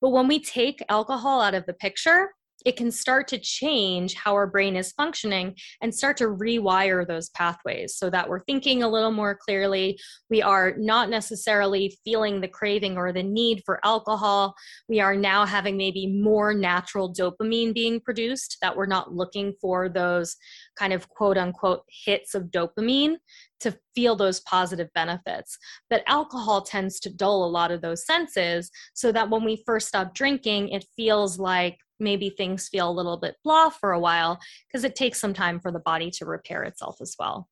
But 0.00 0.10
when 0.10 0.28
we 0.28 0.40
take 0.40 0.84
alcohol 0.88 1.40
out 1.40 1.54
of 1.54 1.64
the 1.66 1.72
picture 1.72 2.30
it 2.64 2.76
can 2.76 2.90
start 2.90 3.28
to 3.28 3.38
change 3.38 4.14
how 4.14 4.32
our 4.34 4.46
brain 4.46 4.76
is 4.76 4.92
functioning 4.92 5.54
and 5.82 5.94
start 5.94 6.16
to 6.16 6.24
rewire 6.24 7.06
those 7.06 7.28
pathways 7.30 7.96
so 7.96 8.10
that 8.10 8.28
we're 8.28 8.44
thinking 8.44 8.82
a 8.82 8.88
little 8.88 9.12
more 9.12 9.36
clearly. 9.36 9.98
We 10.30 10.42
are 10.42 10.74
not 10.76 11.10
necessarily 11.10 11.96
feeling 12.04 12.40
the 12.40 12.48
craving 12.48 12.96
or 12.96 13.12
the 13.12 13.22
need 13.22 13.62
for 13.64 13.80
alcohol. 13.84 14.54
We 14.88 15.00
are 15.00 15.16
now 15.16 15.44
having 15.44 15.76
maybe 15.76 16.06
more 16.06 16.54
natural 16.54 17.12
dopamine 17.12 17.74
being 17.74 18.00
produced, 18.00 18.58
that 18.62 18.76
we're 18.76 18.86
not 18.86 19.12
looking 19.12 19.54
for 19.60 19.88
those 19.88 20.36
kind 20.76 20.92
of 20.92 21.08
quote 21.08 21.36
unquote 21.36 21.82
hits 22.04 22.34
of 22.34 22.44
dopamine 22.44 23.16
to 23.60 23.78
feel 23.94 24.16
those 24.16 24.40
positive 24.40 24.88
benefits. 24.94 25.56
But 25.88 26.02
alcohol 26.06 26.62
tends 26.62 27.00
to 27.00 27.14
dull 27.14 27.44
a 27.44 27.48
lot 27.48 27.70
of 27.70 27.80
those 27.80 28.04
senses 28.04 28.70
so 28.94 29.12
that 29.12 29.30
when 29.30 29.44
we 29.44 29.62
first 29.66 29.88
stop 29.88 30.14
drinking, 30.14 30.70
it 30.70 30.84
feels 30.96 31.38
like 31.38 31.78
maybe 31.98 32.30
things 32.30 32.68
feel 32.68 32.90
a 32.90 32.92
little 32.92 33.16
bit 33.16 33.36
blah 33.42 33.70
for 33.70 33.92
a 33.92 34.00
while 34.00 34.38
because 34.66 34.84
it 34.84 34.96
takes 34.96 35.20
some 35.20 35.34
time 35.34 35.60
for 35.60 35.72
the 35.72 35.80
body 35.80 36.10
to 36.10 36.24
repair 36.24 36.62
itself 36.62 36.98
as 37.00 37.14
well. 37.18 37.48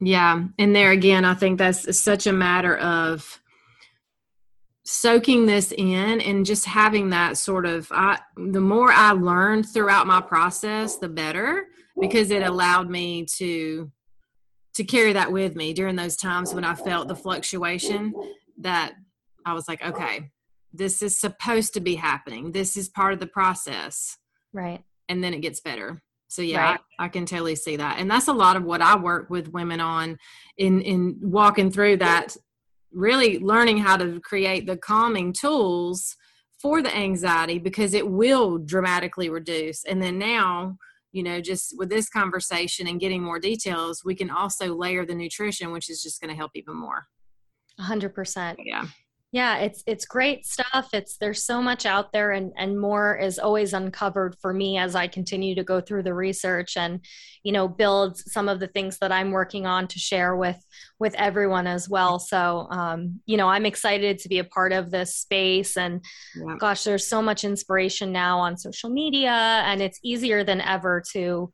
Yeah. 0.00 0.44
And 0.58 0.76
there 0.76 0.90
again, 0.90 1.24
I 1.24 1.34
think 1.34 1.58
that's 1.58 1.98
such 1.98 2.26
a 2.26 2.32
matter 2.32 2.76
of 2.76 3.40
soaking 4.84 5.46
this 5.46 5.72
in 5.76 6.20
and 6.20 6.46
just 6.46 6.64
having 6.64 7.10
that 7.10 7.36
sort 7.36 7.66
of 7.66 7.88
I 7.90 8.20
the 8.36 8.60
more 8.60 8.92
I 8.92 9.10
learned 9.12 9.68
throughout 9.68 10.06
my 10.06 10.20
process, 10.20 10.96
the 10.96 11.08
better 11.08 11.66
because 12.00 12.30
it 12.30 12.42
allowed 12.42 12.88
me 12.88 13.26
to 13.36 13.90
to 14.74 14.84
carry 14.84 15.14
that 15.14 15.32
with 15.32 15.56
me 15.56 15.72
during 15.72 15.96
those 15.96 16.16
times 16.16 16.54
when 16.54 16.62
I 16.62 16.74
felt 16.74 17.08
the 17.08 17.16
fluctuation 17.16 18.12
that 18.58 18.92
I 19.44 19.54
was 19.54 19.66
like, 19.66 19.82
okay, 19.84 20.30
this 20.72 21.02
is 21.02 21.18
supposed 21.18 21.74
to 21.74 21.80
be 21.80 21.94
happening. 21.94 22.52
This 22.52 22.76
is 22.76 22.88
part 22.88 23.12
of 23.12 23.20
the 23.20 23.26
process. 23.26 24.16
Right. 24.52 24.82
And 25.08 25.22
then 25.22 25.34
it 25.34 25.40
gets 25.40 25.60
better. 25.60 26.02
So 26.28 26.42
yeah, 26.42 26.70
right. 26.72 26.80
I, 26.98 27.04
I, 27.04 27.08
can 27.08 27.24
totally 27.24 27.54
see 27.54 27.76
that. 27.76 27.98
And 27.98 28.10
that's 28.10 28.28
a 28.28 28.32
lot 28.32 28.56
of 28.56 28.64
what 28.64 28.82
I 28.82 28.96
work 28.96 29.30
with 29.30 29.52
women 29.52 29.80
on 29.80 30.18
in 30.58 30.80
in 30.80 31.18
walking 31.22 31.70
through 31.70 31.98
that 31.98 32.36
really 32.92 33.38
learning 33.38 33.78
how 33.78 33.96
to 33.96 34.20
create 34.20 34.66
the 34.66 34.76
calming 34.76 35.32
tools 35.32 36.16
for 36.60 36.82
the 36.82 36.94
anxiety 36.94 37.58
because 37.58 37.94
it 37.94 38.10
will 38.10 38.58
dramatically 38.58 39.28
reduce. 39.28 39.84
And 39.84 40.02
then 40.02 40.18
now, 40.18 40.78
you 41.12 41.22
know, 41.22 41.40
just 41.40 41.78
with 41.78 41.90
this 41.90 42.08
conversation 42.08 42.88
and 42.88 42.98
getting 42.98 43.22
more 43.22 43.38
details, 43.38 44.02
we 44.04 44.14
can 44.14 44.30
also 44.30 44.74
layer 44.74 45.06
the 45.06 45.14
nutrition, 45.14 45.70
which 45.70 45.88
is 45.88 46.02
just 46.02 46.20
going 46.20 46.30
to 46.30 46.36
help 46.36 46.52
even 46.54 46.74
more. 46.74 47.06
100%. 47.78 48.56
Yeah 48.64 48.86
yeah 49.36 49.58
it's 49.58 49.82
it's 49.86 50.06
great 50.06 50.46
stuff. 50.46 50.88
It's 50.94 51.18
there's 51.18 51.44
so 51.44 51.60
much 51.60 51.84
out 51.84 52.10
there 52.10 52.32
and 52.32 52.54
and 52.56 52.80
more 52.80 53.18
is 53.18 53.38
always 53.38 53.74
uncovered 53.74 54.34
for 54.40 54.54
me 54.54 54.78
as 54.78 54.94
i 54.94 55.06
continue 55.06 55.54
to 55.56 55.62
go 55.62 55.78
through 55.78 56.04
the 56.04 56.14
research 56.14 56.78
and 56.78 57.04
you 57.42 57.52
know 57.52 57.68
build 57.68 58.16
some 58.16 58.48
of 58.48 58.60
the 58.60 58.66
things 58.68 58.96
that 59.00 59.12
i'm 59.12 59.32
working 59.32 59.66
on 59.66 59.88
to 59.88 59.98
share 59.98 60.34
with 60.34 60.56
with 60.98 61.14
everyone 61.16 61.66
as 61.66 61.86
well. 61.86 62.18
So 62.18 62.66
um, 62.70 63.20
you 63.26 63.36
know 63.36 63.48
i'm 63.48 63.66
excited 63.66 64.18
to 64.20 64.28
be 64.30 64.38
a 64.38 64.44
part 64.44 64.72
of 64.72 64.90
this 64.90 65.14
space 65.16 65.76
and 65.76 66.02
yeah. 66.34 66.56
gosh 66.58 66.84
there's 66.84 67.06
so 67.06 67.20
much 67.20 67.44
inspiration 67.44 68.12
now 68.12 68.38
on 68.38 68.56
social 68.56 68.88
media 68.88 69.62
and 69.66 69.82
it's 69.82 70.00
easier 70.02 70.44
than 70.44 70.62
ever 70.62 71.02
to 71.12 71.52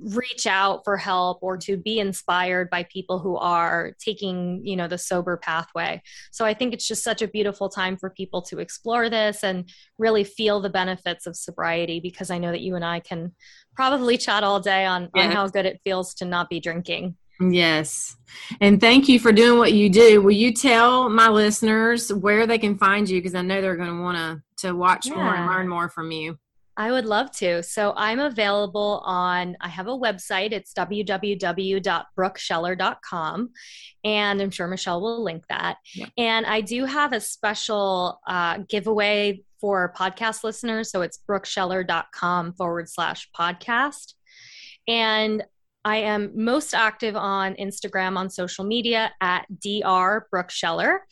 reach 0.00 0.46
out 0.46 0.82
for 0.84 0.96
help 0.96 1.42
or 1.42 1.56
to 1.56 1.76
be 1.76 1.98
inspired 1.98 2.70
by 2.70 2.84
people 2.84 3.18
who 3.18 3.36
are 3.36 3.92
taking 3.98 4.64
you 4.64 4.76
know 4.76 4.86
the 4.86 4.96
sober 4.96 5.36
pathway 5.36 6.00
so 6.30 6.44
i 6.44 6.54
think 6.54 6.72
it's 6.72 6.86
just 6.86 7.02
such 7.02 7.20
a 7.20 7.28
beautiful 7.28 7.68
time 7.68 7.96
for 7.96 8.10
people 8.10 8.40
to 8.40 8.60
explore 8.60 9.10
this 9.10 9.42
and 9.42 9.68
really 9.98 10.22
feel 10.22 10.60
the 10.60 10.70
benefits 10.70 11.26
of 11.26 11.34
sobriety 11.34 11.98
because 11.98 12.30
i 12.30 12.38
know 12.38 12.52
that 12.52 12.60
you 12.60 12.76
and 12.76 12.84
i 12.84 13.00
can 13.00 13.34
probably 13.74 14.16
chat 14.16 14.44
all 14.44 14.60
day 14.60 14.84
on, 14.84 15.08
yeah. 15.14 15.24
on 15.24 15.32
how 15.32 15.46
good 15.48 15.66
it 15.66 15.80
feels 15.84 16.14
to 16.14 16.24
not 16.24 16.48
be 16.48 16.60
drinking 16.60 17.16
Yes. 17.42 18.18
And 18.60 18.80
thank 18.80 19.08
you 19.08 19.18
for 19.18 19.32
doing 19.32 19.58
what 19.58 19.72
you 19.72 19.88
do. 19.88 20.20
Will 20.20 20.30
you 20.30 20.52
tell 20.52 21.08
my 21.08 21.30
listeners 21.30 22.12
where 22.12 22.46
they 22.46 22.58
can 22.58 22.76
find 22.76 23.08
you? 23.08 23.18
Because 23.18 23.34
I 23.34 23.40
know 23.40 23.62
they're 23.62 23.76
going 23.76 23.96
to 23.96 24.02
want 24.02 24.18
to 24.18 24.42
to 24.66 24.76
watch 24.76 25.06
yeah. 25.06 25.14
more 25.14 25.34
and 25.34 25.46
learn 25.46 25.66
more 25.66 25.88
from 25.88 26.12
you. 26.12 26.38
I 26.76 26.92
would 26.92 27.04
love 27.04 27.30
to. 27.32 27.62
So 27.62 27.92
I'm 27.96 28.20
available 28.20 29.02
on, 29.04 29.56
I 29.60 29.68
have 29.68 29.86
a 29.86 29.96
website. 29.96 30.50
It's 30.52 30.74
www.brookescheller.com. 30.74 33.50
And 34.04 34.40
I'm 34.40 34.50
sure 34.50 34.66
Michelle 34.66 35.00
will 35.00 35.22
link 35.22 35.44
that. 35.48 35.76
Yeah. 35.94 36.06
And 36.16 36.46
I 36.46 36.62
do 36.62 36.86
have 36.86 37.12
a 37.12 37.20
special 37.20 38.20
uh, 38.26 38.58
giveaway 38.68 39.44
for 39.60 39.94
podcast 39.96 40.42
listeners. 40.42 40.90
So 40.90 41.02
it's 41.02 41.20
brookescheller.com 41.28 42.54
forward 42.54 42.88
slash 42.88 43.28
podcast. 43.38 44.14
And 44.88 45.44
I 45.84 45.98
am 45.98 46.32
most 46.34 46.74
active 46.74 47.16
on 47.16 47.54
Instagram 47.54 48.18
on 48.18 48.28
social 48.28 48.64
media 48.64 49.12
at 49.20 49.46
dr 49.60 50.26
brooke 50.30 50.50
scheller, 50.50 51.06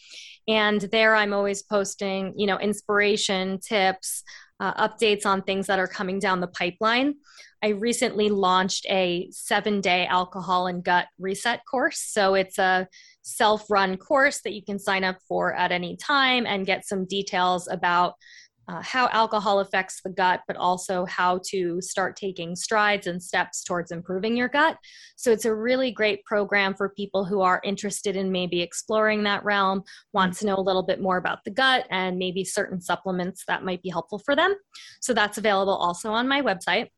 and 0.46 0.80
there 0.80 1.14
I'm 1.14 1.32
always 1.32 1.62
posting, 1.62 2.34
you 2.36 2.46
know, 2.46 2.58
inspiration 2.58 3.60
tips, 3.60 4.22
uh, 4.60 4.88
updates 4.88 5.26
on 5.26 5.42
things 5.42 5.66
that 5.66 5.78
are 5.78 5.86
coming 5.86 6.18
down 6.18 6.40
the 6.40 6.48
pipeline. 6.48 7.14
I 7.62 7.68
recently 7.68 8.28
launched 8.28 8.86
a 8.88 9.28
seven 9.30 9.80
day 9.80 10.06
alcohol 10.06 10.68
and 10.68 10.82
gut 10.82 11.06
reset 11.18 11.62
course. 11.68 11.98
So 11.98 12.34
it's 12.34 12.58
a 12.58 12.86
self 13.22 13.70
run 13.70 13.96
course 13.96 14.40
that 14.42 14.52
you 14.52 14.62
can 14.62 14.78
sign 14.78 15.04
up 15.04 15.18
for 15.28 15.54
at 15.54 15.72
any 15.72 15.96
time 15.96 16.46
and 16.46 16.66
get 16.66 16.86
some 16.86 17.06
details 17.06 17.68
about 17.68 18.14
uh, 18.68 18.82
how 18.82 19.08
alcohol 19.08 19.60
affects 19.60 20.00
the 20.02 20.10
gut, 20.10 20.42
but 20.46 20.56
also 20.56 21.06
how 21.06 21.40
to 21.46 21.80
start 21.80 22.16
taking 22.16 22.54
strides 22.54 23.06
and 23.06 23.22
steps 23.22 23.64
towards 23.64 23.90
improving 23.90 24.36
your 24.36 24.48
gut. 24.48 24.76
So 25.16 25.32
it's 25.32 25.46
a 25.46 25.54
really 25.54 25.90
great 25.90 26.22
program 26.24 26.74
for 26.74 26.90
people 26.90 27.24
who 27.24 27.40
are 27.40 27.62
interested 27.64 28.14
in 28.14 28.30
maybe 28.30 28.60
exploring 28.60 29.22
that 29.22 29.42
realm, 29.42 29.82
want 30.12 30.34
to 30.36 30.46
know 30.46 30.56
a 30.56 30.60
little 30.60 30.82
bit 30.82 31.00
more 31.00 31.16
about 31.16 31.44
the 31.44 31.50
gut, 31.50 31.86
and 31.90 32.18
maybe 32.18 32.44
certain 32.44 32.80
supplements 32.80 33.44
that 33.48 33.64
might 33.64 33.82
be 33.82 33.88
helpful 33.88 34.18
for 34.18 34.36
them. 34.36 34.54
So 35.00 35.14
that's 35.14 35.38
available 35.38 35.74
also 35.74 36.12
on 36.12 36.28
my 36.28 36.42
website. 36.42 36.88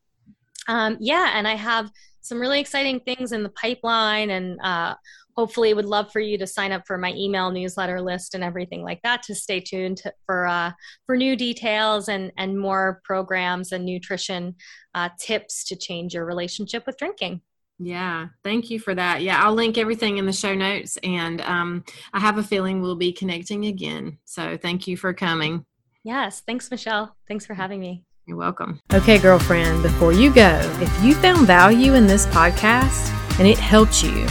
Um, 0.66 0.96
yeah, 1.00 1.32
and 1.34 1.46
I 1.46 1.54
have 1.54 1.90
some 2.20 2.40
really 2.40 2.60
exciting 2.60 3.00
things 3.00 3.32
in 3.32 3.42
the 3.42 3.48
pipeline 3.50 4.30
and 4.30 4.60
uh, 4.60 4.94
hopefully 5.41 5.72
would 5.72 5.86
love 5.86 6.12
for 6.12 6.20
you 6.20 6.36
to 6.36 6.47
sign 6.47 6.70
up 6.70 6.82
for 6.86 6.99
my 6.99 7.14
email 7.14 7.51
newsletter 7.51 7.99
list 7.99 8.34
and 8.34 8.45
everything 8.45 8.82
like 8.82 9.01
that 9.03 9.22
to 9.22 9.34
stay 9.34 9.59
tuned 9.59 10.03
for 10.26 10.47
uh, 10.47 10.70
for 11.07 11.16
new 11.16 11.34
details 11.34 12.11
and 12.11 12.30
and 12.36 12.61
more 12.61 13.01
programs 13.05 13.72
and 13.72 13.86
nutrition 13.86 14.55
uh, 14.95 15.09
tips 15.18 15.64
to 15.64 15.74
change 15.74 16.12
your 16.12 16.26
relationship 16.26 16.84
with 16.86 16.99
drinking 16.99 17.41
yeah, 17.82 18.26
thank 18.45 18.68
you 18.68 18.78
for 18.78 18.95
that. 18.95 19.22
Yeah, 19.22 19.43
I'll 19.43 19.55
link 19.55 19.78
everything 19.78 20.18
in 20.18 20.26
the 20.26 20.34
show 20.34 20.55
notes, 20.55 20.99
and 21.03 21.41
um, 21.41 21.82
I 22.12 22.20
have 22.20 22.36
a 22.36 22.43
feeling 22.43 22.82
we'll 22.82 22.95
be 22.95 23.11
connecting 23.11 23.64
again. 23.64 24.18
So 24.26 24.59
thank 24.59 24.86
you 24.86 24.99
for 24.99 25.14
coming. 25.14 25.64
Yes, 26.05 26.43
thanks, 26.47 26.70
Michelle. 26.70 27.16
Thanks 27.26 27.47
for 27.47 27.55
having 27.55 27.80
me. 27.80 28.05
You're 28.26 28.36
welcome. 28.36 28.80
Okay, 28.93 29.16
girlfriend, 29.18 29.82
before 29.82 30.12
you 30.12 30.30
go, 30.30 30.61
if 30.82 31.03
you 31.03 31.14
found 31.14 31.47
value 31.47 31.95
in 31.95 32.07
this 32.07 32.26
podcast 32.26 33.09
and 33.38 33.49
it 33.49 33.59
helped 33.59 34.05
you, 34.05 34.26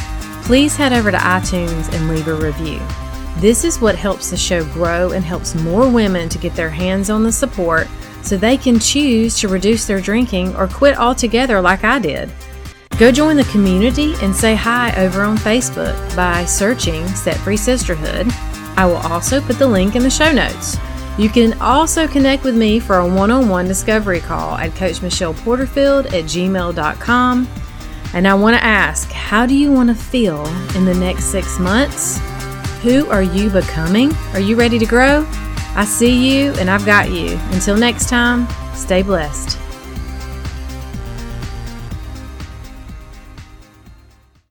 please 0.50 0.76
head 0.76 0.94
over 0.94 1.12
to 1.12 1.18
iTunes 1.18 1.94
and 1.94 2.10
leave 2.10 2.28
a 2.28 2.34
review. 2.34 2.82
This 3.38 3.64
is 3.64 3.80
what 3.80 3.96
helps 3.96 4.32
the 4.32 4.36
show 4.36 4.66
grow 4.74 5.12
and 5.12 5.24
helps 5.24 5.54
more 5.54 5.88
women 5.88 6.28
to 6.28 6.40
get 6.40 6.56
their 6.56 6.72
hands 6.72 7.12
on 7.12 7.22
the 7.22 7.32
support 7.32 7.88
so 8.24 8.36
they 8.36 8.58
can 8.58 8.80
choose 8.80 9.40
to 9.40 9.48
reduce 9.48 9.86
their 9.86 10.02
drinking 10.02 10.56
or 10.56 10.68
quit 10.68 10.98
altogether 10.98 11.62
like 11.62 11.84
I 11.84 12.00
did. 12.00 12.32
Go 12.98 13.12
join 13.12 13.36
the 13.36 13.44
community 13.44 14.16
and 14.24 14.36
say 14.36 14.56
hi 14.56 14.92
over 14.98 15.22
on 15.22 15.38
Facebook 15.38 15.96
by 16.16 16.46
searching 16.46 17.08
Set 17.10 17.38
Free 17.38 17.56
Sisterhood. 17.56 18.26
I 18.76 18.88
will 18.88 18.96
also 18.96 19.42
put 19.42 19.60
the 19.60 19.68
link 19.68 19.96
in 19.96 20.02
the 20.02 20.10
show 20.10 20.32
notes. 20.32 20.78
You 21.20 21.30
can 21.30 21.62
also 21.62 22.08
connect 22.08 22.44
with 22.44 22.58
me 22.58 22.80
for 22.80 22.98
a 22.98 23.08
one 23.08 23.30
on 23.30 23.50
one 23.50 23.68
discovery 23.68 24.20
call 24.20 24.58
at 24.58 24.74
Coach 24.74 25.04
Michelle 25.04 25.36
Porterfield 25.36 26.08
at 26.08 26.24
gmail.com 26.24 27.48
And 28.14 28.28
I 28.28 28.34
want 28.34 28.58
to 28.58 28.64
ask 28.64 29.12
how 29.12 29.46
do 29.46 29.56
you 29.56 29.72
want 29.72 29.90
to 29.90 29.96
feel 29.96 30.46
in 30.76 30.86
the 30.86 30.94
next 30.94 31.26
six 31.26 31.60
months? 31.60 32.18
Who 32.82 33.08
are 33.08 33.24
you 33.24 33.50
becoming? 33.50 34.14
Are 34.34 34.40
you 34.40 34.56
ready 34.56 34.80
to 34.80 34.86
grow? 34.86 35.28
I 35.76 35.86
see 35.86 36.42
you 36.42 36.54
and 36.54 36.70
I've 36.70 36.86
got 36.86 37.12
you. 37.12 37.38
Until 37.52 37.78
next 37.78 38.10
time, 38.10 38.48
stay 38.74 39.04
blessed. 39.04 39.69